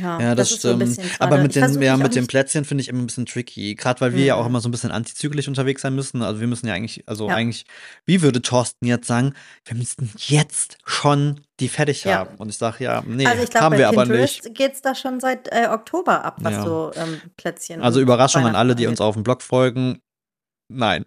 ja, 0.00 0.20
Ja, 0.20 0.34
das, 0.34 0.52
ein 0.52 0.58
stimmt. 0.58 0.98
Aber 1.18 1.38
mit 1.38 1.54
den, 1.54 1.82
ja, 1.82 1.96
mit 1.96 2.14
den 2.14 2.26
Plätzchen 2.26 2.64
finde 2.64 2.82
ich 2.82 2.88
immer 2.88 3.00
ein 3.02 3.06
bisschen 3.06 3.26
tricky. 3.26 3.74
Gerade 3.74 4.00
weil 4.00 4.14
wir 4.14 4.24
ja 4.24 4.36
Mhm. 4.36 4.42
auch 4.42 4.46
immer 4.46 4.60
so 4.60 4.68
ein 4.68 4.72
bisschen 4.72 4.90
antizyklisch 4.90 5.48
unterwegs 5.48 5.82
sein 5.82 5.94
müssen. 5.94 6.22
Also 6.22 6.40
wir 6.40 6.46
müssen 6.46 6.66
ja 6.66 6.74
eigentlich, 6.74 7.02
also 7.08 7.28
Ja. 7.28 7.34
eigentlich, 7.34 7.64
wie 8.04 8.22
würde 8.22 8.42
Thorsten 8.42 8.86
jetzt 8.86 9.06
sagen, 9.06 9.34
wir 9.64 9.76
müssten 9.76 10.10
jetzt 10.16 10.78
schon 10.84 11.40
die 11.60 11.68
fertig 11.68 12.04
Ja. 12.04 12.18
haben. 12.18 12.36
Und 12.36 12.48
ich 12.50 12.58
sage, 12.58 12.84
ja, 12.84 13.02
nee, 13.06 13.26
also 13.26 13.42
ich 13.42 13.50
glaube, 13.50 13.64
haben 13.64 13.72
bei 13.72 13.78
wir 13.78 13.88
aber 13.88 14.04
nicht. 14.06 14.42
Pinterest 14.42 14.54
geht 14.54 14.72
es 14.74 14.82
da 14.82 14.94
schon 14.94 15.20
seit 15.20 15.48
äh, 15.52 15.68
Oktober 15.70 16.24
ab, 16.24 16.36
was 16.40 16.52
Ja. 16.52 16.62
so 16.62 16.92
ähm, 16.94 17.20
Plätzchen. 17.36 17.80
Also 17.82 18.00
Überraschung 18.00 18.44
an 18.46 18.54
alle, 18.54 18.74
die 18.74 18.86
uns 18.86 19.00
auf 19.00 19.14
dem 19.14 19.22
Blog 19.22 19.42
folgen. 19.42 20.00
Nein. 20.68 21.04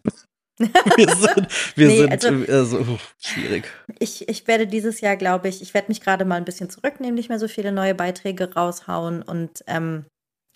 wir 0.98 1.16
sind, 1.16 1.48
wir 1.76 1.88
Nee, 1.88 1.98
sind 2.02 2.12
also- 2.12 2.52
also, 2.52 3.00
schwierig. 3.20 3.64
Ich, 4.00 4.28
ich 4.28 4.48
werde 4.48 4.68
dieses 4.68 5.02
Jahr, 5.02 5.16
glaube 5.16 5.48
ich, 5.48 5.62
ich 5.62 5.74
werde 5.74 5.88
mich 5.88 6.02
gerade 6.02 6.26
mal 6.26 6.36
ein 6.36 6.46
bisschen 6.46 6.70
zurücknehmen, 6.70 7.16
nicht 7.16 7.30
mehr 7.30 7.40
so 7.40 7.48
viele 7.48 7.72
neue 7.72 7.96
Beiträge 7.96 8.54
raushauen 8.54 9.22
und 9.22 9.64
ähm, 9.68 10.06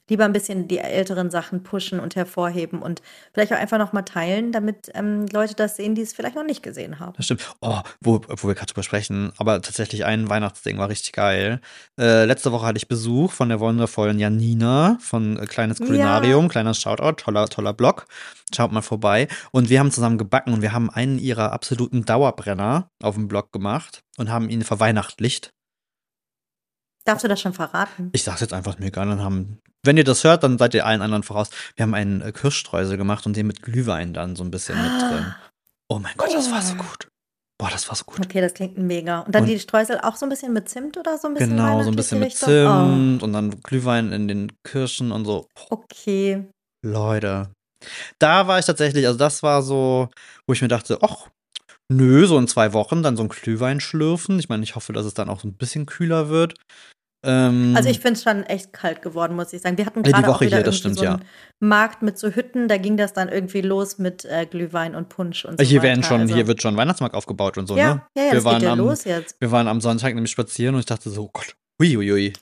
lieber 0.10 0.26
ein 0.26 0.34
bisschen 0.34 0.68
die 0.68 0.80
älteren 0.80 1.32
Sachen 1.32 1.64
pushen 1.64 2.00
und 2.00 2.16
hervorheben 2.16 2.82
und 2.82 3.02
vielleicht 3.34 3.54
auch 3.54 3.58
einfach 3.58 3.78
noch 3.78 3.94
mal 3.94 4.02
teilen, 4.02 4.52
damit 4.52 4.92
ähm, 4.94 5.26
Leute 5.32 5.56
das 5.56 5.78
sehen, 5.78 5.96
die 5.96 6.02
es 6.02 6.14
vielleicht 6.14 6.36
noch 6.36 6.44
nicht 6.44 6.62
gesehen 6.64 7.00
haben. 7.00 7.14
Das 7.16 7.26
stimmt. 7.26 7.56
Oh, 7.62 7.80
wo, 8.02 8.22
wo 8.28 8.48
wir 8.48 8.56
gerade 8.56 8.72
drüber 8.72 8.84
sprechen, 8.84 9.32
aber 9.38 9.62
tatsächlich 9.62 10.06
ein 10.06 10.30
Weihnachtsding 10.30 10.78
war 10.78 10.90
richtig 10.90 11.14
geil. 11.14 11.62
Äh, 12.00 12.26
letzte 12.26 12.52
Woche 12.52 12.66
hatte 12.66 12.78
ich 12.78 12.88
Besuch 12.88 13.32
von 13.32 13.50
der 13.50 13.60
wundervollen 13.60 14.20
Janina 14.20 14.98
von 15.00 15.38
äh, 15.38 15.46
Kleines 15.46 15.80
Ja. 15.80 15.86
Kulinarium, 15.86 16.50
kleiner 16.50 16.74
Shoutout, 16.74 17.24
toller, 17.24 17.48
toller 17.48 17.74
Blog. 17.74 18.06
Schaut 18.54 18.72
mal 18.72 18.82
vorbei. 18.82 19.28
Und 19.52 19.70
wir 19.70 19.80
haben 19.80 19.92
zusammen 19.92 20.18
gebacken 20.18 20.54
und 20.54 20.62
wir 20.62 20.74
haben 20.74 20.90
einen 20.90 21.18
ihrer 21.18 21.54
absoluten 21.54 22.06
Dauerbrenner 22.06 22.90
auf 23.02 23.16
dem 23.16 23.28
Blog 23.28 23.52
gemacht 23.52 24.04
und 24.18 24.30
haben 24.30 24.50
ihn 24.50 24.64
verweihnachtlicht. 24.64 25.53
Darfst 27.06 27.24
du 27.24 27.28
das 27.28 27.42
schon 27.42 27.54
verraten? 27.54 28.10
Ich 28.14 28.24
sag's 28.24 28.42
jetzt 28.42 28.54
einfach 28.54 28.80
mir 28.80 28.92
dann 28.92 29.22
haben, 29.22 29.60
wenn 29.84 29.98
ihr 29.98 30.04
das 30.06 30.24
hört, 30.24 30.44
dann 30.44 30.58
seid 30.58 30.74
ihr 30.74 30.86
allen 30.86 31.02
anderen 31.02 31.24
voraus. 31.24 31.50
Wir 31.76 31.84
haben 31.84 31.94
einen 31.94 32.22
äh, 32.22 32.32
Kirschstreusel 32.32 32.96
gemacht 32.98 33.26
und 33.26 33.36
den 33.36 33.48
mit 33.48 33.62
Glühwein 33.62 34.14
dann 34.14 34.36
so 34.36 34.44
ein 34.44 34.52
bisschen 34.52 34.82
mit 34.82 35.02
drin. 35.02 35.36
Oh 35.90 36.00
mein 36.00 36.14
Gott, 36.18 36.34
das 36.34 36.50
war 36.52 36.62
so 36.62 36.74
Oh. 36.76 36.78
gut. 36.78 37.08
Boah, 37.60 37.70
das 37.70 37.88
war 37.90 37.96
so 37.96 38.06
gut. 38.06 38.20
Okay, 38.26 38.42
das 38.42 38.54
klingt 38.54 38.78
mega. 38.78 39.20
Und 39.20 39.36
dann 39.36 39.44
Und- 39.44 39.50
die 39.50 39.60
Streusel 39.60 40.00
auch 40.00 40.16
so 40.16 40.26
ein 40.26 40.30
bisschen 40.30 40.54
mit 40.54 40.70
Zimt 40.70 40.98
oder 40.98 41.18
so 41.18 41.28
ein 41.28 41.34
bisschen 41.34 41.52
Genau, 41.52 41.84
so 41.84 41.90
ein 41.90 41.96
bisschen 41.96 42.20
mit? 42.20 42.34
Oh. 42.42 42.46
Zimt 42.46 43.22
und 43.24 43.34
dann 43.34 43.62
Glühwein 43.62 44.12
in 44.12 44.28
den 44.28 44.52
Kirschen 44.64 45.12
und 45.12 45.26
so. 45.26 45.48
Oh, 45.60 45.66
okay. 45.72 46.48
Leute. 46.84 47.50
Da 48.18 48.48
war 48.48 48.60
ich 48.60 48.66
tatsächlich, 48.66 49.06
also 49.06 49.20
das 49.20 49.44
war 49.44 49.62
so, 49.62 50.10
wo 50.48 50.54
ich 50.54 50.62
mir 50.62 50.68
dachte, 50.70 51.00
ach, 51.02 51.28
nö, 51.96 52.26
so 52.26 52.38
in 52.38 52.48
zwei 52.48 52.74
Wochen 52.74 53.04
dann 53.04 53.18
so 53.18 53.24
ein 53.24 53.30
Glühwein 53.30 53.80
schlürfen. 53.80 54.40
Ich 54.40 54.50
meine, 54.50 54.64
ich 54.64 54.76
hoffe, 54.76 54.94
dass 54.94 55.06
es 55.06 55.14
dann 55.14 55.30
auch 55.30 55.40
so 55.40 55.48
ein 55.48 55.54
bisschen 55.54 55.86
kühler 55.86 56.30
wird. 56.30 56.56
Ähm, 57.26 57.74
Also 57.76 57.90
ich 57.90 58.00
finde 58.00 58.14
es 58.18 58.24
schon 58.24 58.44
echt 58.44 58.74
kalt 58.74 59.02
geworden, 59.02 59.36
muss 59.36 59.54
ich 59.54 59.62
sagen. 59.62 59.78
Wir 59.78 59.86
hatten 59.86 60.04
Ja, 60.04 60.12
gerade 60.12 60.30
auch 60.30 60.42
wieder 60.42 60.58
hier, 60.58 60.64
das 60.64 60.78
stimmt, 60.78 60.98
so 60.98 61.06
einen 61.06 61.24
Markt 61.62 62.02
mit 62.02 62.18
so 62.18 62.30
Hütten, 62.30 62.68
da 62.68 62.78
ging 62.78 62.98
das 62.98 63.14
dann 63.14 63.30
irgendwie 63.30 63.62
los 63.62 63.98
mit 63.98 64.26
äh, 64.26 64.46
Glühwein 64.46 64.94
und 64.94 65.08
Punsch 65.10 65.46
und 65.46 65.58
so 65.58 65.66
hier 65.66 65.80
weiter. 65.80 65.88
werden 65.90 66.04
schon, 66.04 66.22
also, 66.22 66.36
hier 66.36 66.48
wird 66.48 66.62
schon 66.62 66.76
Weihnachtsmarkt 66.76 67.16
aufgebaut 67.16 67.58
und 67.58 67.68
so, 67.68 67.78
ja, 67.78 67.96
ne? 67.96 68.02
ja, 68.18 68.24
ja, 68.24 68.32
wir 68.32 68.36
das 68.36 68.44
waren 68.44 68.56
geht 68.56 68.64
ja 68.64 68.72
am, 68.74 68.80
los 68.80 69.06
jetzt. 69.06 69.38
Wir 69.40 69.52
waren 69.52 69.68
am 69.70 69.80
Sonntag 69.80 70.14
nämlich 70.14 70.32
spazieren 70.32 70.76
und 70.76 70.80
ich 70.82 70.86
dachte 70.86 71.10
so, 71.10 71.24
oh 71.24 71.30
Gott, 71.32 71.56
huiuiui. 71.82 72.34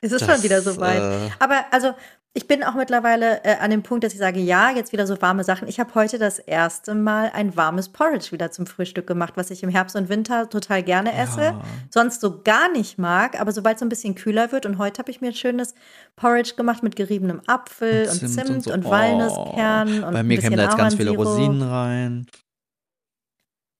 Es 0.00 0.12
ist 0.12 0.24
schon 0.24 0.42
wieder 0.42 0.62
soweit. 0.62 1.00
Äh, 1.02 1.30
Aber 1.40 1.64
also, 1.72 1.92
ich 2.36 2.48
bin 2.48 2.64
auch 2.64 2.74
mittlerweile 2.74 3.44
äh, 3.44 3.58
an 3.60 3.70
dem 3.70 3.84
Punkt, 3.84 4.02
dass 4.02 4.12
ich 4.12 4.18
sage, 4.18 4.40
ja, 4.40 4.72
jetzt 4.72 4.92
wieder 4.92 5.06
so 5.06 5.22
warme 5.22 5.44
Sachen. 5.44 5.68
Ich 5.68 5.78
habe 5.78 5.94
heute 5.94 6.18
das 6.18 6.40
erste 6.40 6.96
Mal 6.96 7.30
ein 7.32 7.56
warmes 7.56 7.88
Porridge 7.88 8.32
wieder 8.32 8.50
zum 8.50 8.66
Frühstück 8.66 9.06
gemacht, 9.06 9.34
was 9.36 9.52
ich 9.52 9.62
im 9.62 9.70
Herbst 9.70 9.94
und 9.94 10.08
Winter 10.08 10.50
total 10.50 10.82
gerne 10.82 11.16
esse. 11.16 11.40
ja. 11.40 11.60
Sonst 11.90 12.20
so 12.20 12.40
gar 12.42 12.72
nicht 12.72 12.98
mag, 12.98 13.40
aber 13.40 13.52
sobald 13.52 13.76
es 13.76 13.80
so 13.80 13.86
ein 13.86 13.88
bisschen 13.88 14.16
kühler 14.16 14.50
wird 14.50 14.66
und 14.66 14.78
heute 14.78 14.98
habe 14.98 15.12
ich 15.12 15.20
mir 15.20 15.28
ein 15.28 15.34
schönes 15.34 15.74
Porridge 16.16 16.54
gemacht 16.56 16.82
mit 16.82 16.96
geriebenem 16.96 17.40
Apfel 17.46 18.08
und 18.08 18.28
Zimt, 18.28 18.50
und, 18.50 18.64
so. 18.64 18.90
Walnusskernen 18.90 20.02
und 20.02 20.12
Bei 20.12 20.24
mir 20.24 20.38
kämen 20.38 20.56
da 20.56 20.64
jetzt 20.64 20.76
ganz 20.76 20.96
viele. 20.96 21.12
Rosinen 21.12 21.62
rein. 21.62 22.26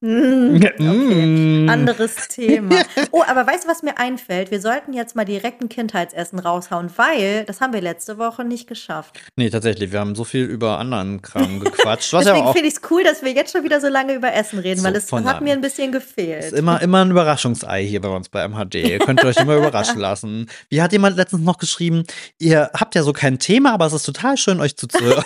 Mm, 0.01 0.57
okay. 0.57 0.83
Mm. 0.83 1.69
Anderes 1.69 2.27
Thema. 2.27 2.75
Oh, 3.11 3.23
aber 3.25 3.47
weißt 3.47 3.63
du, 3.63 3.69
was 3.69 3.81
mir 3.81 3.97
einfällt? 3.97 4.51
Wir 4.51 4.59
sollten 4.59 4.91
jetzt 4.91 5.15
mal 5.15 5.23
direkt 5.23 5.61
ein 5.61 5.69
Kindheitsessen 5.69 6.37
raushauen, 6.37 6.89
weil 6.97 7.45
das 7.45 7.61
haben 7.61 7.71
wir 7.71 7.79
letzte 7.79 8.17
Woche 8.17 8.43
nicht 8.43 8.67
geschafft. 8.67 9.17
Nee, 9.37 9.49
tatsächlich, 9.49 9.93
wir 9.93 9.99
haben 9.99 10.15
so 10.15 10.25
viel 10.25 10.43
über 10.43 10.79
anderen 10.79 11.21
Kram 11.21 11.59
gequatscht. 11.63 12.11
Deswegen 12.11 12.51
finde 12.51 12.67
ich 12.67 12.75
es 12.75 12.81
cool, 12.89 13.03
dass 13.03 13.21
wir 13.23 13.31
jetzt 13.31 13.53
schon 13.53 13.63
wieder 13.63 13.79
so 13.79 13.87
lange 13.87 14.13
über 14.13 14.33
Essen 14.33 14.59
reden, 14.59 14.79
So, 14.81 14.85
weil 14.85 14.95
es 14.95 15.11
hat 15.11 15.41
mir 15.41 15.53
ein 15.53 15.61
bisschen 15.61 15.93
gefehlt. 15.93 16.45
ist 16.45 16.53
immer, 16.53 16.81
immer 16.81 17.05
ein 17.05 17.11
Überraschungsei 17.11 17.85
hier 17.85 18.01
bei 18.01 18.09
uns 18.09 18.27
bei 18.27 18.45
MHD. 18.47 18.75
Ihr 18.75 18.99
könnt 18.99 19.23
euch 19.23 19.37
immer 19.37 19.55
überraschen 19.55 19.99
lassen. 19.99 20.49
Wie 20.69 20.81
hat 20.81 20.91
jemand 20.91 21.15
letztens 21.15 21.41
noch 21.43 21.57
geschrieben, 21.57 22.03
ihr 22.37 22.69
habt 22.73 22.95
ja 22.95 23.03
so 23.03 23.13
kein 23.13 23.39
Thema, 23.39 23.71
aber 23.73 23.85
es 23.85 23.93
ist 23.93 24.03
total 24.03 24.35
schön, 24.35 24.59
euch 24.59 24.75
zuzuhören. 24.75 25.23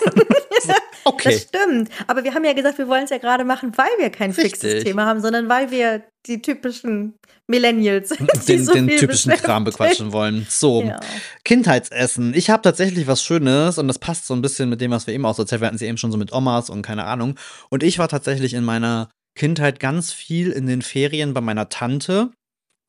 Okay. 1.04 1.30
Das 1.32 1.42
stimmt. 1.42 1.90
Aber 2.06 2.24
wir 2.24 2.34
haben 2.34 2.44
ja 2.44 2.52
gesagt, 2.52 2.78
wir 2.78 2.86
wollen 2.88 3.04
es 3.04 3.10
ja 3.10 3.18
gerade 3.18 3.44
machen, 3.44 3.72
weil 3.76 3.88
wir 3.98 4.10
kein 4.10 4.32
fixes 4.32 4.69
Richtig. 4.74 4.84
Thema 4.84 5.06
haben, 5.06 5.20
sondern 5.20 5.48
weil 5.48 5.70
wir 5.70 6.02
die 6.26 6.42
typischen 6.42 7.14
Millennials. 7.46 8.10
Die 8.10 8.46
den, 8.46 8.64
so 8.64 8.72
den 8.72 8.88
viel 8.88 8.98
typischen 8.98 9.32
Kram 9.32 9.64
bequatschen 9.64 10.12
wollen. 10.12 10.46
So, 10.48 10.82
Ja. 10.82 11.00
Kindheitsessen. 11.44 12.34
Ich 12.34 12.50
habe 12.50 12.62
tatsächlich 12.62 13.06
was 13.06 13.22
Schönes 13.22 13.78
und 13.78 13.88
das 13.88 13.98
passt 13.98 14.26
so 14.26 14.34
ein 14.34 14.42
bisschen 14.42 14.68
mit 14.68 14.80
dem, 14.80 14.90
was 14.90 15.06
wir 15.06 15.14
eben 15.14 15.24
auch 15.24 15.34
so 15.34 15.42
erzählt. 15.42 15.60
Wir 15.60 15.66
hatten 15.68 15.78
sie 15.78 15.86
eben 15.86 15.98
schon 15.98 16.12
so 16.12 16.18
mit 16.18 16.32
Omas 16.32 16.70
und 16.70 16.82
keine 16.82 17.04
Ahnung. 17.04 17.36
Und 17.70 17.82
ich 17.82 17.98
war 17.98 18.08
tatsächlich 18.08 18.54
in 18.54 18.64
meiner 18.64 19.08
Kindheit 19.36 19.80
ganz 19.80 20.12
viel 20.12 20.50
in 20.50 20.66
den 20.66 20.82
Ferien 20.82 21.34
bei 21.34 21.40
meiner 21.40 21.68
Tante. 21.68 22.30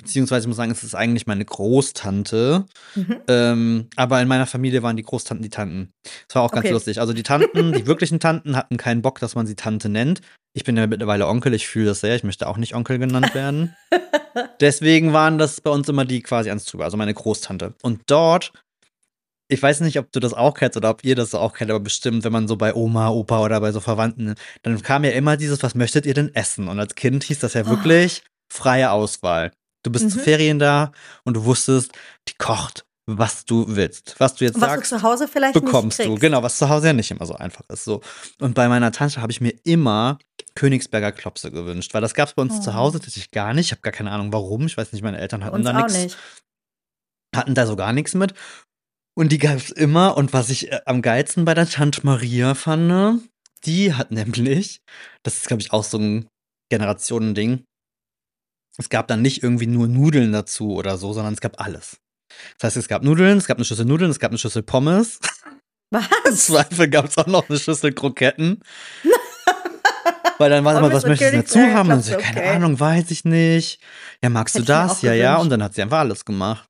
Beziehungsweise 0.02 0.46
ich 0.46 0.48
muss 0.48 0.58
sagen, 0.58 0.72
es 0.72 0.84
ist 0.84 0.96
eigentlich 0.96 1.28
meine 1.28 1.46
Großtante. 1.46 2.66
Mhm. 2.96 3.18
Ähm, 3.28 3.88
aber 3.96 4.22
in 4.22 4.28
meiner 4.28 4.46
Familie 4.48 4.82
waren 4.84 4.98
die 4.98 5.04
Großtanten 5.04 5.44
die 5.44 5.50
Tanten. 5.50 5.92
Das 6.28 6.36
war 6.36 6.44
auch 6.44 6.52
ganz 6.52 6.66
Okay. 6.66 6.74
lustig. 6.74 7.00
Also 7.00 7.14
die 7.14 7.24
Tanten, 7.24 7.74
die 7.74 7.86
wirklichen 7.86 8.20
Tanten 8.20 8.56
hatten 8.56 8.78
keinen 8.78 9.02
Bock, 9.02 9.20
dass 9.20 9.36
man 9.36 9.46
sie 9.48 9.56
Tante 9.56 9.90
nennt. 9.90 10.22
Ich 10.54 10.64
bin 10.64 10.76
ja 10.76 10.86
mittlerweile 10.88 11.28
Onkel, 11.28 11.54
ich 11.54 11.68
fühle 11.68 11.86
das 11.88 12.02
sehr. 12.02 12.16
Ich 12.16 12.24
möchte 12.24 12.48
auch 12.48 12.58
nicht 12.58 12.76
Onkel 12.76 12.98
genannt 13.00 13.34
werden. 13.36 13.76
Deswegen 14.60 15.14
waren 15.14 15.38
das 15.38 15.62
bei 15.62 15.70
uns 15.72 15.88
immer 15.90 16.06
die 16.06 16.22
quasi 16.22 16.50
ans 16.50 16.66
drüber, 16.66 16.86
also 16.86 16.98
meine 16.98 17.14
Großtante. 17.14 17.74
Und 17.82 18.02
dort, 18.08 18.52
ich 19.48 19.62
weiß 19.62 19.82
nicht, 19.82 19.98
ob 20.00 20.12
du 20.12 20.20
das 20.20 20.34
auch 20.34 20.54
kennst 20.54 20.78
oder 20.78 20.90
ob 20.90 21.04
ihr 21.04 21.16
das 21.16 21.36
auch 21.36 21.54
kennt, 21.54 21.70
aber 21.72 21.80
bestimmt, 21.80 22.24
wenn 22.24 22.32
man 22.32 22.48
so 22.48 22.56
bei 22.58 22.74
Oma, 22.74 23.10
Opa 23.10 23.42
oder 23.42 23.60
bei 23.62 23.72
so 23.72 23.80
Verwandten, 23.80 24.36
dann 24.64 24.82
kam 24.82 25.04
ja 25.04 25.12
immer 25.12 25.38
dieses, 25.38 25.62
was 25.64 25.76
möchtet 25.76 26.06
ihr 26.06 26.14
denn 26.14 26.34
essen? 26.36 26.68
Und 26.68 26.80
als 26.80 26.96
Kind 26.96 27.24
hieß 27.24 27.40
das 27.40 27.54
ja 27.54 27.64
Oh. 27.66 27.70
wirklich 27.70 28.24
freie 28.52 28.92
Auswahl. 28.92 29.52
Du 29.84 29.92
bist 29.92 30.10
zu 30.12 30.18
Mhm. 30.18 30.22
Ferien 30.22 30.60
da 30.60 30.92
und 31.24 31.36
du 31.36 31.46
wusstest, 31.46 31.92
die 32.28 32.34
kocht, 32.38 32.86
was 33.08 33.46
du 33.46 33.66
willst. 33.68 34.16
Was 34.20 34.36
du 34.36 34.46
jetzt 34.46 34.62
was 34.62 34.70
sagst, 34.70 34.92
du 34.92 34.98
zu 34.98 35.04
Hause 35.04 35.28
vielleicht 35.28 35.54
bekommst 35.54 36.00
du. 36.00 36.16
Genau, 36.16 36.44
was 36.44 36.58
zu 36.58 36.70
Hause 36.70 36.88
ja 36.88 36.94
nicht 36.94 37.10
immer 37.12 37.26
so 37.26 37.34
einfach 37.34 37.64
ist. 37.70 37.84
So. 37.84 38.02
Und 38.40 38.54
bei 38.54 38.68
meiner 38.70 38.92
Tante 38.92 39.22
habe 39.22 39.32
ich 39.32 39.42
mir 39.42 39.54
immer 39.64 40.20
Königsberger 40.56 41.12
Klopse 41.12 41.50
gewünscht, 41.52 41.94
weil 41.94 42.02
das 42.02 42.14
gab 42.14 42.28
es 42.30 42.36
bei 42.36 42.42
uns 42.44 42.56
Oh. 42.58 42.62
zu 42.62 42.74
Hause 42.76 43.00
tatsächlich 43.00 43.32
gar 43.32 43.54
nicht. 43.54 43.68
Ich 43.68 43.72
habe 43.72 43.82
gar 43.82 43.94
keine 43.94 44.12
Ahnung 44.12 44.32
warum. 44.34 44.66
Ich 44.68 44.78
weiß 44.78 44.92
nicht, 44.94 45.02
meine 45.02 45.18
Eltern 45.18 45.44
hatten 45.44 45.64
da 45.64 45.74
nichts, 45.74 45.98
nicht. 45.98 46.18
hatten 47.36 47.56
da 47.56 47.66
so 47.66 47.76
gar 47.76 47.94
nichts 47.94 48.14
mit. 48.14 48.34
Und 49.18 49.32
die 49.32 49.38
gab 49.40 49.56
es 49.58 49.72
immer. 49.72 50.16
Und 50.16 50.32
was 50.34 50.50
ich 50.50 50.72
äh, 50.72 50.82
am 50.86 51.02
geilsten 51.02 51.44
bei 51.46 51.54
der 51.54 51.68
Tante 51.68 52.02
Maria 52.06 52.54
fand, 52.54 53.22
die 53.66 53.94
hat 53.94 54.12
nämlich, 54.12 54.82
das 55.24 55.38
ist, 55.38 55.48
glaube 55.48 55.62
ich, 55.62 55.72
auch 55.74 55.84
so 55.84 55.98
ein 55.98 56.28
Generationending. 56.70 57.64
Es 58.78 58.90
gab 58.90 59.08
dann 59.08 59.22
nicht 59.22 59.44
irgendwie 59.44 59.68
nur 59.68 59.88
Nudeln 59.88 60.32
dazu 60.32 60.74
oder 60.74 60.98
so, 60.98 61.14
sondern 61.14 61.34
es 61.34 61.42
gab 61.42 61.60
alles. 61.60 61.98
Das 62.58 62.70
heißt, 62.70 62.78
es 62.78 62.88
gab 62.88 63.04
Nudeln, 63.04 63.38
es 63.38 63.48
gab 63.48 63.58
eine 63.58 63.66
Schüssel 63.66 63.86
Nudeln, 63.86 64.12
es 64.12 64.20
gab 64.20 64.32
eine 64.32 64.38
Schüssel 64.38 64.64
Pommes. 64.64 65.20
Im 65.92 66.00
Was? 66.24 66.46
Zweifel 66.46 66.90
gab 66.90 67.06
es 67.06 67.18
auch 67.18 67.28
noch 67.28 67.50
eine 67.50 67.60
Schüssel 67.60 67.92
Kroketten. 67.94 68.62
Weil 70.38 70.50
dann 70.50 70.64
war 70.64 70.78
immer, 70.78 70.92
was 70.92 71.06
möchtest 71.06 71.34
du 71.34 71.38
dazu 71.38 71.60
haben? 71.60 71.92
Und 71.92 72.02
so, 72.04 72.18
keine 72.18 72.40
okay. 72.40 72.50
Ahnung, 72.50 72.80
weiß 72.80 73.12
ich 73.12 73.26
nicht. 73.26 73.80
Ja, 74.24 74.30
magst 74.30 74.56
Hätte 74.56 74.66
du 74.66 74.72
das? 74.72 75.02
Ja, 75.02 75.14
ja. 75.14 75.38
Und 75.38 75.50
dann 75.50 75.62
hat 75.62 75.76
sie 75.76 75.82
einfach 75.84 76.00
alles 76.00 76.26
gemacht. 76.26 76.68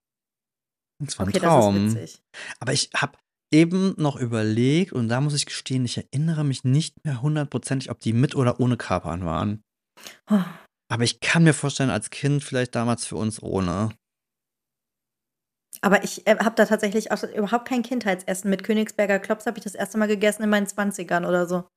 Das 0.99 1.17
war 1.17 1.25
ein 1.25 1.29
Okay, 1.29 1.39
Traum. 1.39 1.75
das 1.75 1.93
ist 1.93 2.01
witzig. 2.01 2.21
Aber 2.59 2.73
ich 2.73 2.89
habe 2.95 3.17
eben 3.53 3.93
noch 3.97 4.17
überlegt 4.17 4.91
und 4.91 5.07
da 5.07 5.21
muss 5.21 5.33
ich 5.35 5.45
gestehen, 5.45 5.85
ich 5.85 5.97
erinnere 5.97 6.43
mich 6.43 6.63
nicht 6.63 7.05
mehr 7.05 7.21
hundertprozentig, 7.21 7.91
ob 7.91 7.99
die 7.99 8.13
mit 8.13 8.35
oder 8.35 8.59
ohne 8.59 8.77
Kapern 8.77 9.25
waren. 9.25 9.61
Oh. 10.29 10.39
Aber 10.91 11.03
ich 11.03 11.19
kann 11.21 11.43
mir 11.43 11.53
vorstellen, 11.53 11.89
als 11.89 12.09
Kind 12.09 12.43
vielleicht 12.43 12.75
damals 12.75 13.05
für 13.05 13.15
uns 13.15 13.41
ohne. 13.41 13.91
Aber 15.81 16.03
ich 16.03 16.27
äh, 16.27 16.37
habe 16.39 16.55
da 16.55 16.65
tatsächlich 16.65 17.11
auch 17.11 17.23
überhaupt 17.23 17.67
kein 17.67 17.81
Kindheitsessen. 17.81 18.49
Mit 18.49 18.63
Königsberger 18.63 19.19
Klops 19.19 19.45
habe 19.45 19.57
ich 19.57 19.63
das 19.63 19.73
erste 19.73 19.97
Mal 19.97 20.07
gegessen 20.07 20.43
in 20.43 20.49
meinen 20.49 20.67
20ern 20.67 21.25
oder 21.27 21.47
so. 21.47 21.67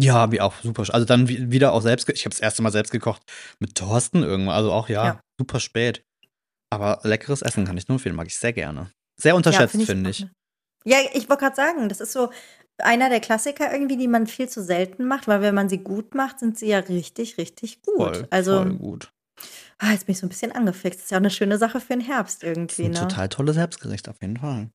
Ja, 0.00 0.32
wie 0.32 0.40
auch 0.40 0.54
super. 0.62 0.82
Also 0.92 1.04
dann 1.06 1.28
wie- 1.28 1.50
wieder 1.52 1.72
auch 1.72 1.82
selbst. 1.82 2.08
Ich 2.08 2.24
habe 2.24 2.30
das 2.34 2.40
erste 2.40 2.62
Mal 2.62 2.72
selbst 2.72 2.90
gekocht 2.90 3.22
mit 3.60 3.76
Thorsten 3.76 4.22
irgendwann. 4.24 4.54
Also 4.56 4.72
auch 4.72 4.88
ja, 4.88 5.04
Ja. 5.04 5.20
super 5.38 5.60
spät. 5.60 6.02
Aber 6.72 7.00
leckeres 7.04 7.42
Essen 7.42 7.64
kann 7.66 7.76
ich 7.76 7.86
nur 7.86 7.96
empfehlen, 7.96 8.16
mag 8.16 8.26
ich 8.26 8.36
sehr 8.36 8.52
gerne. 8.52 8.90
Sehr 9.20 9.36
unterschätzt, 9.36 9.72
find 9.72 9.84
finde 9.86 10.08
auch, 10.08 10.10
ich. 10.10 10.20
ne? 10.22 10.30
Ja, 10.86 10.98
ich 11.12 11.28
wollte 11.28 11.44
gerade 11.44 11.54
sagen, 11.56 11.88
das 11.88 12.00
ist 12.00 12.12
so 12.12 12.30
einer 12.78 13.08
der 13.08 13.20
Klassiker 13.20 13.72
irgendwie, 13.72 13.96
die 13.96 14.08
man 14.08 14.26
viel 14.26 14.48
zu 14.48 14.62
selten 14.62 15.06
macht, 15.06 15.28
weil 15.28 15.40
wenn 15.42 15.54
man 15.54 15.68
sie 15.68 15.78
gut 15.78 16.14
macht, 16.14 16.40
sind 16.40 16.58
sie 16.58 16.66
ja 16.68 16.78
richtig, 16.80 17.38
richtig 17.38 17.82
gut. 17.82 17.96
Voll, 17.96 18.26
also, 18.30 18.56
voll 18.56 18.74
gut. 18.74 19.12
ah, 19.78 19.92
jetzt 19.92 20.06
bin 20.06 20.14
ich 20.14 20.18
so 20.20 20.26
ein 20.26 20.30
bisschen 20.30 20.52
angefixt. 20.52 20.98
Das 20.98 21.04
ist 21.04 21.10
ja 21.10 21.16
auch 21.18 21.20
eine 21.22 21.30
schöne 21.30 21.58
Sache 21.58 21.80
für 21.80 21.92
den 21.94 22.00
Herbst 22.00 22.42
irgendwie, 22.42 22.86
ein 22.86 22.90
ne? 22.92 23.00
total 23.00 23.28
tolles 23.28 23.54
Selbstgericht, 23.56 24.08
auf 24.08 24.16
jeden 24.20 24.36
Fall. 24.38 24.70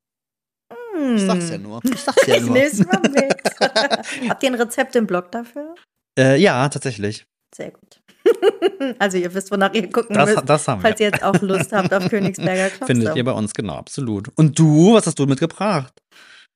Hm. 0.94 1.16
Ich 1.16 1.24
sag's 1.24 1.50
ja 1.50 1.58
nur. 1.58 1.82
Ich 1.84 2.00
sag's 2.00 2.26
ja 2.28 2.36
Ich 2.38 2.42
nur. 2.44 2.54
nehm's 2.54 2.80
mal 2.86 3.02
mit. 3.02 3.36
Habt 4.30 4.44
ihr 4.44 4.50
ein 4.50 4.56
Rezept 4.56 4.96
im 4.96 5.06
Blog 5.08 5.32
dafür? 5.32 5.76
Äh, 6.18 6.38
ja, 6.40 6.68
tatsächlich. 6.70 7.26
Sehr 7.56 7.72
gut. 7.72 8.02
also 9.00 9.18
ihr 9.18 9.34
wisst, 9.34 9.50
wonach 9.52 9.74
ihr 9.74 9.90
gucken 9.90 10.16
Das, 10.16 10.30
müsst, 10.30 10.50
das 10.50 10.68
haben 10.68 10.80
wir. 10.80 10.90
falls 10.90 11.00
ihr 11.00 11.08
jetzt 11.08 11.24
auch 11.24 11.40
Lust 11.42 11.72
habt 11.72 11.94
auf 11.94 12.10
Königsberger 12.10 12.70
Klopse. 12.70 12.86
Findet 12.86 13.16
ihr 13.16 13.24
bei 13.24 13.32
uns, 13.32 13.54
genau, 13.54 13.76
absolut. 13.76 14.30
Und 14.36 14.58
du, 14.60 14.94
was 14.94 15.08
hast 15.08 15.18
du 15.20 15.26
mitgebracht? 15.26 15.94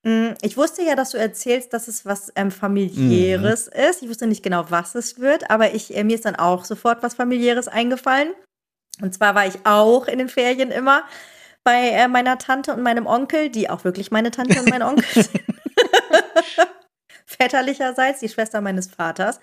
Mm, 0.04 0.34
Ich 0.42 0.56
wusste 0.56 0.82
ja, 0.82 0.94
dass 0.94 1.10
du 1.10 1.18
erzählst, 1.18 1.72
dass 1.72 1.88
es 1.88 2.04
was 2.06 2.30
ähm, 2.36 2.50
familiäres 2.50 3.66
Mhm. 3.74 3.80
ist. 3.90 4.02
Ich 4.02 4.08
wusste 4.08 4.26
nicht 4.26 4.42
genau, 4.42 4.66
was 4.70 4.94
es 4.94 5.18
wird, 5.18 5.50
aber 5.50 5.74
ich, 5.74 5.96
äh, 5.96 6.04
mir 6.04 6.14
ist 6.14 6.24
dann 6.24 6.36
auch 6.36 6.64
sofort 6.64 7.02
was 7.02 7.14
familiäres 7.14 7.68
eingefallen. 7.68 8.28
Und 9.02 9.12
zwar 9.14 9.34
war 9.34 9.46
ich 9.46 9.54
auch 9.64 10.06
in 10.06 10.18
den 10.18 10.28
Ferien 10.28 10.70
immer 10.70 11.02
bei 11.64 11.88
äh, 11.90 12.08
meiner 12.08 12.38
Tante 12.38 12.72
und 12.74 12.82
meinem 12.82 13.06
Onkel, 13.06 13.48
die 13.48 13.68
auch 13.70 13.84
wirklich 13.84 14.10
meine 14.10 14.30
Tante 14.30 14.60
und 14.60 14.68
mein 14.68 14.82
Onkel 14.90 15.04
sind. 15.24 15.30
Väterlicherseits, 17.26 18.20
die 18.20 18.28
Schwester 18.28 18.60
meines 18.60 18.86
Vaters. 18.88 19.40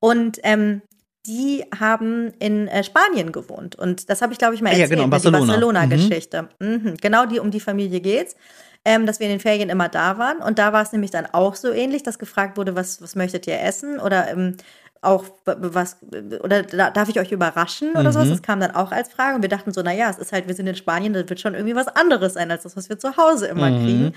Und 0.00 0.38
ähm, 0.42 0.82
die 1.26 1.64
haben 1.78 2.32
in 2.38 2.68
äh, 2.68 2.84
Spanien 2.84 3.32
gewohnt. 3.32 3.74
Und 3.76 4.10
das 4.10 4.22
habe 4.22 4.32
ich, 4.32 4.38
glaube 4.38 4.54
ich, 4.54 4.60
mal 4.60 4.70
Ah 4.70 4.72
ja, 4.72 4.80
erzählt. 4.82 4.90
genau, 4.90 5.04
in 5.04 5.08
ne, 5.08 5.10
Barcelona. 5.10 5.38
Die 5.38 5.44
Mhm. 5.44 5.48
Barcelona-Geschichte. 5.48 6.48
Mhm. 6.58 6.96
Genau 7.00 7.26
die, 7.26 7.38
um 7.40 7.50
die 7.50 7.60
Familie 7.60 8.00
geht's. 8.00 8.36
Ähm, 8.84 9.06
dass 9.06 9.20
wir 9.20 9.26
in 9.26 9.32
den 9.34 9.40
Ferien 9.40 9.70
immer 9.70 9.88
da 9.88 10.18
waren. 10.18 10.38
Und 10.38 10.58
da 10.58 10.72
war 10.72 10.82
es 10.82 10.90
nämlich 10.90 11.12
dann 11.12 11.26
auch 11.26 11.54
so 11.54 11.70
ähnlich, 11.70 12.02
dass 12.02 12.18
gefragt 12.18 12.56
wurde, 12.56 12.74
was, 12.74 13.00
was 13.00 13.14
möchtet 13.14 13.46
ihr 13.46 13.60
essen? 13.60 14.00
Oder 14.00 14.28
ähm, 14.28 14.56
auch 15.02 15.24
was, 15.44 15.98
oder 16.42 16.62
da- 16.64 16.90
darf 16.90 17.08
ich 17.08 17.20
euch 17.20 17.30
überraschen 17.30 17.92
oder 17.96 18.12
sowas? 18.12 18.26
Mhm. 18.26 18.30
Das 18.32 18.42
kam 18.42 18.58
dann 18.60 18.72
auch 18.74 18.90
als 18.90 19.08
Frage. 19.12 19.36
Und 19.36 19.42
wir 19.42 19.48
dachten 19.48 19.72
so, 19.72 19.82
naja, 19.82 20.10
es 20.10 20.18
ist 20.18 20.32
halt, 20.32 20.48
wir 20.48 20.54
sind 20.54 20.66
in 20.66 20.74
Spanien, 20.74 21.12
das 21.12 21.28
wird 21.28 21.38
schon 21.40 21.54
irgendwie 21.54 21.76
was 21.76 21.86
anderes 21.86 22.34
sein, 22.34 22.50
als 22.50 22.64
das, 22.64 22.76
was 22.76 22.88
wir 22.88 22.98
zu 22.98 23.16
Hause 23.16 23.46
immer 23.46 23.70
Mhm. 23.70 23.84
kriegen. 23.84 24.14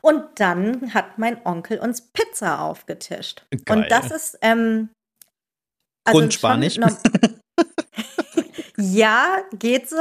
Und 0.00 0.24
dann 0.36 0.92
hat 0.92 1.18
mein 1.18 1.44
Onkel 1.46 1.78
uns 1.78 2.00
Pizza 2.00 2.60
aufgetischt. 2.62 3.46
Geil. 3.64 3.78
Und 3.78 3.90
das 3.90 4.10
ist, 4.10 4.38
ähm, 4.42 4.90
also 6.04 6.18
Grundspanisch? 6.20 6.76
ja, 8.76 9.38
geht 9.58 9.88
so. 9.88 9.96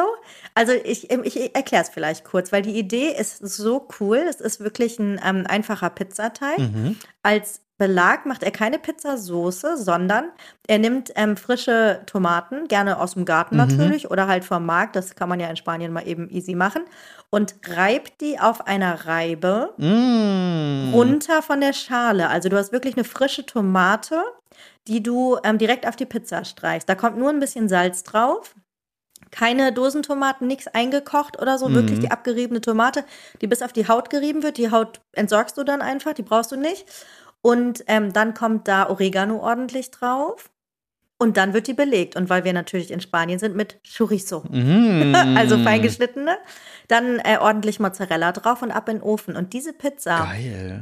Also 0.54 0.74
ich, 0.74 1.10
ich 1.12 1.56
erkläre 1.56 1.84
es 1.84 1.90
vielleicht 1.90 2.24
kurz, 2.26 2.52
weil 2.52 2.62
die 2.62 2.78
Idee 2.78 3.10
ist 3.18 3.38
so 3.40 3.88
cool. 4.00 4.18
Es 4.30 4.42
ist 4.42 4.60
wirklich 4.60 5.00
ein 5.00 5.20
ähm, 5.26 5.46
einfacher 5.48 5.90
Pizzateig. 5.90 6.60
Mhm. 6.60 6.98
Als 7.24 7.62
Belag 7.78 8.26
macht 8.26 8.42
er 8.44 8.52
keine 8.52 8.80
Pizzasoße, 8.80 9.76
sondern 9.76 10.30
er 10.66 10.80
nimmt 10.80 11.12
ähm, 11.16 11.36
frische 11.36 12.02
Tomaten, 12.06 12.70
gerne 12.70 13.00
aus 13.02 13.16
dem 13.16 13.26
Garten 13.26 13.56
Mhm. 13.58 13.62
natürlich 13.68 14.10
oder 14.10 14.28
halt 14.28 14.46
vom 14.46 14.66
Markt. 14.66 14.96
Das 14.96 15.16
kann 15.16 15.28
man 15.28 15.42
ja 15.42 15.50
in 15.50 15.58
Spanien 15.58 15.92
mal 15.92 16.08
eben 16.08 16.30
easy 16.30 16.56
machen. 16.56 16.84
Und 17.32 17.56
reibt 17.68 18.22
die 18.22 18.40
auf 18.40 18.66
einer 18.68 19.06
Reibe 19.08 19.74
Mm. 19.78 20.94
runter 20.94 21.42
von 21.42 21.60
der 21.60 21.74
Schale. 21.74 22.30
Also 22.30 22.48
du 22.48 22.56
hast 22.58 22.72
wirklich 22.72 22.96
eine 22.96 23.04
frische 23.04 23.46
Tomate, 23.46 24.22
die 24.88 25.04
du 25.04 25.38
ähm, 25.44 25.58
direkt 25.58 25.86
auf 25.86 25.98
die 25.98 26.06
Pizza 26.06 26.46
streichst. 26.46 26.88
Da 26.88 26.96
kommt 26.96 27.18
nur 27.18 27.30
ein 27.30 27.40
bisschen 27.42 27.68
Salz 27.68 28.04
drauf. 28.04 28.56
Keine 29.36 29.74
Dosentomaten, 29.74 30.48
nichts 30.48 30.67
eingekocht 30.67 31.41
oder 31.41 31.58
so. 31.58 31.67
Mhm. 31.67 31.76
Wirklich 31.76 32.00
die 32.00 32.12
abgeriebene 32.12 32.62
Tomate, 32.62 33.04
die 33.41 33.48
bis 33.48 33.62
auf 33.62 33.74
die 33.74 33.88
Haut 33.88 34.10
gerieben 34.10 34.43
wird. 34.43 34.58
Die 34.58 34.71
Haut 34.71 35.02
entsorgst 35.12 35.58
du 35.58 35.63
dann 35.63 35.82
einfach, 35.82 36.13
die 36.13 36.24
brauchst 36.24 36.54
du 36.54 36.56
nicht. 36.56 36.86
Und 37.41 37.84
ähm, 37.88 38.13
dann 38.13 38.34
kommt 38.34 38.67
da 38.67 38.89
Oregano 38.89 39.39
ordentlich 39.39 39.91
drauf. 39.91 40.50
Und 41.17 41.38
dann 41.38 41.54
wird 41.54 41.67
die 41.67 41.74
belegt. 41.74 42.15
Und 42.15 42.30
weil 42.30 42.43
wir 42.43 42.54
natürlich 42.54 42.91
in 42.91 43.00
Spanien 43.00 43.39
sind 43.39 43.56
mit 43.56 43.80
Chorizo. 43.98 44.43
Mm. 44.50 45.13
Also 45.36 45.58
feingeschnittene. 45.58 46.38
Dann 46.88 47.19
äh, 47.19 47.38
ordentlich 47.39 47.80
Mozzarella 47.80 48.32
drauf 48.32 48.62
und 48.62 48.71
ab 48.71 48.88
in 48.89 48.98
den 48.98 49.04
Ofen. 49.04 49.36
Und 49.36 49.54
diese 49.54 49.74
Pizza 49.74 50.30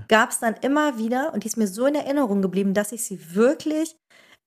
gab 0.08 0.30
es 0.30 0.40
dann 0.40 0.56
immer 0.62 0.98
wieder 0.98 1.34
und 1.34 1.44
die 1.44 1.48
ist 1.48 1.58
mir 1.58 1.68
so 1.68 1.86
in 1.86 1.96
Erinnerung 1.96 2.42
geblieben, 2.42 2.74
dass 2.74 2.92
ich 2.92 3.04
sie 3.06 3.36
wirklich 3.36 3.96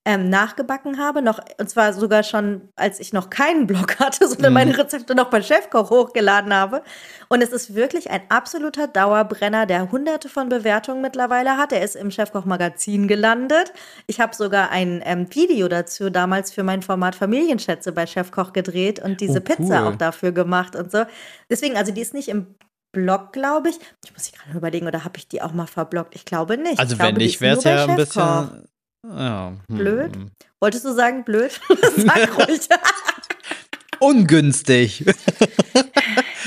ähm, 0.07 0.31
nachgebacken 0.31 0.99
habe. 0.99 1.21
Noch, 1.21 1.41
und 1.59 1.69
zwar 1.69 1.93
sogar 1.93 2.23
schon, 2.23 2.69
als 2.77 3.01
ich 3.01 3.13
noch 3.13 3.29
keinen 3.29 3.67
Blog 3.67 3.97
hatte, 3.99 4.27
sondern 4.29 4.53
Mhm. 4.53 4.55
meine 4.55 4.79
Rezepte 4.79 5.15
noch 5.15 5.29
bei 5.29 5.43
Chefkoch 5.43 5.91
hochgeladen 5.91 6.55
habe. 6.55 6.83
Und 7.29 7.43
es 7.43 7.51
ist 7.51 7.75
wirklich 7.75 8.11
ein 8.11 8.23
absoluter 8.31 8.87
Dauerbrenner, 8.87 9.67
der 9.67 9.91
hunderte 9.91 10.29
von 10.29 10.49
Bewertungen 10.49 11.03
mittlerweile 11.03 11.57
hat. 11.59 11.73
Er 11.73 11.83
ist 11.83 11.97
im 11.97 12.11
Chefkoch-Magazin 12.11 13.09
gelandet. 13.09 13.73
Ich 14.07 14.21
habe 14.21 14.35
sogar 14.35 14.71
ein 14.71 15.03
ähm, 15.05 15.27
Video 15.35 15.69
dazu 15.69 16.09
damals 16.09 16.53
für 16.53 16.63
mein 16.63 16.83
Format 16.83 17.17
Familienschätze 17.17 17.91
bei 17.93 18.07
Chefkoch 18.07 18.53
gedreht 18.53 19.01
und 19.01 19.21
diese 19.21 19.39
Oh, 19.41 19.43
Pizza 19.43 19.83
cool. 19.83 19.89
auch 19.93 19.97
dafür 19.97 20.31
gemacht 20.33 20.77
und 20.77 20.93
so. 20.93 21.05
Deswegen, 21.51 21.77
also 21.77 21.91
die 21.93 22.01
ist 22.01 22.15
nicht 22.15 22.29
im 22.29 22.55
Blog, 22.93 23.33
glaube 23.33 23.71
ich. 23.71 23.79
Ich 24.05 24.13
muss 24.13 24.31
mich 24.31 24.41
gerade 24.41 24.57
überlegen, 24.57 24.87
oder 24.87 25.05
habe 25.05 25.19
ich 25.19 25.27
die 25.29 25.43
auch 25.43 25.53
mal 25.53 25.67
verblockt? 25.67 26.15
Ich 26.15 26.25
glaube 26.25 26.57
nicht. 26.57 26.79
Also 26.79 26.95
ich 26.95 26.99
wenn 27.01 27.07
glaube, 27.09 27.19
die 27.19 27.27
nicht, 27.27 27.41
wäre 27.41 27.59
es 27.59 27.65
ja 27.65 27.85
ein 27.87 27.97
bisschen. 27.97 28.69
Ja. 29.17 29.53
Blöd? 29.69 30.15
hm. 30.17 30.31
Wolltest 30.61 30.85
du 30.85 30.93
sagen 30.93 31.25
blöd? 31.25 31.61
Sag 31.97 32.37
ruhig. 32.39 32.61
Ungünstig. 34.01 35.05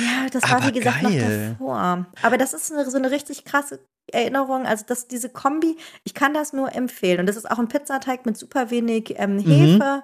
Ja, 0.01 0.27
das 0.31 0.43
war 0.43 0.61
Aber 0.61 0.67
wie 0.73 0.79
gesagt 0.79 1.01
geil. 1.01 1.49
noch 1.49 1.57
davor. 1.57 2.05
Aber 2.21 2.37
das 2.37 2.53
ist 2.53 2.71
eine, 2.71 2.89
so 2.89 2.97
eine 2.97 3.11
richtig 3.11 3.43
krasse 3.43 3.81
Erinnerung. 4.09 4.65
Also, 4.65 4.85
dass 4.87 5.09
diese 5.09 5.27
Kombi, 5.27 5.75
ich 6.05 6.13
kann 6.13 6.33
das 6.33 6.53
nur 6.53 6.73
empfehlen. 6.73 7.19
Und 7.19 7.25
das 7.25 7.35
ist 7.35 7.51
auch 7.51 7.59
ein 7.59 7.67
Pizzateig 7.67 8.25
mit 8.25 8.37
super 8.37 8.69
wenig 8.71 9.15
ähm, 9.17 9.35
Mhm. 9.35 9.41
Hefe, 9.41 10.03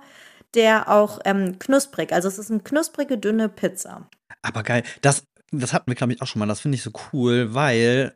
der 0.53 0.89
auch 0.91 1.19
ähm, 1.23 1.59
knusprig, 1.59 2.11
also 2.11 2.27
es 2.27 2.37
ist 2.37 2.51
eine 2.51 2.59
knusprige, 2.59 3.17
dünne 3.17 3.47
Pizza. 3.47 4.09
Aber 4.41 4.63
geil. 4.63 4.83
Das, 5.01 5.23
das 5.51 5.73
hatten 5.73 5.89
wir, 5.89 5.95
glaube 5.95 6.13
ich, 6.13 6.21
auch 6.21 6.27
schon 6.27 6.39
mal. 6.39 6.47
Das 6.47 6.61
finde 6.61 6.75
ich 6.75 6.83
so 6.83 6.91
cool, 7.13 7.53
weil 7.53 8.15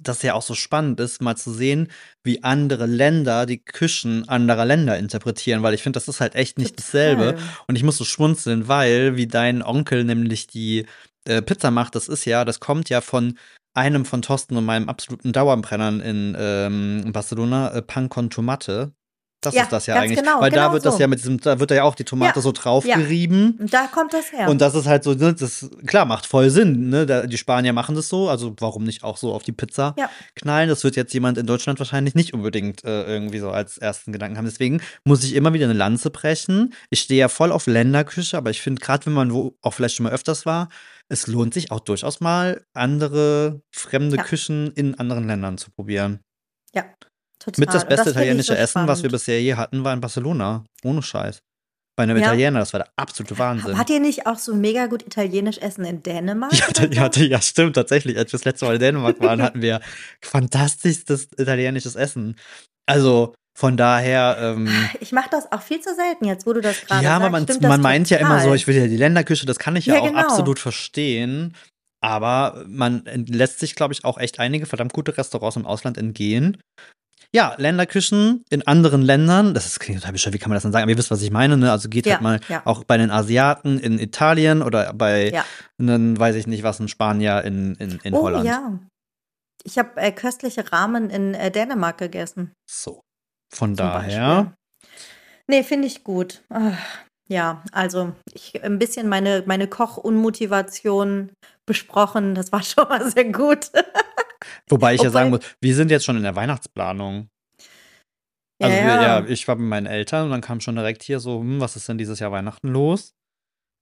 das 0.00 0.22
ja 0.22 0.34
auch 0.34 0.42
so 0.42 0.54
spannend 0.54 1.00
ist, 1.00 1.22
mal 1.22 1.36
zu 1.36 1.52
sehen, 1.52 1.88
wie 2.22 2.42
andere 2.42 2.86
Länder 2.86 3.46
die 3.46 3.62
Küchen 3.62 4.28
anderer 4.28 4.64
Länder 4.64 4.98
interpretieren, 4.98 5.62
weil 5.62 5.74
ich 5.74 5.82
finde, 5.82 5.96
das 5.96 6.08
ist 6.08 6.20
halt 6.20 6.34
echt 6.34 6.58
nicht 6.58 6.78
dasselbe. 6.78 7.38
Und 7.66 7.76
ich 7.76 7.82
muss 7.82 7.96
so 7.96 8.04
schmunzeln, 8.04 8.68
weil, 8.68 9.16
wie 9.16 9.26
dein 9.26 9.62
Onkel 9.62 10.04
nämlich 10.04 10.46
die 10.46 10.86
äh, 11.24 11.42
Pizza 11.42 11.70
macht, 11.70 11.94
das 11.94 12.08
ist 12.08 12.24
ja, 12.24 12.44
das 12.44 12.60
kommt 12.60 12.88
ja 12.90 13.00
von 13.00 13.38
einem 13.72 14.04
von 14.04 14.22
Thorsten 14.22 14.56
und 14.56 14.64
meinem 14.64 14.88
absoluten 14.88 15.32
Dauerbrennern 15.32 16.00
in 16.00 16.36
ähm, 16.38 17.12
Barcelona, 17.12 17.72
äh, 17.72 17.82
Pan 17.82 18.08
con 18.08 18.30
Tomate. 18.30 18.92
Das 19.42 19.54
Ja, 19.54 19.62
ist 19.62 19.72
das 19.72 19.86
ja 19.86 19.94
eigentlich. 19.94 20.18
genau, 20.18 20.40
weil 20.40 20.50
da 20.50 20.64
genau 20.64 20.72
wird 20.74 20.84
das 20.84 20.94
so. 20.96 21.00
ja 21.00 21.06
mit 21.06 21.18
diesem, 21.20 21.40
da 21.40 21.58
wird 21.58 21.70
da 21.70 21.74
ja 21.74 21.84
auch 21.84 21.94
die 21.94 22.04
Tomate 22.04 22.36
Ja, 22.38 22.42
so 22.42 22.52
draufgerieben. 22.52 23.56
Und 23.58 23.72
da 23.72 23.86
kommt 23.86 24.12
das 24.12 24.32
her. 24.32 24.48
Und 24.50 24.60
das 24.60 24.74
ist 24.74 24.86
halt 24.86 25.02
so, 25.02 25.14
ne, 25.14 25.32
das 25.34 25.70
klar 25.86 26.04
macht 26.04 26.26
voll 26.26 26.50
Sinn, 26.50 26.90
ne? 26.90 27.06
Da, 27.06 27.26
die 27.26 27.38
Spanier 27.38 27.72
machen 27.72 27.94
das 27.94 28.08
so, 28.10 28.28
also 28.28 28.54
warum 28.58 28.84
nicht 28.84 29.02
auch 29.02 29.16
so 29.16 29.32
auf 29.32 29.42
die 29.42 29.52
Pizza 29.52 29.94
Ja. 29.98 30.10
knallen? 30.34 30.68
Das 30.68 30.84
wird 30.84 30.94
jetzt 30.96 31.14
jemand 31.14 31.38
in 31.38 31.46
Deutschland 31.46 31.78
wahrscheinlich 31.78 32.14
nicht 32.14 32.34
unbedingt 32.34 32.84
äh, 32.84 33.04
irgendwie 33.06 33.38
so 33.38 33.50
als 33.50 33.78
ersten 33.78 34.12
Gedanken 34.12 34.36
haben. 34.36 34.44
Deswegen 34.44 34.82
muss 35.04 35.24
ich 35.24 35.34
immer 35.34 35.54
wieder 35.54 35.64
eine 35.64 35.72
Lanze 35.74 36.10
brechen. 36.10 36.74
Ich 36.90 37.00
stehe 37.00 37.20
ja 37.20 37.28
voll 37.28 37.50
auf 37.50 37.66
Länderküche, 37.66 38.36
aber 38.36 38.50
ich 38.50 38.60
finde, 38.60 38.80
gerade 38.82 39.06
wenn 39.06 39.14
man 39.14 39.32
wo 39.32 39.56
auch 39.62 39.72
vielleicht 39.72 39.96
schon 39.96 40.04
mal 40.04 40.12
öfters 40.12 40.44
war, 40.44 40.68
es 41.08 41.26
lohnt 41.26 41.54
sich 41.54 41.70
auch 41.70 41.80
durchaus 41.80 42.20
mal, 42.20 42.62
andere 42.74 43.62
fremde 43.70 44.16
Ja. 44.18 44.22
Küchen 44.22 44.70
in 44.74 44.96
anderen 44.96 45.26
Ländern 45.26 45.56
zu 45.56 45.70
probieren. 45.70 46.20
ja, 46.74 46.84
total. 47.40 47.60
Mit 47.60 47.74
das 47.74 47.86
beste 47.88 48.10
ich 48.10 48.16
italienische 48.16 48.52
so 48.52 48.58
Essen, 48.58 48.86
was 48.86 48.98
wir 49.02 49.08
spannend. 49.10 49.12
bisher 49.12 49.42
je 49.42 49.54
hatten, 49.56 49.82
war 49.84 49.92
in 49.92 50.00
Barcelona. 50.00 50.64
Ohne 50.84 51.02
Scheiß. 51.02 51.40
Bei 51.96 52.04
einem 52.04 52.16
Ja. 52.18 52.28
Italiener, 52.28 52.60
das 52.60 52.72
war 52.72 52.80
der 52.80 52.88
absolute 52.96 53.36
Wahnsinn. 53.38 53.76
Hat 53.76 53.90
ihr 53.90 54.00
nicht 54.00 54.26
auch 54.26 54.38
so 54.38 54.54
mega 54.54 54.86
gut 54.86 55.02
italienisch 55.02 55.58
Essen 55.58 55.84
in 55.84 56.02
Dänemark? 56.02 56.52
Ja, 56.56 56.66
da- 56.72 56.84
ja, 56.86 57.10
ja, 57.26 57.40
stimmt, 57.42 57.74
tatsächlich. 57.74 58.16
Als 58.16 58.32
wir 58.32 58.38
das 58.38 58.44
letzte 58.44 58.64
Mal 58.66 58.74
in 58.74 58.80
Dänemark 58.80 59.20
waren, 59.20 59.42
hatten 59.42 59.60
wir 59.60 59.80
fantastischstes 60.22 61.28
italienisches 61.36 61.96
Essen. 61.96 62.36
Also 62.86 63.34
von 63.58 63.76
daher, 63.76 64.36
ähm, 64.40 64.68
Ich 65.00 65.12
mache 65.12 65.28
das 65.30 65.50
auch 65.52 65.60
viel 65.62 65.80
zu 65.80 65.94
selten 65.94 66.24
jetzt, 66.24 66.46
wo 66.46 66.52
du 66.52 66.60
das 66.60 66.80
gerade 66.86 67.04
ja, 67.04 67.16
aber 67.16 67.24
sagst. 67.24 67.32
man, 67.32 67.42
Stimmt 67.44 67.64
das 67.64 67.68
man 67.68 67.80
meint 67.82 68.08
ja 68.10 68.18
immer 68.18 68.38
so, 68.38 68.44
total. 68.44 68.56
ich 68.56 68.66
will 68.66 68.76
ja 68.76 68.86
die 68.86 68.96
Länderküche, 68.96 69.44
das 69.44 69.58
kann 69.58 69.76
ich 69.76 69.86
ja, 69.86 69.94
Ja, 69.96 70.00
auch 70.00 70.06
genau. 70.06 70.20
absolut 70.20 70.58
verstehen. 70.58 71.54
Aber 72.02 72.64
man 72.66 73.02
lässt 73.28 73.58
sich, 73.58 73.74
glaube 73.74 73.92
ich, 73.92 74.06
auch 74.06 74.16
echt 74.16 74.38
einige 74.38 74.64
verdammt 74.64 74.94
gute 74.94 75.18
Restaurants 75.18 75.56
im 75.56 75.66
Ausland 75.66 75.98
entgehen. 75.98 76.56
Ja, 77.32 77.54
Länderküchen 77.58 78.44
in 78.50 78.66
anderen 78.66 79.02
Ländern, 79.02 79.54
das 79.54 79.66
ist, 79.66 79.78
klingt 79.78 80.00
total 80.00 80.12
bescheuert, 80.12 80.34
wie 80.34 80.38
kann 80.38 80.50
man 80.50 80.56
das 80.56 80.64
denn 80.64 80.72
sagen? 80.72 80.82
Aber 80.82 80.90
ihr 80.90 80.98
wisst, 80.98 81.12
was 81.12 81.22
ich 81.22 81.30
meine, 81.30 81.56
ne? 81.56 81.70
Also 81.70 81.88
geht 81.88 82.04
Ja, 82.06 82.14
halt 82.14 82.22
mal 82.22 82.40
ja. 82.48 82.62
auch 82.64 82.82
bei 82.82 82.96
den 82.96 83.10
Asiaten 83.12 83.78
in 83.78 83.98
Italien 84.00 84.62
oder 84.62 84.92
bei, 84.92 85.30
Ja. 85.30 85.44
einen, 85.78 86.18
weiß 86.18 86.34
ich 86.34 86.48
nicht 86.48 86.64
was, 86.64 86.80
ein 86.80 86.88
Spanier 86.88 87.44
in, 87.44 87.76
in, 87.76 88.00
in 88.02 88.14
oh 88.14 88.22
Holland. 88.22 88.46
ja. 88.46 88.78
Ich 89.62 89.78
habe 89.78 90.00
äh, 90.00 90.10
köstliche 90.10 90.72
Ramen 90.72 91.10
in 91.10 91.34
äh, 91.34 91.50
Dänemark 91.50 91.98
gegessen. 91.98 92.52
So. 92.68 93.00
Von 93.52 93.76
zum 93.76 93.86
daher. 93.86 94.34
Beispiel. 94.36 94.52
Nee, 95.48 95.62
finde 95.64 95.86
ich 95.86 96.02
gut. 96.02 96.42
Ah, 96.48 96.72
ja, 97.28 97.62
also 97.70 98.12
ich 98.32 98.62
ein 98.64 98.78
bisschen 98.78 99.08
meine, 99.08 99.42
meine 99.46 99.68
Koch-Unmotivation 99.68 101.30
besprochen. 101.66 102.34
Das 102.34 102.52
war 102.52 102.62
schon 102.64 102.88
mal 102.88 103.08
sehr 103.10 103.26
gut. 103.30 103.70
Wobei 104.68 104.94
ich 104.94 105.02
ja 105.02 105.10
sagen 105.10 105.32
Obwohl- 105.32 105.46
muss, 105.48 105.56
wir 105.60 105.74
sind 105.74 105.90
jetzt 105.90 106.04
schon 106.04 106.16
in 106.16 106.22
der 106.22 106.36
Weihnachtsplanung. 106.36 107.28
Also 108.62 108.76
Ja, 108.76 108.82
wir, 108.84 109.02
ja, 109.02 109.24
ich 109.26 109.48
war 109.48 109.56
mit 109.56 109.68
meinen 109.68 109.86
Eltern 109.86 110.24
und 110.26 110.30
dann 110.30 110.40
kam 110.42 110.60
schon 110.60 110.76
direkt 110.76 111.02
hier 111.02 111.18
so, 111.18 111.40
hm, 111.40 111.60
was 111.60 111.76
ist 111.76 111.88
denn 111.88 111.98
dieses 111.98 112.18
Jahr 112.20 112.30
Weihnachten 112.32 112.68
los? 112.68 113.14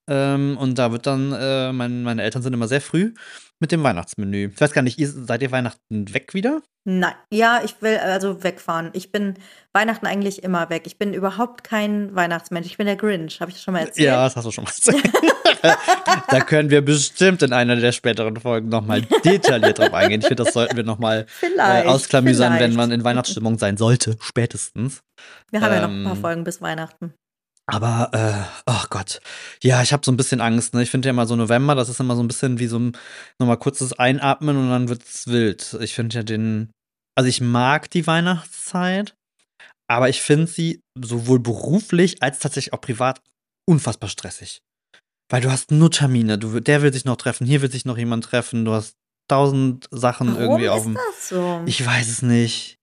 Ähm, 0.09 0.57
und 0.57 0.79
da 0.79 0.91
wird 0.91 1.05
dann, 1.05 1.31
äh, 1.31 1.71
mein, 1.71 2.03
meine 2.03 2.23
Eltern 2.23 2.41
sind 2.41 2.53
immer 2.53 2.67
sehr 2.67 2.81
früh 2.81 3.13
mit 3.59 3.71
dem 3.71 3.83
Weihnachtsmenü. 3.83 4.51
Ich 4.53 4.59
weiß 4.59 4.71
gar 4.71 4.81
nicht, 4.81 4.97
ihr, 4.97 5.07
seid 5.07 5.41
ihr 5.41 5.51
Weihnachten 5.51 6.13
weg 6.13 6.33
wieder? 6.33 6.61
Nein, 6.85 7.13
ja, 7.31 7.61
ich 7.63 7.81
will 7.81 7.97
also 7.97 8.43
wegfahren. 8.43 8.89
Ich 8.93 9.11
bin 9.11 9.35
Weihnachten 9.73 10.07
eigentlich 10.07 10.43
immer 10.43 10.69
weg. 10.69 10.83
Ich 10.85 10.97
bin 10.97 11.13
überhaupt 11.13 11.63
kein 11.63 12.15
Weihnachtsmensch. 12.15 12.67
Ich 12.67 12.77
bin 12.77 12.87
der 12.87 12.95
Grinch, 12.95 13.41
habe 13.41 13.51
ich 13.51 13.61
schon 13.61 13.73
mal 13.73 13.81
erzählt. 13.81 14.07
Ja, 14.07 14.23
das 14.23 14.35
hast 14.35 14.45
du 14.45 14.51
schon 14.51 14.63
mal 14.63 14.71
gesagt. 14.71 15.09
da 16.29 16.39
können 16.39 16.69
wir 16.69 16.81
bestimmt 16.81 17.43
in 17.43 17.53
einer 17.53 17.75
der 17.75 17.91
späteren 17.91 18.37
Folgen 18.37 18.69
nochmal 18.69 19.01
detailliert 19.25 19.77
drauf 19.77 19.93
eingehen. 19.93 20.21
Ich 20.21 20.27
finde, 20.27 20.43
das 20.43 20.53
sollten 20.53 20.77
wir 20.77 20.83
nochmal 20.83 21.19
äh, 21.19 21.25
Vielleicht. 21.27 21.87
ausklamüsern, 21.87 22.53
wenn 22.53 22.57
vielleicht. 22.59 22.77
man 22.77 22.91
in 22.91 23.03
Weihnachtsstimmung 23.03 23.59
sein 23.59 23.75
sollte, 23.77 24.15
spätestens. 24.21 25.01
Wir 25.51 25.61
haben 25.61 25.73
ja 25.73 25.81
noch 25.81 25.89
ein 25.89 26.03
paar 26.05 26.15
ähm, 26.15 26.21
Folgen 26.21 26.43
bis 26.45 26.61
Weihnachten. 26.61 27.13
Aber, 27.71 28.09
äh, 28.13 28.61
ach 28.65 28.89
Gott. 28.89 29.21
Ja, 29.63 29.81
ich 29.81 29.93
habe 29.93 30.03
so 30.05 30.11
ein 30.11 30.17
bisschen 30.17 30.41
Angst. 30.41 30.73
Ne? 30.73 30.83
Ich 30.83 30.89
finde 30.89 31.07
ja 31.07 31.11
immer 31.11 31.27
so 31.27 31.35
November, 31.35 31.75
das 31.75 31.89
ist 31.89 31.99
immer 31.99 32.15
so 32.15 32.23
ein 32.23 32.27
bisschen 32.27 32.59
wie 32.59 32.67
so 32.67 32.79
ein 32.79 32.97
nochmal 33.39 33.57
kurzes 33.57 33.93
Einatmen 33.93 34.57
und 34.57 34.69
dann 34.69 34.89
wird's 34.89 35.27
wild. 35.27 35.77
Ich 35.81 35.93
finde 35.93 36.15
ja 36.15 36.23
den, 36.23 36.71
also 37.15 37.27
ich 37.27 37.41
mag 37.41 37.89
die 37.89 38.07
Weihnachtszeit, 38.07 39.15
aber 39.87 40.09
ich 40.09 40.21
finde 40.21 40.47
sie 40.47 40.81
sowohl 40.99 41.39
beruflich 41.39 42.21
als 42.21 42.39
tatsächlich 42.39 42.73
auch 42.73 42.81
privat 42.81 43.21
unfassbar 43.67 44.09
stressig. 44.09 44.61
Weil 45.31 45.41
du 45.41 45.51
hast 45.51 45.71
nur 45.71 45.91
Termine, 45.91 46.39
du, 46.39 46.59
der 46.59 46.81
will 46.81 46.91
sich 46.91 47.05
noch 47.05 47.17
treffen, 47.17 47.45
hier 47.45 47.61
will 47.61 47.71
sich 47.71 47.85
noch 47.85 47.97
jemand 47.97 48.23
treffen, 48.23 48.65
du 48.65 48.73
hast 48.73 48.95
tausend 49.29 49.87
Sachen 49.91 50.29
Warum 50.29 50.41
irgendwie 50.41 50.69
auf 50.69 50.79
ist 50.79 50.85
dem. 50.85 50.93
das 50.95 51.29
so? 51.29 51.61
Ich 51.67 51.85
weiß 51.85 52.09
es 52.09 52.21
nicht. 52.23 52.78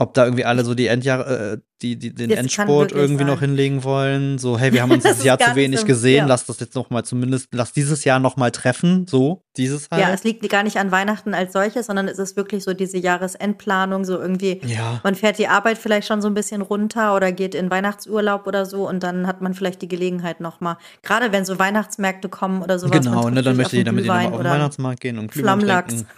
Ob 0.00 0.14
da 0.14 0.24
irgendwie 0.24 0.44
alle 0.44 0.64
so 0.64 0.74
die 0.76 0.86
Endjahre, 0.86 1.54
äh, 1.54 1.58
die, 1.82 1.98
die, 1.98 2.14
den 2.14 2.30
Das 2.30 2.38
Endsport 2.38 2.92
irgendwie 2.92 3.24
noch 3.24 3.40
sein. 3.40 3.48
hinlegen 3.50 3.82
wollen. 3.82 4.38
So, 4.38 4.56
hey, 4.56 4.72
wir 4.72 4.80
haben 4.82 4.92
uns 4.92 5.02
Das 5.02 5.14
dieses 5.14 5.24
Jahr 5.24 5.38
zu 5.40 5.56
wenig 5.56 5.80
so- 5.80 5.86
gesehen, 5.86 6.18
ja. 6.18 6.26
lass 6.26 6.46
das 6.46 6.60
jetzt 6.60 6.76
noch 6.76 6.88
mal 6.90 7.02
zumindest, 7.02 7.48
lass 7.52 7.72
dieses 7.72 8.04
Jahr 8.04 8.20
noch 8.20 8.36
mal 8.36 8.52
treffen. 8.52 9.06
So, 9.08 9.42
dieses 9.56 9.88
halt. 9.90 10.00
Ja, 10.00 10.10
es 10.12 10.22
liegt 10.22 10.48
gar 10.48 10.62
nicht 10.62 10.76
an 10.76 10.92
Weihnachten 10.92 11.34
als 11.34 11.52
solches, 11.52 11.86
sondern 11.86 12.06
es 12.06 12.20
ist 12.20 12.36
wirklich 12.36 12.62
so 12.62 12.74
diese 12.74 12.96
Jahresendplanung, 12.98 14.04
so 14.04 14.18
irgendwie, 14.20 14.60
Ja. 14.64 15.00
man 15.02 15.16
fährt 15.16 15.36
die 15.38 15.48
Arbeit 15.48 15.78
vielleicht 15.78 16.06
schon 16.06 16.22
so 16.22 16.28
ein 16.28 16.34
bisschen 16.34 16.62
runter 16.62 17.16
oder 17.16 17.32
geht 17.32 17.56
in 17.56 17.68
Weihnachtsurlaub 17.68 18.46
oder 18.46 18.66
so 18.66 18.88
und 18.88 19.02
dann 19.02 19.26
hat 19.26 19.40
man 19.40 19.52
vielleicht 19.54 19.82
die 19.82 19.88
Gelegenheit 19.88 20.40
nochmal, 20.40 20.76
gerade 21.02 21.32
wenn 21.32 21.44
so 21.44 21.58
Weihnachtsmärkte 21.58 22.28
kommen 22.28 22.62
oder 22.62 22.78
sowas. 22.78 23.00
Genau, 23.04 23.28
ne, 23.30 23.42
dann 23.42 23.56
möchte 23.56 23.76
mit 23.76 23.86
ihnen 23.88 23.96
Glühwein 23.96 24.24
nochmal 24.26 24.32
auf 24.38 24.42
den 24.42 24.50
Weihnachtsmarkt 24.52 25.00
gehen 25.00 25.18
und 25.18 25.32
Glühwein 25.32 25.58
Flammlachs. 25.60 25.94
trinken. 25.94 26.08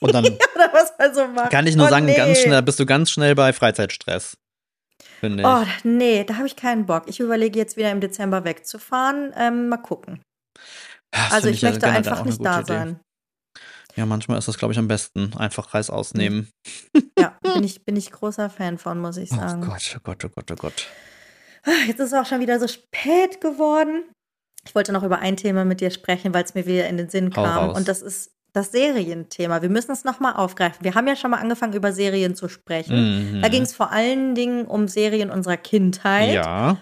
Und 0.00 0.14
dann 0.14 0.24
man 0.98 1.14
so 1.14 1.26
macht. 1.28 1.50
kann 1.50 1.66
ich 1.66 1.76
nur 1.76 1.86
oh, 1.86 1.90
sagen, 1.90 2.06
nee. 2.06 2.16
ganz 2.16 2.38
schnell, 2.38 2.62
bist 2.62 2.80
du 2.80 2.86
ganz 2.86 3.10
schnell 3.10 3.34
bei 3.34 3.52
Freizeitstress. 3.52 4.36
Finde 5.20 5.42
ich. 5.42 5.46
Oh, 5.48 5.64
nee, 5.84 6.24
da 6.24 6.36
habe 6.36 6.46
ich 6.46 6.56
keinen 6.56 6.86
Bock. 6.86 7.04
Ich 7.06 7.20
überlege 7.20 7.58
jetzt 7.58 7.76
wieder 7.76 7.90
im 7.90 8.00
Dezember 8.00 8.44
wegzufahren. 8.44 9.32
Ähm, 9.36 9.68
mal 9.68 9.76
gucken. 9.76 10.22
Das 11.10 11.32
Also 11.32 11.48
ich 11.48 11.60
ja 11.60 11.70
möchte 11.70 11.86
einfach 11.88 12.24
nicht 12.24 12.44
da 12.44 12.60
Idee. 12.60 12.66
sein. 12.66 13.00
Ja, 13.96 14.06
manchmal 14.06 14.38
ist 14.38 14.48
das, 14.48 14.56
glaube 14.56 14.72
ich, 14.72 14.78
am 14.78 14.88
besten. 14.88 15.34
Einfach 15.36 15.74
Reis 15.74 15.90
ausnehmen. 15.90 16.48
Ja, 17.18 17.36
bin 17.42 17.64
ich, 17.64 17.84
bin 17.84 17.96
ich 17.96 18.10
großer 18.12 18.48
Fan 18.48 18.78
von, 18.78 18.98
muss 19.00 19.16
ich 19.16 19.30
Oh 19.32 19.36
sagen. 19.36 19.60
Gott, 19.62 19.94
oh 19.96 20.00
Gott, 20.02 20.24
oh 20.24 20.28
Gott, 20.34 20.50
oh 20.52 20.56
Gott. 20.56 20.86
Jetzt 21.86 22.00
ist 22.00 22.12
es 22.12 22.14
auch 22.14 22.24
schon 22.24 22.40
wieder 22.40 22.58
so 22.58 22.68
spät 22.68 23.40
geworden. 23.40 24.04
Ich 24.64 24.74
wollte 24.74 24.92
noch 24.92 25.02
über 25.02 25.18
ein 25.18 25.36
Thema 25.36 25.64
mit 25.64 25.80
dir 25.80 25.90
sprechen, 25.90 26.32
weil 26.32 26.44
es 26.44 26.54
mir 26.54 26.66
wieder 26.66 26.88
in 26.88 26.96
den 26.96 27.10
Sinn 27.10 27.34
Hau 27.36 27.44
kam. 27.44 27.58
raus. 27.58 27.76
Und 27.76 27.88
das 27.88 28.00
ist 28.00 28.30
das 28.52 28.72
Serienthema. 28.72 29.62
Wir 29.62 29.68
müssen 29.68 29.92
es 29.92 30.04
nochmal 30.04 30.34
aufgreifen. 30.34 30.84
Wir 30.84 30.94
haben 30.94 31.06
ja 31.06 31.16
schon 31.16 31.30
mal 31.30 31.38
angefangen, 31.38 31.72
über 31.74 31.92
Serien 31.92 32.34
zu 32.34 32.48
sprechen. 32.48 33.36
Mhm. 33.36 33.42
Da 33.42 33.48
ging 33.48 33.62
es 33.62 33.74
vor 33.74 33.92
allen 33.92 34.34
Dingen 34.34 34.66
um 34.66 34.88
Serien 34.88 35.30
unserer 35.30 35.56
Kindheit. 35.56 36.34
Ja, 36.34 36.78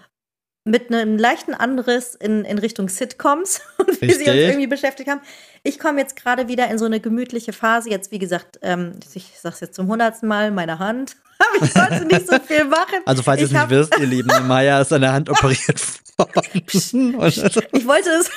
Mit 0.65 0.93
einem 0.93 1.19
leichten 1.19 1.55
Anriss 1.55 2.15
in, 2.15 2.45
in 2.45 2.59
Richtung 2.59 2.89
Sitcoms 2.89 3.61
und 3.79 3.89
wie 4.01 4.13
sie 4.13 4.25
uns 4.25 4.35
irgendwie 4.35 4.67
beschäftigt 4.67 5.09
haben. 5.11 5.21
Ich 5.63 5.79
komme 5.79 6.01
jetzt 6.01 6.17
gerade 6.17 6.49
wieder 6.49 6.69
in 6.71 6.79
so 6.79 6.85
eine 6.85 7.01
gemütliche 7.01 7.53
Phase. 7.53 7.91
Jetzt, 7.91 8.11
wie 8.13 8.19
gesagt, 8.19 8.59
ähm, 8.63 8.93
ich 9.15 9.33
sage 9.39 9.55
es 9.55 9.61
jetzt 9.61 9.75
zum 9.75 9.89
hundertsten 9.89 10.29
Mal, 10.29 10.51
meine 10.51 10.79
Hand. 10.79 11.17
Aber 11.39 11.65
ich 11.65 11.73
sollte 11.73 12.05
nicht 12.05 12.27
so 12.27 12.39
viel 12.41 12.65
machen. 12.65 13.01
Also, 13.05 13.23
falls 13.23 13.41
ihr 13.41 13.47
es 13.47 13.53
Ich 13.53 13.59
nicht 13.59 13.71
wisst, 13.71 13.99
ihr 13.99 14.07
Lieben, 14.07 14.49
Maya 14.49 14.81
ist 14.81 14.93
an 14.93 15.03
der 15.03 15.13
Hand 15.13 15.31
operiert 15.31 15.81
worden. 16.19 16.63
Ich 16.67 16.93
wollte 17.87 18.11
es, 18.11 18.31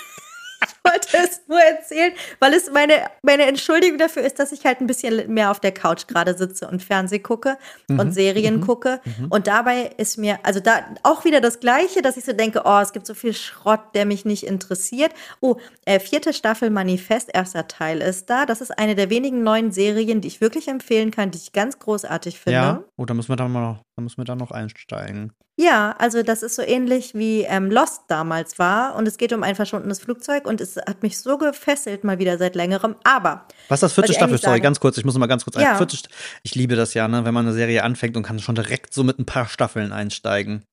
ich 0.63 0.75
wollte 0.91 1.17
es 1.23 1.41
nur 1.47 1.59
erzählen, 1.59 2.13
weil 2.39 2.53
es 2.53 2.71
meine, 2.71 2.93
meine 3.21 3.43
Entschuldigung 3.43 3.97
dafür 3.97 4.23
ist, 4.23 4.39
dass 4.39 4.51
ich 4.51 4.65
halt 4.65 4.81
ein 4.81 4.87
bisschen 4.87 5.31
mehr 5.33 5.51
auf 5.51 5.59
der 5.59 5.71
Couch 5.73 6.07
gerade 6.07 6.37
sitze 6.37 6.67
und 6.67 6.81
Fernseh 6.83 7.19
gucke 7.19 7.57
Mhm, 7.87 7.99
und 7.99 8.13
Serien 8.13 8.61
gucke. 8.61 8.99
Und 9.29 9.47
dabei 9.47 9.91
ist 9.97 10.17
mir, 10.17 10.39
also 10.43 10.59
da 10.59 10.81
auch 11.03 11.25
wieder 11.25 11.41
das 11.41 11.59
Gleiche, 11.59 12.01
dass 12.01 12.17
ich 12.17 12.25
so 12.25 12.33
denke, 12.33 12.61
oh, 12.65 12.79
es 12.81 12.93
gibt 12.93 13.05
so 13.05 13.13
viel 13.13 13.33
Schrott, 13.33 13.81
der 13.93 14.05
mich 14.05 14.25
nicht 14.25 14.45
interessiert. 14.45 15.11
Oh, 15.39 15.57
äh, 15.85 15.99
vierte 15.99 16.33
Staffel 16.33 16.69
Manifest, 16.69 17.29
erster 17.33 17.67
Teil 17.67 18.01
ist 18.01 18.29
da. 18.29 18.45
Das 18.45 18.61
ist 18.61 18.77
eine 18.77 18.95
der 18.95 19.09
wenigen 19.09 19.43
neuen 19.43 19.71
Serien, 19.71 20.21
die 20.21 20.27
ich 20.27 20.41
wirklich 20.41 20.67
empfehlen 20.67 21.11
kann, 21.11 21.31
die 21.31 21.37
ich 21.37 21.51
ganz 21.53 21.79
großartig 21.79 22.39
finde. 22.39 22.53
ja, 22.53 22.83
oh, 22.97 23.05
da 23.05 23.13
müssen 23.13 23.29
wir 23.29 23.35
dann 23.35 23.51
mal 23.51 23.61
noch 23.61 23.77
dann 24.01 24.05
müssen 24.05 24.17
wir 24.17 24.25
da 24.25 24.35
noch 24.35 24.51
einsteigen. 24.51 25.31
Ja, 25.57 25.95
also 25.99 26.23
das 26.23 26.41
ist 26.43 26.55
so 26.55 26.61
ähnlich 26.63 27.13
wie 27.13 27.41
ähm, 27.43 27.69
Lost 27.69 28.03
damals 28.07 28.57
war 28.57 28.95
und 28.95 29.07
es 29.07 29.17
geht 29.17 29.31
um 29.31 29.43
ein 29.43 29.55
verschwundenes 29.55 29.99
Flugzeug 29.99 30.47
und 30.47 30.59
es 30.59 30.75
hat 30.77 31.03
mich 31.03 31.19
so 31.19 31.37
gefesselt 31.37 32.03
mal 32.03 32.17
wieder 32.19 32.37
seit 32.37 32.55
längerem. 32.55 32.95
Aber 33.03 33.45
Was 33.69 33.77
ist 33.77 33.83
das 33.83 33.93
vierte 33.93 34.13
Staffel? 34.13 34.37
Sorry, 34.37 34.53
sage- 34.53 34.61
ganz 34.61 34.79
kurz, 34.79 34.97
ich 34.97 35.05
muss 35.05 35.15
mal 35.17 35.27
ganz 35.27 35.43
kurz 35.43 35.57
ein. 35.57 35.63
Ja. 35.63 35.75
Vierte 35.77 35.97
ich 36.41 36.55
liebe 36.55 36.75
das 36.75 36.93
ja, 36.95 37.07
ne, 37.07 37.25
wenn 37.25 37.33
man 37.33 37.45
eine 37.45 37.53
Serie 37.53 37.83
anfängt 37.83 38.17
und 38.17 38.23
kann 38.23 38.39
schon 38.39 38.55
direkt 38.55 38.93
so 38.93 39.03
mit 39.03 39.19
ein 39.19 39.25
paar 39.25 39.47
Staffeln 39.47 39.91
einsteigen. 39.91 40.63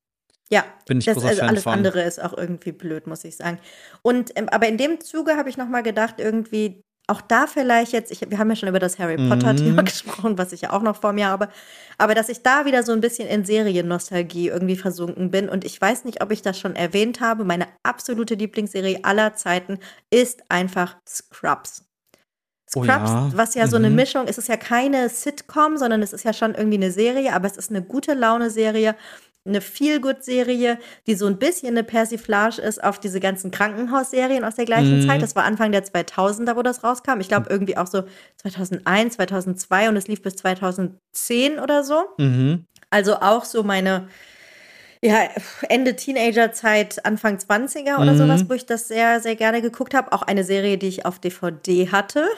ja, 0.48 0.64
Bin 0.86 0.98
ich 1.00 1.04
das, 1.04 1.14
großer 1.16 1.28
also 1.28 1.40
Fan 1.40 1.48
alles 1.50 1.62
von. 1.64 1.72
andere 1.74 2.00
ist 2.02 2.22
auch 2.22 2.32
irgendwie 2.36 2.72
blöd, 2.72 3.06
muss 3.06 3.24
ich 3.24 3.36
sagen. 3.36 3.58
Und 4.02 4.30
ähm, 4.36 4.48
aber 4.48 4.68
in 4.68 4.78
dem 4.78 5.00
Zuge 5.00 5.36
habe 5.36 5.50
ich 5.50 5.58
noch 5.58 5.68
mal 5.68 5.82
gedacht, 5.82 6.14
irgendwie 6.18 6.82
auch 7.08 7.20
da 7.20 7.46
vielleicht 7.46 7.92
jetzt, 7.92 8.12
ich, 8.12 8.20
wir 8.30 8.38
haben 8.38 8.50
ja 8.50 8.56
schon 8.56 8.68
über 8.68 8.78
das 8.78 8.98
Harry 8.98 9.16
Potter 9.16 9.56
Thema 9.56 9.82
Mhm. 9.82 9.84
gesprochen, 9.86 10.38
was 10.38 10.52
ich 10.52 10.60
ja 10.62 10.72
auch 10.72 10.82
noch 10.82 10.96
vor 11.00 11.12
mir 11.12 11.26
habe, 11.28 11.48
aber 11.98 12.14
dass 12.14 12.28
ich 12.28 12.42
da 12.42 12.64
wieder 12.66 12.82
so 12.82 12.92
ein 12.92 13.00
bisschen 13.00 13.28
in 13.28 13.44
Seriennostalgie 13.44 14.48
irgendwie 14.48 14.76
versunken 14.76 15.30
bin 15.30 15.48
und 15.48 15.64
ich 15.64 15.80
weiß 15.80 16.04
nicht, 16.04 16.22
ob 16.22 16.30
ich 16.30 16.42
das 16.42 16.58
schon 16.58 16.76
erwähnt 16.76 17.20
habe, 17.20 17.44
meine 17.44 17.66
absolute 17.82 18.34
Lieblingsserie 18.34 19.00
aller 19.04 19.34
Zeiten 19.34 19.78
ist 20.10 20.42
einfach 20.50 20.96
Scrubs. 21.08 21.84
Oh 22.76 22.84
Scrubs, 22.84 23.10
ja. 23.10 23.30
was 23.34 23.54
ja 23.54 23.66
so 23.66 23.76
eine 23.76 23.88
Mhm. 23.88 23.96
Mischung, 23.96 24.26
es 24.28 24.36
ist 24.36 24.48
ja 24.48 24.58
keine 24.58 25.08
Sitcom, 25.08 25.78
sondern 25.78 26.02
es 26.02 26.12
ist 26.12 26.24
ja 26.24 26.34
schon 26.34 26.54
irgendwie 26.54 26.76
eine 26.76 26.90
Serie, 26.90 27.32
aber 27.32 27.46
es 27.46 27.56
ist 27.56 27.70
eine 27.70 27.82
gute 27.82 28.12
Laune-Serie, 28.12 28.94
eine 29.48 29.60
Feel-Good-Serie, 29.60 30.78
die 31.06 31.14
so 31.14 31.26
ein 31.26 31.38
bisschen 31.38 31.68
eine 31.70 31.84
Persiflage 31.84 32.60
ist 32.60 32.82
auf 32.82 32.98
diese 33.00 33.20
ganzen 33.20 33.50
Krankenhausserien 33.50 34.44
aus 34.44 34.54
der 34.56 34.64
gleichen 34.64 35.00
Mhm. 35.00 35.08
Zeit. 35.08 35.22
Das 35.22 35.34
war 35.36 35.44
Anfang 35.44 35.72
der 35.72 35.84
2000er, 35.84 36.56
wo 36.56 36.62
das 36.62 36.84
rauskam. 36.84 37.20
Ich 37.20 37.28
glaube 37.28 37.48
irgendwie 37.50 37.76
auch 37.76 37.86
so 37.86 38.04
2001, 38.36 39.14
2002 39.14 39.88
und 39.88 39.96
es 39.96 40.06
lief 40.08 40.22
bis 40.22 40.36
2010 40.36 41.58
oder 41.58 41.84
so. 41.84 42.04
Mhm. 42.18 42.64
Also 42.90 43.16
auch 43.16 43.44
so 43.44 43.62
meine 43.62 44.08
ja, 45.02 45.28
Ende 45.68 45.94
Teenagerzeit, 45.96 47.04
Anfang 47.04 47.36
20er 47.38 47.98
oder 48.00 48.12
Mhm. 48.14 48.18
sowas, 48.18 48.44
wo 48.48 48.54
ich 48.54 48.66
das 48.66 48.88
sehr, 48.88 49.20
sehr 49.20 49.36
gerne 49.36 49.62
geguckt 49.62 49.94
habe. 49.94 50.12
Auch 50.12 50.22
eine 50.22 50.44
Serie, 50.44 50.76
die 50.78 50.88
ich 50.88 51.04
auf 51.06 51.18
DVD 51.18 51.90
hatte. 51.90 52.26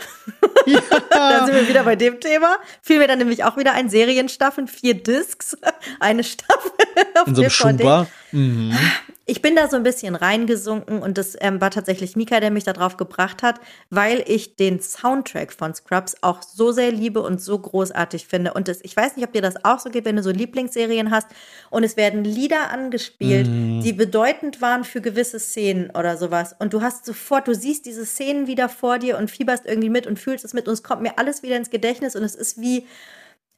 Da 1.10 1.46
sind 1.46 1.54
wir 1.54 1.68
wieder 1.68 1.84
bei 1.84 1.96
dem 1.96 2.20
Thema. 2.20 2.56
Fiel 2.82 2.98
mir 2.98 3.06
dann 3.08 3.18
nämlich 3.18 3.44
auch 3.44 3.56
wieder 3.56 3.72
ein 3.72 3.88
Serienstaffeln, 3.88 4.68
vier 4.68 4.94
Discs, 4.94 5.56
eine 6.00 6.22
Staffel 6.22 6.70
auf 7.18 7.28
In 7.28 7.34
so 7.34 7.42
einem 7.64 7.78
DVD. 7.78 8.06
Mhm. 8.32 8.78
Ich 9.26 9.42
bin 9.42 9.54
da 9.54 9.68
so 9.68 9.76
ein 9.76 9.84
bisschen 9.84 10.16
reingesunken 10.16 11.00
und 11.02 11.16
das 11.16 11.36
ähm, 11.40 11.60
war 11.60 11.70
tatsächlich 11.70 12.16
Mika, 12.16 12.40
der 12.40 12.50
mich 12.50 12.64
da 12.64 12.72
drauf 12.72 12.96
gebracht 12.96 13.42
hat, 13.44 13.60
weil 13.88 14.24
ich 14.26 14.56
den 14.56 14.80
Soundtrack 14.80 15.52
von 15.52 15.72
Scrubs 15.72 16.16
auch 16.22 16.42
so 16.42 16.72
sehr 16.72 16.90
liebe 16.90 17.20
und 17.22 17.40
so 17.40 17.56
großartig 17.56 18.26
finde. 18.26 18.54
Und 18.54 18.66
das, 18.66 18.80
ich 18.82 18.96
weiß 18.96 19.14
nicht, 19.16 19.24
ob 19.24 19.32
dir 19.32 19.42
das 19.42 19.64
auch 19.64 19.78
so 19.78 19.90
geht, 19.90 20.04
wenn 20.04 20.16
du 20.16 20.22
so 20.22 20.30
Lieblingsserien 20.30 21.12
hast 21.12 21.28
und 21.70 21.84
es 21.84 21.96
werden 21.96 22.24
Lieder 22.24 22.70
angespielt, 22.70 23.46
Mhm. 23.46 23.82
die 23.82 23.92
bedeutend 23.92 24.60
waren 24.60 24.82
für 24.84 25.00
gewisse 25.00 25.38
Szenen 25.38 25.90
oder 25.90 26.16
sowas. 26.16 26.56
Und 26.58 26.72
du 26.72 26.82
hast 26.82 27.04
sofort, 27.04 27.46
du 27.46 27.54
siehst 27.54 27.86
diese 27.86 28.06
Szenen 28.06 28.46
wieder 28.48 28.68
vor 28.68 28.98
dir 28.98 29.16
und 29.16 29.30
fieberst 29.30 29.64
irgendwie 29.66 29.90
mit 29.90 30.06
und 30.08 30.18
fühlst 30.18 30.44
es 30.44 30.54
mit 30.54 30.66
und 30.66 30.74
es 30.74 30.82
kommt 30.82 31.02
mir 31.02 31.18
alles 31.18 31.42
wieder 31.44 31.56
ins 31.56 31.70
Gedächtnis 31.70 32.16
und 32.16 32.24
es 32.24 32.34
ist 32.34 32.60
wie, 32.60 32.86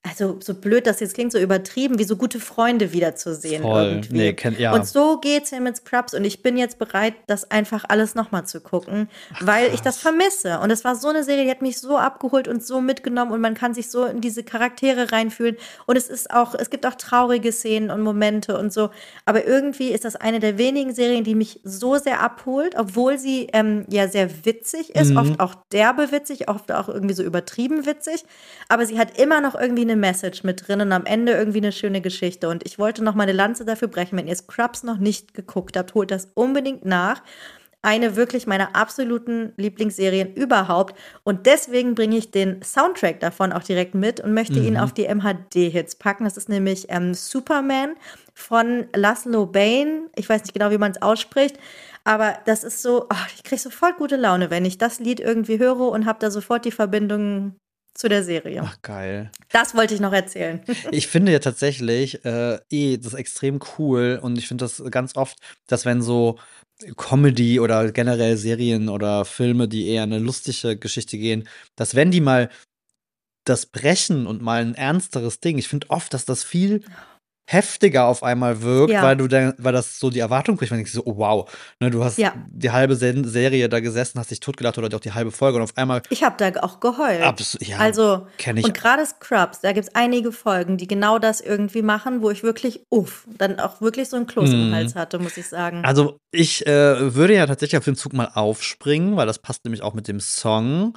also 0.05 0.37
so 0.41 0.55
blöd 0.55 0.89
das 0.89 0.99
jetzt 0.99 1.15
klingt, 1.15 1.31
so 1.31 1.39
übertrieben, 1.39 1.97
wie 2.01 2.03
so 2.05 2.17
gute 2.17 2.41
Freunde 2.41 2.93
wiederzusehen 2.93 3.63
Voll. 3.63 3.83
irgendwie. 3.85 4.17
Nee, 4.17 4.33
kennt- 4.33 4.59
ja. 4.59 4.75
Und 4.75 4.85
so 4.85 5.19
geht's 5.21 5.53
mir 5.53 5.61
mit 5.61 5.77
Scrubs 5.77 6.13
und 6.13 6.25
ich 6.25 6.43
bin 6.43 6.57
jetzt 6.57 6.81
bereit, 6.81 7.15
das 7.29 7.51
einfach 7.53 7.85
alles 7.89 8.17
nochmal 8.17 8.45
zu 8.45 8.61
gucken, 8.61 9.09
weil 9.41 9.73
ich 9.73 9.81
das 9.81 9.99
vermisse. 9.99 10.59
Und 10.59 10.73
es 10.73 10.85
war 10.85 10.97
so 10.97 11.07
eine 11.09 11.23
Serie, 11.23 11.45
die 11.45 11.51
hat 11.53 11.63
mich 11.63 11.79
so 11.79 11.97
abgeholt 11.99 12.49
und 12.49 12.65
so 12.65 12.81
mitgenommen 12.81 13.31
und 13.31 13.41
man 13.41 13.55
kann 13.55 13.75
sich 13.75 13.91
so 13.91 14.05
in 14.05 14.21
diese 14.21 14.43
Charaktere 14.43 15.13
reinfühlen. 15.13 15.57
Und 15.87 15.97
es 15.97 16.09
ist 16.09 16.33
auch, 16.33 16.57
es 16.57 16.69
gibt 16.69 16.85
auch 16.85 16.97
traurige 16.97 17.53
Szenen 17.53 17.91
und 17.91 18.01
Momente 18.01 18.59
und 18.59 18.73
so. 18.73 18.91
Aber 19.25 19.47
irgendwie 19.47 19.91
ist 19.93 20.05
das 20.05 20.17
eine 20.17 20.41
der 20.41 20.59
wenigen 20.59 20.93
Serien, 20.93 21.23
die 21.23 21.37
mich 21.37 21.61
so 21.63 21.97
sehr 21.97 22.21
abholt, 22.21 22.75
obwohl 22.77 23.19
sie 23.19 23.47
ähm, 23.53 23.85
ja 23.89 24.09
sehr 24.09 24.45
witzig 24.45 24.97
ist, 24.97 25.11
Mhm. 25.11 25.17
oft 25.19 25.41
auch 25.41 25.55
derbe 25.71 26.11
witzig, 26.11 26.49
oft 26.49 26.73
auch 26.73 26.89
irgendwie 26.89 27.15
so 27.15 27.23
übertrieben 27.23 27.87
witzig. 27.87 28.25
Aber 28.69 28.85
sie 28.85 28.99
hat 28.99 29.17
immer 29.17 29.41
noch 29.41 29.55
irgendwie 29.55 29.83
eine 29.83 29.92
Message 29.97 30.45
mit 30.45 30.67
drin 30.67 30.81
und 30.81 30.93
am 30.93 31.07
Ende 31.07 31.33
irgendwie 31.33 31.59
eine 31.59 31.73
schöne 31.73 32.01
Geschichte. 32.01 32.49
Und 32.49 32.65
ich 32.67 32.79
wollte 32.79 33.03
noch 33.05 33.15
mal 33.15 33.25
eine 33.25 33.33
Lanze 33.33 33.65
dafür 33.65 33.89
brechen, 33.89 34.19
wenn 34.19 34.29
ihr 34.29 34.37
Scrubs 34.37 34.83
noch 34.83 34.99
nicht 34.99 35.35
geguckt 35.35 35.77
habt, 35.77 35.95
holt 35.95 36.11
das 36.11 36.29
unbedingt 36.35 36.85
nach. 36.85 37.23
Eine 37.85 38.15
wirklich 38.15 38.47
meiner 38.47 38.77
absoluten 38.77 39.55
Lieblingsserien 39.57 40.35
überhaupt. 40.35 40.97
Und 41.25 41.47
deswegen 41.47 41.97
bringe 41.97 42.17
ich 42.17 42.31
den 42.31 42.63
Soundtrack 42.63 43.19
davon 43.19 43.53
auch 43.53 43.65
direkt 43.65 43.97
mit 43.97 44.21
und 44.21 44.35
möchte 44.35 44.61
ihn 44.61 44.77
auf 44.77 44.93
die 44.93 45.13
MHD-Hits 45.13 45.97
packen. 45.97 46.23
Das 46.23 46.37
ist 46.37 46.49
nämlich 46.49 46.87
ähm, 46.91 47.13
Superman 47.13 47.97
von 48.35 48.87
Laszlo 48.95 49.47
Bain. 49.47 50.09
Ich 50.15 50.29
weiß 50.29 50.43
nicht 50.43 50.55
genau, 50.55 50.71
wie 50.71 50.79
man 50.79 50.93
es 50.93 51.03
ausspricht. 51.03 51.59
Aber 52.05 52.39
das 52.47 52.65
ist 52.65 52.83
so, 52.83 53.07
oh, 53.11 53.27
ich 53.35 53.43
kriege 53.43 53.61
sofort 53.61 53.97
gute 53.97 54.17
Laune, 54.17 54.51
wenn 54.51 54.65
ich 54.65 54.79
das 54.79 54.99
Lied 54.99 55.21
irgendwie 55.21 55.59
höre 55.59 55.89
und 55.89 56.07
habe 56.07 56.19
da 56.21 56.31
sofort 56.31 56.65
die 56.65 56.73
Verbindung 56.73 57.57
zu 57.95 58.09
der 58.09 58.25
Serie. 58.25 58.63
Ach, 58.65 58.81
geil. 58.83 59.31
Das 59.51 59.75
wollte 59.75 59.95
ich 59.95 60.01
noch 60.01 60.13
erzählen. 60.13 60.61
Ich 60.91 61.07
finde 61.07 61.33
ja 61.33 61.39
tatsächlich 61.39 62.25
äh, 62.25 62.59
eh 62.71 62.99
das 62.99 63.15
extrem 63.15 63.61
cool 63.79 64.19
und 64.23 64.39
ich 64.39 64.49
finde 64.49 64.65
das 64.65 64.83
ganz 64.91 65.17
oft, 65.17 65.39
dass 65.67 65.85
wenn 65.85 66.03
so 66.03 66.39
Comedy 66.97 67.61
oder 67.61 67.93
generell 67.93 68.37
Serien 68.37 68.89
oder 68.89 69.25
Filme, 69.25 69.69
die 69.69 69.89
eher 69.89 70.03
eine 70.03 70.19
lustige 70.19 70.77
Geschichte 70.77 71.19
gehen, 71.19 71.49
dass 71.77 71.95
wenn 71.95 72.11
die 72.11 72.21
mal 72.21 72.51
das 73.45 73.67
brechen 73.67 74.27
und 74.27 74.43
mal 74.43 74.63
ein 74.63 74.75
ernsteres 74.75 75.41
Ding, 75.41 75.59
ich 75.59 75.69
finde 75.69 75.91
oft, 75.91 76.15
dass 76.15 76.25
das 76.25 76.45
viel 76.45 76.83
heftiger 77.51 78.07
auf 78.07 78.23
einmal 78.23 78.63
wirkt, 78.63 78.93
Ja. 78.93 79.03
weil 79.03 79.17
du 79.17 79.27
dann, 79.29 79.55
weil 79.59 79.73
das 79.73 79.99
so 79.99 80.11
die 80.11 80.21
Erwartung 80.21 80.57
bricht, 80.57 80.71
wenn 80.73 80.81
ich 80.81 80.93
so, 80.93 81.03
oh 81.05 81.17
wow, 81.17 81.51
ne, 81.81 81.91
du 81.91 82.03
hast 82.05 82.19
Ja. 82.19 82.33
die 82.49 82.71
halbe 82.71 82.95
Serie 82.97 83.69
da 83.69 83.81
gesessen, 83.81 84.19
hast 84.19 84.31
dich 84.31 84.41
totgelacht 84.41 84.79
oder 84.79 84.95
auch 84.97 85.01
die 85.01 85.13
halbe 85.13 85.33
Folge 85.33 85.57
und 85.59 85.65
auf 85.65 85.77
einmal 85.77 86.03
Ich 86.11 86.23
habe 86.23 86.37
da 86.39 86.61
auch 86.63 86.81
geheult. 86.81 87.21
abs 87.23 87.59
ja, 87.61 87.79
also, 87.79 88.27
kenn 88.39 88.57
ich 88.57 88.65
und 88.65 88.75
gerade 88.75 89.05
Scrubs, 89.05 89.61
da 89.61 89.73
gibt 89.73 89.89
es 89.89 89.95
einige 89.95 90.33
Folgen, 90.33 90.77
die 90.77 90.87
genau 90.87 91.19
das 91.19 91.41
irgendwie 91.41 91.83
machen, 91.83 92.23
wo 92.23 92.31
ich 92.31 92.43
wirklich, 92.43 92.85
uff, 92.91 93.27
dann 93.39 93.59
auch 93.59 93.81
wirklich 93.81 94.09
so 94.09 94.17
einen 94.17 94.27
Kloß 94.27 94.51
im 94.53 94.69
Mhm. 94.69 94.75
Hals 94.75 94.95
hatte, 94.95 95.19
muss 95.19 95.37
ich 95.37 95.47
sagen. 95.49 95.85
Also 95.85 96.17
ich 96.31 96.67
äh, 96.67 97.15
würde 97.15 97.35
ja 97.35 97.47
tatsächlich 97.47 97.77
auf 97.79 97.85
den 97.85 97.97
Zug 97.97 98.13
mal 98.13 98.31
aufspringen, 98.33 99.17
weil 99.17 99.27
das 99.27 99.39
passt 99.41 99.65
nämlich 99.65 99.83
auch 99.83 99.95
mit 99.95 100.07
dem 100.09 100.21
Song. 100.21 100.97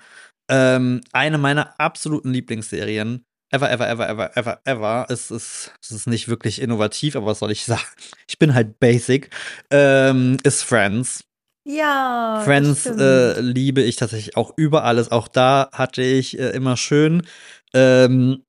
Ähm, 0.50 1.02
eine 1.12 1.40
meiner 1.40 1.80
absoluten 1.80 2.32
Lieblingsserien 2.32 3.24
ever, 3.52 3.70
ever, 3.70 3.88
ever, 3.88 4.10
ever, 4.10 4.38
ever, 4.38 4.60
ever. 4.66 5.06
Es 5.10 5.32
ist, 5.32 5.72
es 5.82 5.92
ist 5.92 6.08
nicht 6.08 6.28
wirklich 6.28 6.62
innovativ, 6.62 7.16
aber 7.16 7.28
was 7.28 7.40
soll 7.40 7.52
ich 7.52 7.66
sagen? 7.66 7.84
Ich 8.28 8.40
bin 8.40 8.54
halt 8.54 8.80
basic. 8.80 9.30
Ähm, 9.72 10.38
ist 10.44 10.64
Friends. 10.64 11.24
ja. 11.68 12.42
Friends 12.44 12.86
äh, 12.86 13.40
liebe 13.42 13.82
ich 13.82 13.96
tatsächlich 13.96 14.38
auch 14.38 14.54
über 14.58 14.84
alles. 14.84 15.12
Auch 15.12 15.28
da 15.28 15.70
hatte 15.72 16.02
ich 16.02 16.38
äh, 16.40 16.50
immer 16.50 16.78
schön 16.78 17.26
ähm, 17.74 18.44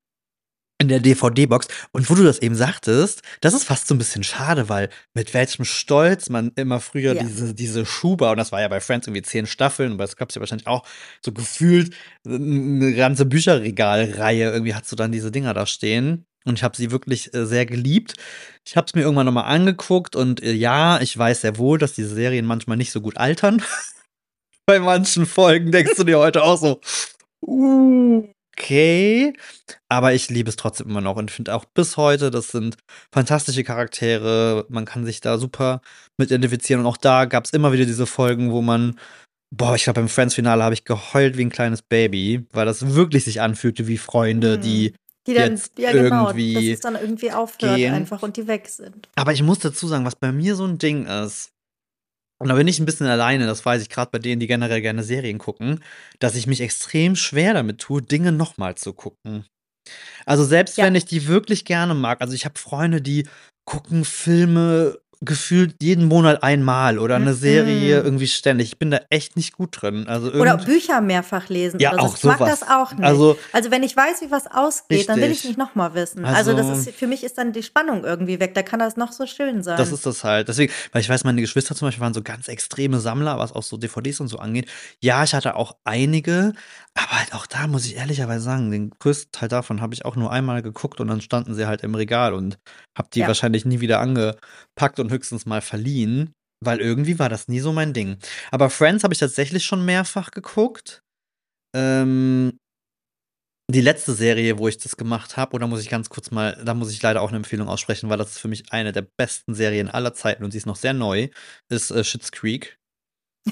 in 0.79 0.87
der 0.87 0.99
DVD-Box. 0.99 1.67
Und 1.91 2.09
wo 2.09 2.15
du 2.15 2.23
das 2.23 2.39
eben 2.39 2.55
sagtest, 2.55 3.21
das 3.41 3.53
ist 3.53 3.63
fast 3.63 3.87
so 3.87 3.95
ein 3.95 3.97
bisschen 3.97 4.23
schade, 4.23 4.69
weil 4.69 4.89
mit 5.13 5.33
welchem 5.33 5.65
Stolz 5.65 6.29
man 6.29 6.51
immer 6.55 6.79
früher 6.79 7.15
Ja. 7.15 7.23
diese, 7.23 7.53
diese 7.53 7.85
Schuber, 7.85 8.31
und 8.31 8.37
das 8.37 8.51
war 8.51 8.61
ja 8.61 8.67
bei 8.67 8.79
Friends 8.79 9.07
irgendwie 9.07 9.23
zehn 9.23 9.47
Staffeln, 9.47 9.93
und 9.93 9.97
bei 9.97 10.07
Scrubs 10.07 10.35
ja 10.35 10.39
wahrscheinlich 10.39 10.67
auch 10.67 10.85
so 11.23 11.31
gefühlt 11.31 11.95
eine 12.25 12.93
ganze 12.93 13.25
Bücherregalreihe, 13.25 14.51
irgendwie 14.51 14.75
hast 14.75 14.91
du 14.91 14.95
dann 14.95 15.11
diese 15.11 15.31
Dinger 15.31 15.53
da 15.53 15.65
stehen. 15.65 16.25
Und 16.45 16.57
ich 16.59 16.63
habe 16.63 16.77
sie 16.77 16.91
wirklich 16.91 17.33
äh, 17.33 17.45
sehr 17.45 17.65
geliebt. 17.65 18.13
Ich 18.65 18.77
habe 18.77 18.85
es 18.87 18.95
mir 18.95 19.01
irgendwann 19.01 19.25
nochmal 19.25 19.53
angeguckt 19.53 20.15
und 20.15 20.41
äh, 20.41 20.53
ja, 20.53 21.01
ich 21.01 21.17
weiß 21.17 21.41
sehr 21.41 21.57
wohl, 21.57 21.77
dass 21.77 21.93
diese 21.93 22.13
Serien 22.15 22.45
manchmal 22.45 22.77
nicht 22.77 22.91
so 22.91 23.01
gut 23.01 23.17
altern. 23.17 23.61
Bei 24.65 24.79
manchen 24.79 25.25
Folgen 25.25 25.71
denkst 25.71 25.95
du 25.97 26.03
dir 26.05 26.19
heute 26.19 26.43
auch 26.43 26.57
so, 26.57 26.79
uh, 27.41 28.27
okay. 28.57 29.33
Aber 29.89 30.13
ich 30.13 30.29
liebe 30.29 30.49
es 30.49 30.55
trotzdem 30.55 30.89
immer 30.89 31.01
noch 31.01 31.15
und 31.15 31.31
finde 31.31 31.53
auch 31.55 31.65
bis 31.65 31.97
heute, 31.97 32.31
das 32.31 32.49
sind 32.49 32.77
fantastische 33.13 33.63
Charaktere. 33.63 34.65
Man 34.69 34.85
kann 34.85 35.05
sich 35.05 35.21
da 35.21 35.37
super 35.37 35.81
mit 36.17 36.29
identifizieren. 36.31 36.81
Und 36.81 36.87
auch 36.87 36.97
da 36.97 37.25
gab 37.25 37.45
es 37.45 37.51
immer 37.51 37.71
wieder 37.71 37.85
diese 37.85 38.05
Folgen, 38.05 38.51
wo 38.51 38.61
man, 38.61 38.97
boah, 39.55 39.75
ich 39.75 39.83
glaube, 39.83 40.01
beim 40.01 40.09
Friends-Finale 40.09 40.63
habe 40.63 40.73
ich 40.73 40.83
geheult 40.83 41.37
wie 41.37 41.45
ein 41.45 41.49
kleines 41.49 41.81
Baby, 41.81 42.45
weil 42.51 42.65
das 42.65 42.93
wirklich 42.95 43.25
sich 43.25 43.41
anfühlte 43.41 43.87
wie 43.87 43.97
Freunde, 43.97 44.57
Mhm. 44.57 44.61
die 44.61 44.93
die 45.27 45.33
dann, 45.33 45.51
jetzt 45.55 45.77
ja 45.77 45.91
genau, 45.91 46.27
irgendwie 46.27 46.53
dass 46.53 46.63
es 46.63 46.79
dann 46.79 46.95
irgendwie 46.95 47.33
aufhört 47.33 47.75
gehen. 47.75 47.93
einfach 47.93 48.23
und 48.23 48.37
die 48.37 48.47
weg 48.47 48.69
sind. 48.69 49.09
Aber 49.15 49.33
ich 49.33 49.43
muss 49.43 49.59
dazu 49.59 49.85
sagen, 49.85 50.05
was 50.05 50.15
bei 50.15 50.31
mir 50.31 50.55
so 50.55 50.63
ein 50.65 50.77
Ding 50.77 51.05
ist, 51.05 51.49
und 52.39 52.49
da 52.49 52.55
bin 52.55 52.67
ich 52.67 52.79
ein 52.79 52.85
bisschen 52.85 53.07
alleine, 53.07 53.47
das 53.47 53.65
weiß 53.65 53.81
ich 53.81 53.89
gerade 53.89 54.11
bei 54.11 54.19
denen, 54.19 54.39
die 54.39 54.47
generell 54.47 54.81
gerne 54.81 55.03
Serien 55.03 55.37
gucken, 55.39 55.83
dass 56.19 56.35
ich 56.35 56.47
mich 56.47 56.61
extrem 56.61 57.15
schwer 57.15 57.53
damit 57.53 57.79
tue, 57.79 58.01
Dinge 58.01 58.31
nochmal 58.31 58.75
zu 58.75 58.93
gucken. 58.93 59.45
Also 60.25 60.43
selbst 60.43 60.77
Ja. 60.77 60.85
wenn 60.85 60.95
ich 60.95 61.05
die 61.05 61.27
wirklich 61.27 61.65
gerne 61.65 61.93
mag, 61.95 62.21
also 62.21 62.33
ich 62.33 62.45
habe 62.45 62.59
Freunde, 62.59 63.01
die 63.01 63.27
gucken 63.65 64.05
Filme 64.05 64.99
gefühlt 65.21 65.75
jeden 65.81 66.05
Monat 66.05 66.43
einmal 66.43 66.99
oder 66.99 67.15
eine 67.15 67.33
Serie 67.33 67.99
Mhm. 67.99 68.05
irgendwie 68.05 68.27
ständig. 68.27 68.67
Ich 68.69 68.77
bin 68.79 68.91
da 68.91 68.99
echt 69.09 69.35
nicht 69.35 69.53
gut 69.53 69.81
drin. 69.81 70.07
Also 70.07 70.31
Oder 70.31 70.57
Bücher 70.57 71.01
mehrfach 71.01 71.49
lesen. 71.49 71.79
Ja, 71.79 71.91
so. 71.93 71.97
auch 71.99 72.17
ich 72.17 72.23
mag 72.23 72.37
sowas. 72.39 72.59
das 72.59 72.69
auch 72.69 72.91
nicht. 72.93 73.03
Also- 73.03 73.37
Also, 73.51 73.71
wenn 73.71 73.83
ich 73.83 73.95
weiß, 73.95 74.21
wie 74.21 74.31
was 74.31 74.45
ausgeht, 74.47 75.09
dann 75.09 75.17
will 75.17 75.25
ich 75.25 75.29
Richtig. 75.31 75.49
nicht 75.51 75.57
nochmal 75.57 75.93
wissen. 75.95 76.23
Also, 76.25 76.51
Also- 76.51 76.53
das 76.71 76.87
ist 76.87 76.95
für 76.95 77.07
mich 77.07 77.23
ist 77.23 77.37
dann 77.37 77.51
die 77.53 77.63
Spannung 77.63 78.03
irgendwie 78.03 78.39
weg. 78.39 78.53
Da 78.53 78.61
kann 78.63 78.79
das 78.79 78.95
noch 78.97 79.11
so 79.11 79.25
schön 79.25 79.63
sein. 79.63 79.77
Das 79.77 79.91
ist 79.91 80.05
das 80.05 80.23
halt. 80.23 80.47
Deswegen, 80.47 80.71
weil 80.91 81.01
ich 81.01 81.09
weiß, 81.09 81.23
meine 81.23 81.41
Geschwister 81.41 81.75
zum 81.75 81.87
Beispiel 81.87 82.01
waren 82.03 82.13
so 82.13 82.21
ganz 82.21 82.47
extreme 82.47 82.99
Sammler, 82.99 83.39
was 83.39 83.51
auch 83.53 83.63
so 83.63 83.77
DVDs 83.77 84.19
und 84.19 84.27
so 84.27 84.37
angeht. 84.37 84.67
Ja, 85.01 85.23
ich 85.23 85.33
hatte 85.33 85.55
auch 85.55 85.75
einige, 85.83 86.53
aber 86.93 87.11
halt 87.19 87.33
auch 87.33 87.45
da 87.47 87.67
muss 87.67 87.85
ich 87.85 87.95
ehrlicherweise 87.97 88.41
sagen, 88.43 88.71
den 88.71 88.91
größten 88.99 89.31
Teil 89.31 89.49
davon 89.49 89.81
habe 89.81 89.93
ich 89.93 90.05
auch 90.05 90.15
nur 90.15 90.31
einmal 90.31 90.61
geguckt 90.61 90.99
und 90.99 91.07
dann 91.07 91.21
standen 91.21 91.53
sie 91.55 91.65
halt 91.67 91.81
im 91.83 91.95
Regal 91.95 92.33
und 92.33 92.57
habe 92.97 93.09
die 93.13 93.19
Ja. 93.19 93.27
wahrscheinlich 93.27 93.65
nie 93.65 93.79
wieder 93.79 93.99
angepackt 93.99 94.99
und 94.99 95.06
höchstens 95.09 95.45
mal 95.45 95.61
verliehen, 95.61 96.33
weil 96.63 96.79
irgendwie 96.79 97.19
war 97.19 97.29
das 97.29 97.47
nie 97.47 97.59
so 97.59 97.73
mein 97.73 97.93
Ding. 97.93 98.17
Aber 98.51 98.69
Friends 98.69 99.03
habe 99.03 99.13
ich 99.13 99.19
tatsächlich 99.19 99.65
schon 99.65 99.85
mehrfach 99.85 100.31
geguckt. 100.31 101.01
Ähm, 101.75 102.57
die 103.69 103.81
letzte 103.81 104.13
Serie, 104.13 104.57
wo 104.57 104.67
ich 104.69 104.77
das 104.77 104.95
gemacht 104.95 105.35
habe, 105.35 105.53
oder 105.53 105.67
muss 105.67 105.81
ich 105.81 105.89
ganz 105.89 106.09
kurz 106.09 106.31
mal, 106.31 106.61
da 106.63 106.73
muss 106.73 106.91
ich 106.91 107.01
leider 107.01 107.21
auch 107.21 107.29
eine 107.29 107.37
Empfehlung 107.37 107.67
aussprechen, 107.67 108.09
weil 108.09 108.17
das 108.17 108.31
ist 108.31 108.39
für 108.39 108.47
mich 108.47 108.71
eine 108.71 108.93
der 108.93 109.05
besten 109.17 109.53
Serien 109.53 109.89
aller 109.89 110.13
Zeiten 110.13 110.45
und 110.45 110.51
sie 110.51 110.57
ist 110.57 110.65
noch 110.65 110.77
sehr 110.77 110.93
neu, 110.93 111.27
ist 111.69 111.91
äh, 111.91 112.03
Schitt's 112.03 112.31
Creek. 112.31 112.77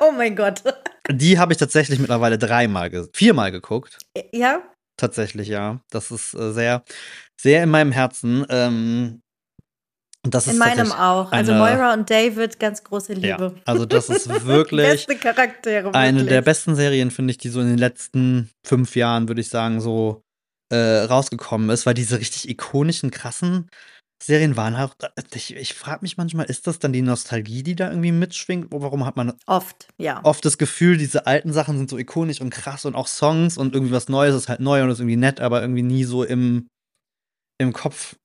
oh 0.00 0.12
mein 0.12 0.36
Gott. 0.36 0.62
Die 1.10 1.38
habe 1.40 1.52
ich 1.52 1.58
tatsächlich 1.58 1.98
mittlerweile 1.98 2.38
dreimal, 2.38 2.88
ge 2.88 3.08
viermal 3.12 3.50
geguckt. 3.50 3.98
Ja, 4.32 4.62
Tatsächlich, 5.00 5.48
ja. 5.48 5.80
Das 5.90 6.10
ist 6.10 6.34
äh, 6.34 6.52
sehr, 6.52 6.84
sehr 7.40 7.62
in 7.62 7.70
meinem 7.70 7.90
Herzen. 7.90 8.44
Ähm, 8.50 9.22
in 10.24 10.58
meinem 10.58 10.92
auch. 10.92 11.32
Also 11.32 11.52
eine- 11.52 11.60
Moira 11.60 11.94
und 11.94 12.10
David, 12.10 12.60
ganz 12.60 12.84
große 12.84 13.14
Ja, 13.14 13.36
Liebe. 13.36 13.54
also 13.64 13.86
das 13.86 14.08
ist 14.10 14.28
wirklich 14.44 14.86
Beste 14.86 15.16
Charaktere. 15.16 15.94
eine 15.94 16.18
wirklich. 16.18 16.28
der 16.30 16.42
besten 16.42 16.74
Serien, 16.76 17.10
finde 17.10 17.30
ich, 17.32 17.38
die 17.38 17.48
so 17.48 17.60
in 17.60 17.68
den 17.68 17.78
letzten 17.78 18.50
fünf 18.66 18.96
Jahren, 18.96 19.28
würde 19.28 19.40
ich 19.40 19.48
sagen, 19.48 19.80
so 19.80 20.22
äh, 20.72 20.76
rausgekommen 21.04 21.70
ist, 21.70 21.86
weil 21.86 21.94
diese 21.94 22.18
richtig 22.18 22.48
ikonischen, 22.48 23.10
krassen 23.10 23.68
Serien 24.22 24.54
waren 24.58 24.76
halt. 24.76 24.92
Ich, 25.34 25.56
ich 25.56 25.72
frage 25.72 26.00
mich 26.02 26.18
manchmal, 26.18 26.44
ist 26.44 26.66
das 26.66 26.78
dann 26.78 26.92
die 26.92 27.00
Nostalgie, 27.00 27.62
die 27.62 27.74
da 27.74 27.88
irgendwie 27.88 28.12
mitschwingt? 28.12 28.66
Warum 28.70 29.06
hat 29.06 29.16
man 29.16 29.32
Oft, 29.46 29.88
ja. 29.96 30.20
oft 30.22 30.44
das 30.44 30.58
Gefühl, 30.58 30.98
diese 30.98 31.26
alten 31.26 31.54
Sachen 31.54 31.78
sind 31.78 31.88
so 31.88 31.96
ikonisch 31.96 32.42
und 32.42 32.50
krass 32.50 32.84
und 32.84 32.94
auch 32.94 33.06
Songs 33.08 33.56
und 33.56 33.72
irgendwie 33.74 33.94
was 33.94 34.10
Neues 34.10 34.34
ist 34.36 34.50
halt 34.50 34.60
neu 34.60 34.82
und 34.82 34.90
ist 34.90 35.00
irgendwie 35.00 35.16
nett, 35.16 35.40
aber 35.40 35.62
irgendwie 35.62 35.82
nie 35.82 36.04
so 36.04 36.22
im, 36.22 36.68
im 37.58 37.72
Kopf. 37.72 38.16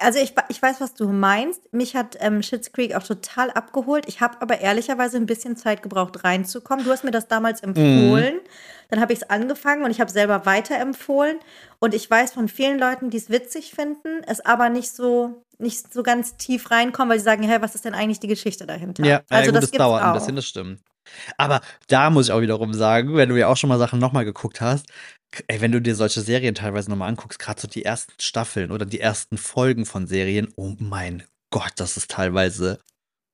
Also 0.00 0.18
ich, 0.18 0.34
ich 0.48 0.60
weiß, 0.60 0.80
was 0.80 0.94
du 0.94 1.08
meinst. 1.08 1.72
Mich 1.72 1.94
hat 1.94 2.16
ähm, 2.20 2.42
Schitt's 2.42 2.72
Creek 2.72 2.94
auch 2.94 3.02
total 3.02 3.50
abgeholt. 3.50 4.08
Ich 4.08 4.20
habe 4.20 4.40
aber 4.40 4.60
ehrlicherweise 4.60 5.18
ein 5.18 5.26
bisschen 5.26 5.56
Zeit 5.56 5.82
gebraucht, 5.82 6.24
reinzukommen. 6.24 6.84
Du 6.84 6.90
hast 6.90 7.04
mir 7.04 7.10
das 7.10 7.28
damals 7.28 7.62
empfohlen. 7.62 8.40
Dann 8.88 9.00
habe 9.00 9.12
ich 9.12 9.20
es 9.20 9.30
angefangen 9.30 9.84
und 9.84 9.90
ich 9.90 10.00
habe 10.00 10.10
selber 10.10 10.46
weiterempfohlen. 10.46 11.38
Und 11.78 11.94
ich 11.94 12.10
weiß 12.10 12.32
von 12.32 12.48
vielen 12.48 12.78
Leuten, 12.78 13.10
die 13.10 13.18
es 13.18 13.30
witzig 13.30 13.72
finden, 13.72 14.22
es 14.26 14.40
aber 14.40 14.70
nicht 14.70 14.90
so, 14.90 15.44
nicht 15.60 15.92
so 15.92 16.02
ganz 16.02 16.36
tief 16.36 16.70
reinkommen, 16.70 17.10
weil 17.10 17.18
sie 17.18 17.24
sagen, 17.24 17.42
hey, 17.42 17.60
was 17.60 17.74
ist 17.74 17.84
denn 17.84 17.94
eigentlich 17.94 18.20
die 18.20 18.28
Geschichte 18.28 18.66
dahinter? 18.66 19.04
Ja, 19.04 19.22
also 19.28 19.46
ja, 19.46 19.46
gut, 19.46 19.62
das 19.62 19.70
das 19.70 19.78
dauert 19.78 20.02
ein 20.02 20.10
auch. 20.10 20.14
bisschen, 20.14 20.36
das 20.36 20.46
stimmt. 20.46 20.80
Aber 21.36 21.60
da 21.88 22.10
muss 22.10 22.26
ich 22.26 22.32
auch 22.32 22.40
wiederum 22.40 22.74
sagen, 22.74 23.14
wenn 23.14 23.28
du 23.28 23.36
ja 23.38 23.48
auch 23.48 23.56
schon 23.56 23.68
mal 23.68 23.78
Sachen 23.78 23.98
nochmal 23.98 24.24
geguckt 24.24 24.60
hast, 24.60 24.86
ey, 25.46 25.60
wenn 25.60 25.72
du 25.72 25.80
dir 25.80 25.94
solche 25.94 26.20
Serien 26.20 26.54
teilweise 26.54 26.90
nochmal 26.90 27.08
anguckst, 27.08 27.38
gerade 27.38 27.60
so 27.60 27.68
die 27.68 27.84
ersten 27.84 28.12
Staffeln 28.20 28.70
oder 28.70 28.86
die 28.86 29.00
ersten 29.00 29.38
Folgen 29.38 29.86
von 29.86 30.06
Serien, 30.06 30.52
oh 30.56 30.74
mein 30.78 31.24
Gott, 31.50 31.72
das 31.76 31.96
ist 31.96 32.10
teilweise, 32.10 32.78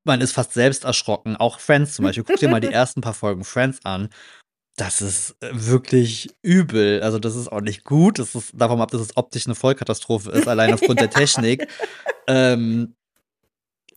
man 0.05 0.20
ist 0.20 0.33
fast 0.33 0.55
selbst 0.55 0.85
erschrocken. 0.85 1.37
Auch 1.37 1.61
Friends 1.61 1.95
zum 1.95 2.05
Beispiel, 2.05 2.24
guck 2.24 2.37
dir 2.37 2.49
mal 2.49 2.61
die 2.61 2.68
ersten 2.72 3.01
paar 3.01 3.14
Folgen 3.14 3.45
Friends 3.45 3.85
an. 3.85 4.09
Das 4.77 5.01
ist 5.01 5.35
äh, 5.41 5.49
wirklich 5.53 6.29
übel. 6.43 7.03
Also, 7.03 7.18
das 7.18 7.35
ist 7.35 7.51
auch 7.51 7.62
nicht 7.62 7.85
gut. 7.85 8.18
Das 8.18 8.35
ist 8.35 8.53
davon 8.55 8.81
ab, 8.81 8.91
dass 8.91 9.01
es 9.01 9.16
optisch 9.16 9.47
eine 9.47 9.55
Vollkatastrophe 9.55 10.31
ist, 10.33 10.47
allein 10.47 10.74
aufgrund 10.74 11.01
der 11.01 11.09
Technik. 11.20 11.66
Ähm, 12.27 12.95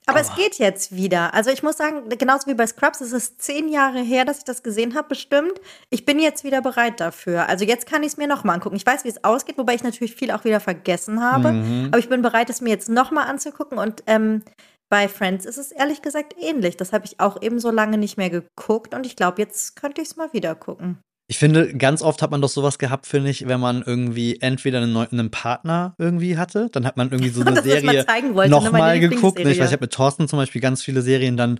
Aber 0.05 0.21
es 0.21 0.29
Aber- 0.29 0.37
geht 0.41 0.55
jetzt 0.57 0.95
wieder. 0.95 1.33
Also 1.33 1.49
ich 1.51 1.63
muss 1.63 1.77
sagen, 1.77 2.07
genauso 2.17 2.47
wie 2.47 2.53
bei 2.53 2.65
Scrubs, 2.65 3.01
es 3.01 3.11
ist 3.11 3.41
zehn 3.41 3.67
Jahre 3.67 3.99
her, 4.01 4.23
dass 4.25 4.37
ich 4.39 4.43
das 4.45 4.63
gesehen 4.63 4.95
habe, 4.95 5.09
bestimmt. 5.09 5.53
Ich 5.89 6.05
bin 6.05 6.17
jetzt 6.19 6.43
wieder 6.45 6.61
bereit 6.61 6.99
dafür. 6.99 7.49
Also 7.49 7.65
jetzt 7.65 7.85
kann 7.85 8.01
ich 8.03 8.13
es 8.13 8.17
mir 8.17 8.27
nochmal 8.27 8.55
angucken. 8.55 8.75
Ich 8.77 8.85
weiß, 8.85 9.03
wie 9.03 9.09
es 9.09 9.23
ausgeht, 9.23 9.57
wobei 9.57 9.75
ich 9.75 9.83
natürlich 9.83 10.15
viel 10.15 10.31
auch 10.31 10.45
wieder 10.45 10.59
vergessen 10.61 11.21
habe. 11.21 11.51
mhm. 11.51 11.87
Aber 11.89 11.99
ich 11.99 12.07
bin 12.09 12.21
bereit, 12.21 12.49
es 12.49 12.61
mir 12.61 12.69
jetzt 12.69 12.87
nochmal 12.89 13.27
anzugucken. 13.27 13.77
Und 13.77 14.01
ähm, 14.07 14.43
bei 14.89 15.07
Friends 15.07 15.45
ist 15.45 15.57
es 15.57 15.71
ehrlich 15.71 16.01
gesagt 16.01 16.35
ähnlich. 16.39 16.77
Das 16.77 16.93
habe 16.93 17.05
ich 17.05 17.19
auch 17.19 17.41
eben 17.41 17.59
so 17.59 17.71
lange 17.71 17.97
nicht 17.97 18.17
mehr 18.17 18.29
geguckt. 18.29 18.93
Und 18.93 19.05
ich 19.05 19.15
glaube, 19.15 19.41
jetzt 19.41 19.75
könnte 19.75 20.01
ich 20.01 20.09
es 20.09 20.15
mal 20.15 20.33
wieder 20.33 20.55
gucken. 20.55 20.99
Ich 21.31 21.37
finde, 21.37 21.75
ganz 21.77 22.01
oft 22.01 22.23
hat 22.23 22.31
man 22.31 22.41
doch 22.41 22.49
sowas 22.49 22.79
gehabt, 22.79 23.05
finde 23.05 23.29
ich, 23.29 23.47
wenn 23.47 23.59
man 23.59 23.83
irgendwie 23.83 24.41
entweder 24.41 24.79
einen, 24.79 24.91
neuen, 24.91 25.11
einen 25.11 25.29
Partner 25.29 25.93
irgendwie 25.99 26.37
hatte, 26.37 26.69
dann 26.71 26.87
hat 26.87 26.97
man 26.97 27.11
irgendwie 27.11 27.29
so 27.29 27.41
eine 27.45 27.53
Das, 27.53 27.63
Serie 27.63 28.03
ne, 28.03 28.47
nochmal 28.47 28.99
geguckt. 28.99 29.37
Ne? 29.37 29.51
Ich 29.51 29.59
weiß, 29.59 29.67
ich 29.67 29.73
habe 29.73 29.83
mit 29.83 29.93
Thorsten 29.93 30.27
zum 30.27 30.39
Beispiel 30.39 30.59
ganz 30.59 30.81
viele 30.81 31.03
Serien 31.03 31.37
dann 31.37 31.59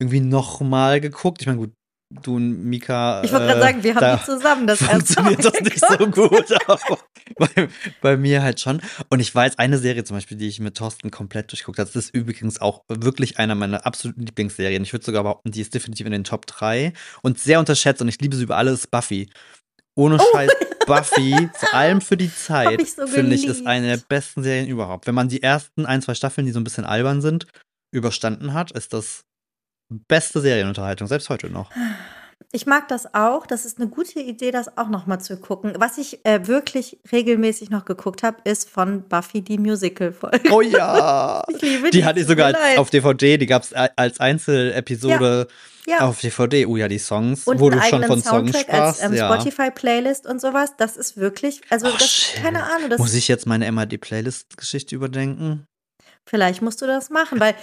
irgendwie 0.00 0.20
nochmal 0.20 1.00
geguckt. 1.00 1.40
Ich 1.40 1.48
meine, 1.48 1.58
gut, 1.58 1.72
du 2.10 2.36
und 2.36 2.64
Mika. 2.64 3.22
Ich 3.22 3.32
wollte 3.32 3.46
gerade 3.46 3.58
äh, 3.60 3.62
sagen, 3.62 3.82
wir 3.82 3.94
haben 3.94 4.00
da 4.00 4.16
die 4.16 4.24
zusammen 4.24 4.66
das 4.66 4.80
erste 4.80 5.22
funktioniert 5.22 5.44
Mal 5.44 5.50
das 5.52 5.60
nicht 5.60 5.84
so 5.86 6.06
gut, 6.10 6.68
aber 6.68 6.98
bei, 7.36 7.68
bei 8.00 8.16
mir 8.16 8.42
halt 8.42 8.60
schon. 8.60 8.80
Und 9.10 9.20
ich 9.20 9.34
weiß, 9.34 9.58
eine 9.58 9.78
Serie 9.78 10.04
zum 10.04 10.16
Beispiel, 10.16 10.36
die 10.36 10.48
ich 10.48 10.60
mit 10.60 10.76
Thorsten 10.76 11.10
komplett 11.10 11.52
durchguckt 11.52 11.78
habe, 11.78 11.90
das 11.92 12.06
ist 12.06 12.14
übrigens 12.14 12.60
auch 12.60 12.84
wirklich 12.88 13.38
einer 13.38 13.54
meiner 13.54 13.84
absoluten 13.84 14.22
Lieblingsserien. 14.22 14.82
Ich 14.82 14.92
würde 14.92 15.04
sogar 15.04 15.22
behaupten, 15.22 15.50
die 15.50 15.60
ist 15.60 15.74
definitiv 15.74 16.06
in 16.06 16.12
den 16.12 16.24
Top 16.24 16.46
3 16.46 16.92
und 17.22 17.38
sehr 17.38 17.58
unterschätzt 17.58 18.00
und 18.00 18.08
ich 18.08 18.20
liebe 18.20 18.36
sie 18.36 18.44
über 18.44 18.56
alles, 18.56 18.86
Buffy. 18.86 19.28
Ohne 19.94 20.18
Scheiß, 20.32 20.52
Buffy, 20.86 21.50
vor 21.54 21.74
allem 21.74 22.00
für 22.00 22.16
die 22.16 22.32
Zeit, 22.34 22.80
Oh. 22.80 22.84
so 22.84 23.06
finde 23.08 23.34
ich, 23.34 23.46
ist 23.46 23.66
eine 23.66 23.88
der 23.88 23.96
besten 24.08 24.44
Serien 24.44 24.68
überhaupt. 24.68 25.06
Wenn 25.08 25.14
man 25.14 25.28
die 25.28 25.42
ersten 25.42 25.86
ein, 25.86 26.02
zwei 26.02 26.14
Staffeln, 26.14 26.46
die 26.46 26.52
so 26.52 26.60
ein 26.60 26.64
bisschen 26.64 26.84
albern 26.84 27.20
sind, 27.20 27.46
überstanden 27.92 28.54
hat, 28.54 28.70
ist 28.70 28.92
das 28.92 29.24
beste 29.88 30.40
Serienunterhaltung, 30.40 31.06
selbst 31.08 31.28
heute 31.30 31.50
noch. 31.50 31.70
Ich 32.52 32.64
mag 32.66 32.88
das 32.88 33.14
auch. 33.14 33.46
Das 33.46 33.66
ist 33.66 33.78
eine 33.78 33.88
gute 33.88 34.20
Idee, 34.20 34.50
das 34.52 34.78
auch 34.78 34.88
noch 34.88 35.06
mal 35.06 35.18
zu 35.18 35.36
gucken. 35.38 35.74
Was 35.78 35.98
ich 35.98 36.24
äh, 36.24 36.46
wirklich 36.46 36.98
regelmäßig 37.12 37.68
noch 37.68 37.84
geguckt 37.84 38.22
habe, 38.22 38.38
ist 38.44 38.70
von 38.70 39.06
Buffy 39.06 39.42
die 39.42 39.58
Musical-Folge. 39.58 40.50
Oh 40.50 40.60
ja! 40.62 41.42
Ich 41.48 41.60
liebe 41.60 41.90
Die 41.90 42.04
hatte 42.04 42.20
ich 42.20 42.26
sogar 42.26 42.46
als, 42.54 42.78
auf 42.78 42.88
DVD, 42.90 43.36
die 43.36 43.46
gab 43.46 43.64
es 43.64 43.72
als 43.74 44.20
Einzelepisode 44.20 45.48
ja. 45.86 46.00
auf 46.00 46.20
DVD. 46.20 46.64
Oh 46.66 46.76
ja, 46.76 46.88
die 46.88 46.98
Songs, 46.98 47.46
und 47.46 47.60
wo 47.60 47.68
du 47.70 47.80
schon 47.82 48.04
von 48.04 48.22
Songs 48.22 48.52
Soundtrack 48.52 48.68
als 48.72 48.96
sprachst. 48.98 49.02
ähm, 49.04 49.14
ja. 49.14 49.34
Spotify-Playlist 49.34 50.26
und 50.26 50.40
sowas. 50.40 50.74
Das 50.78 50.96
ist 50.96 51.16
wirklich, 51.18 51.60
also 51.70 51.88
Oh, 51.88 51.92
das, 51.98 52.08
shit. 52.08 52.42
keine 52.42 52.62
Ahnung, 52.64 52.96
Muss 52.98 53.14
ich 53.14 53.28
jetzt 53.28 53.46
meine 53.46 53.70
MAD-Playlist-Geschichte 53.70 54.94
überdenken? 54.94 55.66
Vielleicht 56.24 56.62
musst 56.62 56.80
du 56.82 56.86
das 56.86 57.10
machen, 57.10 57.40
weil, 57.40 57.54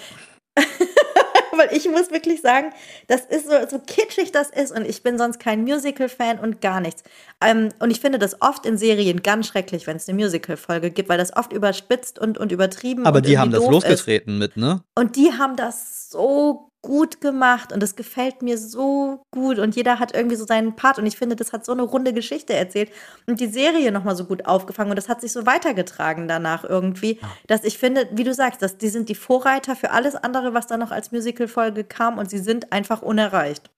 weil 1.72 1.76
ich 1.76 1.90
muss 1.90 2.12
wirklich 2.12 2.42
sagen, 2.42 2.72
das 3.08 3.22
ist 3.26 3.46
so, 3.46 3.56
so 3.70 3.80
kitschig 3.80 4.32
das 4.32 4.50
ist 4.50 4.72
und 4.72 4.88
ich 4.88 5.04
bin 5.04 5.18
sonst 5.18 5.40
kein 5.40 5.64
Musical-Fan 5.64 6.40
und 6.40 6.62
gar 6.62 6.82
nichts. 6.82 7.04
Ähm, 7.44 7.70
und 7.80 7.92
ich 7.92 8.00
finde 8.00 8.20
das 8.20 8.42
oft 8.42 8.66
in 8.66 8.78
Serien 8.78 9.24
ganz 9.24 9.48
schrecklich, 9.48 9.88
wenn 9.88 9.98
es 9.98 10.08
eine 10.08 10.22
Musical-Folge 10.22 10.92
gibt, 10.92 11.10
weil 11.10 11.18
das 11.18 11.36
oft 11.36 11.54
überspitzt 11.54 12.20
und, 12.20 12.38
und 12.38 12.52
übertrieben 12.52 13.06
Aber 13.06 13.22
die 13.22 13.38
haben 13.38 13.52
das 13.52 13.62
doof 13.62 13.84
ist. 13.84 13.90
losgetreten 13.90 14.38
mit, 14.38 14.58
ne? 14.58 14.84
Und 14.96 15.16
die 15.16 15.34
haben 15.34 15.56
das 15.56 16.10
so 16.10 16.72
gut 16.86 17.20
gemacht 17.20 17.74
und 17.74 17.82
das 17.82 17.96
gefällt 17.96 18.44
mir 18.44 18.60
so 18.60 19.24
gut 19.32 19.58
und 19.58 19.76
jeder 19.76 19.98
hat 19.98 20.14
irgendwie 20.14 20.36
so 20.36 20.46
seinen 20.46 20.76
Part 20.76 21.00
und 21.00 21.08
ich 21.08 21.18
finde, 21.18 21.36
das 21.36 21.52
hat 21.52 21.66
so 21.66 21.72
eine 21.72 21.82
runde 21.82 22.14
Geschichte 22.14 22.54
erzählt 22.54 22.92
und 23.26 23.40
die 23.40 23.48
Serie 23.48 23.92
nochmal 23.92 24.16
so 24.16 24.26
gut 24.26 24.46
aufgefangen 24.46 24.92
und 24.92 24.96
das 24.96 25.10
hat 25.10 25.20
sich 25.20 25.32
so 25.32 25.48
weitergetragen 25.48 26.28
danach 26.28 26.64
irgendwie, 26.64 27.20
dass 27.48 27.64
ich 27.64 27.80
finde, 27.80 28.08
wie 28.12 28.24
du 28.24 28.36
sagst, 28.36 28.62
dass 28.62 28.78
die 28.78 28.90
sind 28.90 29.10
die 29.10 29.16
Vorreiter 29.16 29.76
für 29.76 29.90
alles 29.90 30.16
andere, 30.16 30.54
was 30.54 30.68
dann 30.68 30.80
noch 30.80 30.92
als 30.92 31.12
Musical-Folge 31.12 31.84
kam 31.84 32.20
und 32.20 32.30
sie 32.30 32.38
sind 32.38 32.72
einfach 32.72 33.02
unerreicht. 33.02 33.72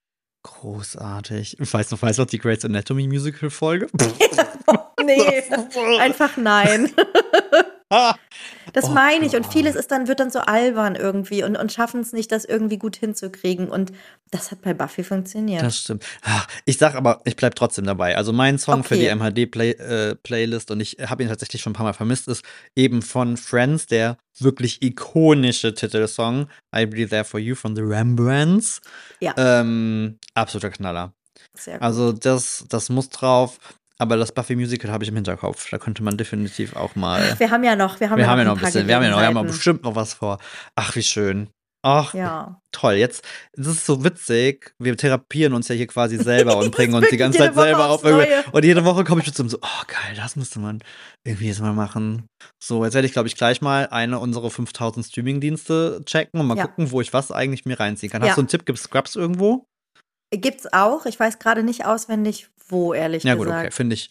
Großartig. 0.43 1.60
Ich 1.60 1.74
weiß 1.74 1.91
noch, 1.91 2.01
weiß 2.01 2.18
noch 2.18 2.26
die 2.26 2.39
Grey's 2.39 2.66
Anatomy 2.66 3.08
Musical-Folge? 3.08 3.88
Nee, 5.05 5.43
einfach 5.99 6.36
nein. 6.36 6.91
Das 7.90 8.86
Oh 8.86 8.90
meine 8.90 9.26
ich. 9.26 9.36
Und 9.36 9.46
vieles 9.46 9.76
ist 9.76 9.92
dann, 9.92 10.08
wird 10.10 10.20
dann 10.20 10.30
so 10.30 10.40
albern 10.40 10.96
irgendwie 10.96 11.44
und, 11.44 11.56
und 11.56 11.72
schaffen 11.72 12.02
es 12.02 12.12
nicht, 12.12 12.32
das 12.32 12.44
irgendwie 12.44 12.78
gut 12.78 12.98
hinzukriegen. 12.98 13.70
Und 13.70 13.94
das 14.32 14.52
hat 14.52 14.62
bei 14.62 14.74
Buffy 14.74 15.04
funktioniert. 15.06 15.62
Das 15.64 15.78
stimmt. 15.80 16.04
Ah, 16.24 16.44
Ich 16.66 16.78
sag 16.78 16.96
aber, 16.96 17.22
ich 17.24 17.38
bleib 17.38 17.56
trotzdem 17.56 17.86
dabei. 17.86 18.18
Also 18.18 18.34
mein 18.34 18.60
Song 18.60 18.84
für 18.84 18.96
die 18.98 19.10
Okay. 19.10 19.16
MHD-Playlist, 19.16 20.72
und 20.72 20.82
ich 20.82 20.98
habe 21.06 21.24
ihn 21.24 21.30
tatsächlich 21.30 21.62
schon 21.62 21.72
ein 21.72 21.76
paar 21.76 21.86
Mal 21.86 21.94
vermisst, 21.94 22.28
ist 22.28 22.44
eben 22.76 23.02
von 23.02 23.38
Friends, 23.38 23.88
der 23.88 24.18
wirklich 24.40 24.82
ikonische 24.82 25.74
Titelsong, 25.74 26.48
I'll 26.76 26.88
Be 26.88 27.08
There 27.08 27.24
For 27.24 27.40
You 27.40 27.56
von 27.56 27.76
The 27.76 27.82
Rembrandts. 27.84 28.82
Ja. 29.22 29.34
Ähm, 29.38 30.20
absoluter 30.34 30.72
Knaller. 30.72 31.14
Sehr 31.54 31.76
gut. 31.76 31.84
Also 31.84 32.12
das, 32.12 32.66
das 32.68 32.90
muss 32.90 33.10
drauf. 33.10 33.58
Aber 34.00 34.16
das 34.18 34.32
Buffy 34.32 34.56
Musical 34.56 34.91
habe 34.91 35.04
ich 35.04 35.10
im 35.10 35.16
Hinterkopf. 35.16 35.70
Da 35.72 35.78
könnte 35.78 36.04
man 36.04 36.18
definitiv 36.18 36.76
auch 36.76 36.95
mal. 36.95 37.36
Wir 37.39 37.50
haben 37.50 37.64
ja 37.64 37.76
noch, 37.76 38.00
wir 38.00 38.10
haben 38.10 38.18
wir 38.18 38.26
ja 38.26 38.30
haben 38.32 38.39
ja 38.39 38.45
noch 38.45 38.56
noch 38.56 38.62
ein 38.62 38.66
bisschen, 38.66 38.88
wir 38.88 38.95
haben 38.95 39.04
ja 39.04 39.10
noch, 39.10 39.20
wir 39.20 39.28
haben 39.28 39.48
bestimmt 39.48 39.84
noch 39.84 39.95
was 39.95 40.14
vor. 40.14 40.38
Ach, 40.76 40.95
wie 40.95 41.04
schön. 41.04 41.50
Ach, 41.84 42.14
Ja. 42.14 42.60
toll. 42.72 42.93
Jetzt, 42.95 43.24
das 43.54 43.68
ist 43.68 43.86
so 43.86 44.04
witzig. 44.04 44.74
Wir 44.78 44.98
therapieren 44.98 45.54
uns 45.54 45.68
ja 45.68 45.76
hier 45.76 45.88
quasi 45.88 46.18
selber 46.18 46.58
und 46.58 46.72
bringen 46.72 46.93
uns 46.95 47.10
die 47.10 47.18
ganze 47.18 47.38
Zeit 47.38 47.56
Woche 47.56 47.64
selber 47.66 47.89
auf. 47.89 48.04
Und 48.52 48.66
jede 48.66 48.84
Woche 48.84 49.04
komme 49.04 49.22
ich 49.22 49.34
zum 49.34 49.48
so, 49.48 49.58
oh 49.62 49.84
geil, 49.88 50.16
das 50.16 50.36
müsste 50.36 50.60
man 50.60 50.80
irgendwie 51.24 51.48
jetzt 51.48 51.62
mal 51.62 51.74
machen. 51.74 52.28
So, 52.62 52.84
jetzt 52.84 52.93
werde 52.93 53.06
ich, 53.08 53.14
glaube 53.14 53.28
ich, 53.30 53.36
gleich 53.36 53.62
mal 53.62 53.88
eine 53.88 54.20
unserer 54.20 54.50
5000 54.50 55.06
Streaming-Dienste 55.06 56.02
checken 56.06 56.39
und 56.41 56.48
mal 56.48 56.58
Ja. 56.58 56.68
gucken, 56.68 56.91
wo 56.91 57.00
ich 57.02 57.14
was 57.14 57.32
eigentlich 57.32 57.66
mir 57.66 57.80
reinziehen 57.80 58.12
kann. 58.12 58.22
Ja. 58.22 58.30
Hast 58.30 58.38
du 58.38 58.41
einen 58.41 58.48
Tipp? 58.50 58.66
Gibt 58.66 58.80
es 58.80 58.86
Scrubs 58.86 59.16
irgendwo? 59.16 59.66
Gibt's 60.32 60.68
auch. 60.74 61.06
Ich 61.06 61.18
weiß 61.20 61.39
gerade 61.39 61.64
nicht 61.64 61.86
auswendig, 61.86 62.50
wo, 62.68 62.93
ehrlich 62.93 63.24
Ja, 63.24 63.36
gut, 63.36 63.45
gesagt. 63.45 63.65
okay. 63.68 63.72
Finde 63.72 63.93
ich, 63.95 64.09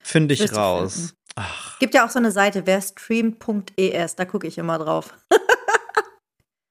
finde 0.00 0.34
ich 0.34 0.40
Wirst 0.40 0.52
du 0.54 0.56
raus. 0.58 1.14
Ach, 1.36 1.78
Gibt 1.78 1.94
ja 1.94 2.04
auch 2.04 2.10
so 2.10 2.18
eine 2.18 2.32
Seite, 2.32 2.66
wer 2.66 2.80
streamt.es, 2.80 4.16
da 4.16 4.24
gucke 4.24 4.46
ich 4.46 4.58
immer 4.58 4.78
drauf. 4.78 5.14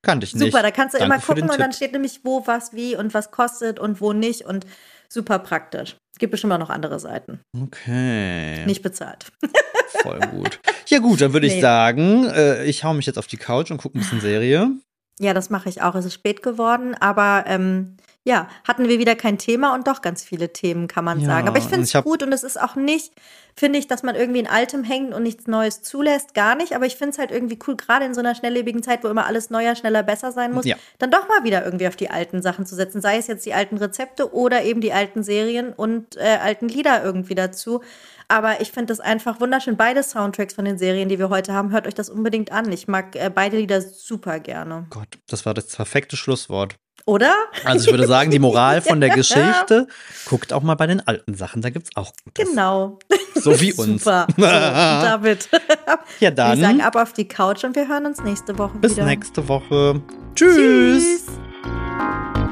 kannte 0.02 0.26
ich 0.26 0.36
nicht. 0.36 0.52
Super, 0.52 0.62
da 0.62 0.72
kannst 0.72 0.96
du 0.96 1.00
Danke 1.00 1.16
immer 1.16 1.24
gucken 1.24 1.50
und 1.50 1.60
dann 1.60 1.72
Tipp. 1.72 1.76
steht 1.78 1.92
nämlich, 1.94 2.22
wo, 2.24 2.46
was, 2.48 2.74
wie 2.74 2.96
und 2.96 3.14
was 3.14 3.32
kostet 3.32 3.80
und 3.80 4.02
wo 4.02 4.14
nicht 4.14 4.42
und 4.46 4.66
super 5.10 5.40
praktisch. 5.40 5.96
Es 6.14 6.20
gibt 6.20 6.32
bestimmt 6.32 6.54
auch 6.54 6.58
noch 6.60 6.70
andere 6.70 7.00
Seiten. 7.00 7.40
Okay. 7.62 8.66
Nicht 8.66 8.82
bezahlt. 8.82 9.28
Voll 10.02 10.20
gut. 10.32 10.60
Ja, 10.88 11.00
gut, 11.00 11.22
dann 11.22 11.34
würde 11.34 11.48
ich 11.48 11.56
Nee. 11.56 11.62
sagen, 11.62 12.26
äh, 12.30 12.64
ich 12.66 12.84
hau 12.84 12.94
mich 12.94 13.06
jetzt 13.06 13.18
auf 13.18 13.28
die 13.28 13.38
Couch 13.38 13.72
und 13.72 13.78
gucke 13.78 13.98
ein 13.98 14.02
bisschen 14.02 14.22
Serie. 14.22 14.72
Ja, 15.20 15.34
das 15.34 15.50
mache 15.50 15.70
ich 15.70 15.82
auch. 15.82 15.96
Es 15.96 16.06
ist 16.06 16.14
spät 16.14 16.44
geworden, 16.44 16.94
aber 16.96 17.46
ähm, 17.48 17.98
ja, 18.28 18.50
hatten 18.68 18.90
wir 18.90 19.00
wieder 19.00 19.16
kein 19.16 19.38
Thema 19.38 19.74
und 19.74 19.88
doch 19.88 20.02
ganz 20.02 20.22
viele 20.22 20.52
Themen, 20.52 20.90
kann 20.90 21.06
man 21.06 21.22
Ja, 21.22 21.28
sagen. 21.28 21.48
Aber 21.48 21.58
ich 21.60 21.64
finde 21.64 21.84
es 21.84 21.94
gut 22.04 22.22
und 22.24 22.34
es 22.34 22.44
ist 22.44 22.60
auch 22.62 22.76
nicht, 22.76 23.14
finde 23.56 23.80
ich, 23.80 23.88
dass 23.88 24.04
man 24.04 24.16
irgendwie 24.16 24.42
in 24.42 24.48
Altem 24.48 24.84
hängt 24.84 25.14
und 25.14 25.24
nichts 25.24 25.48
Neues 25.48 25.82
zulässt, 25.82 26.34
gar 26.34 26.56
nicht. 26.56 26.74
Aber 26.76 26.86
ich 26.86 26.98
finde 26.98 27.12
es 27.14 27.20
halt 27.20 27.32
irgendwie 27.32 27.58
cool, 27.66 27.78
gerade 27.78 28.04
in 28.06 28.14
so 28.14 28.20
einer 28.20 28.36
schnelllebigen 28.36 28.84
Zeit, 28.84 29.06
wo 29.06 29.08
immer 29.08 29.26
alles 29.28 29.50
neuer, 29.50 29.76
schneller, 29.76 30.04
besser 30.04 30.34
sein 30.34 30.52
muss, 30.52 30.66
Ja. 30.66 30.76
dann 31.00 31.10
doch 31.10 31.26
mal 31.30 31.46
wieder 31.46 31.64
irgendwie 31.64 31.88
auf 31.88 31.96
die 31.96 32.10
alten 32.10 32.42
Sachen 32.42 32.66
zu 32.66 32.76
setzen. 32.76 33.00
Sei 33.00 33.16
es 33.16 33.28
jetzt 33.28 33.46
die 33.46 33.54
alten 33.54 33.78
Rezepte 33.78 34.34
oder 34.34 34.62
eben 34.66 34.82
die 34.82 34.92
alten 34.92 35.24
Serien 35.24 35.72
und 35.72 36.18
äh, 36.18 36.38
alten 36.44 36.68
Lieder 36.68 37.02
irgendwie 37.06 37.34
dazu. 37.36 37.82
Aber 38.28 38.60
ich 38.60 38.74
finde 38.74 38.88
das 38.88 39.00
einfach 39.00 39.40
wunderschön. 39.40 39.78
Beide 39.78 40.04
Soundtracks 40.04 40.54
von 40.54 40.66
den 40.66 40.78
Serien, 40.78 41.08
die 41.08 41.18
wir 41.18 41.30
heute 41.30 41.54
haben, 41.54 41.72
hört 41.72 41.88
euch 41.88 41.96
das 41.96 42.10
unbedingt 42.10 42.52
an. 42.52 42.70
Ich 42.74 42.90
mag 42.90 43.16
äh, 43.16 43.32
beide 43.34 43.56
Lieder 43.56 43.80
super 43.82 44.42
gerne. 44.42 44.86
Gott, 44.90 45.08
das 45.30 45.46
war 45.46 45.54
das 45.54 45.68
perfekte 45.68 46.18
Schlusswort. 46.18 46.76
Oder? 47.08 47.34
Also 47.64 47.86
ich 47.88 47.92
würde 47.94 48.06
sagen, 48.06 48.32
die 48.32 48.38
Moral 48.40 48.82
von 48.82 49.00
der 49.00 49.10
Geschichte, 49.16 49.88
guckt 50.26 50.52
auch 50.52 50.62
mal 50.62 50.76
bei 50.76 50.88
den 50.88 51.00
alten 51.08 51.36
Sachen, 51.36 51.62
da 51.62 51.70
gibt's 51.70 51.90
auch 51.96 52.12
Gutes. 52.26 52.50
Genau. 52.50 53.00
So 53.34 53.60
wie 53.62 53.72
uns. 53.78 54.04
Super. 54.04 54.28
So, 54.36 54.42
damit. 54.44 55.50
Ja, 56.20 56.32
Wir 56.32 56.36
sagen 56.36 56.62
dann 56.62 56.82
ab 56.82 56.98
auf 56.98 57.14
die 57.14 57.26
Couch 57.26 57.64
und 57.64 57.78
wir 57.78 57.88
hören 57.88 58.06
uns 58.06 58.22
nächste 58.22 58.58
Woche 58.58 58.78
bis 58.80 58.98
wieder. 58.98 59.06
nächste 59.06 59.48
Woche. 59.48 60.02
Tschüss. 60.36 61.24
Tschüss. 61.24 62.47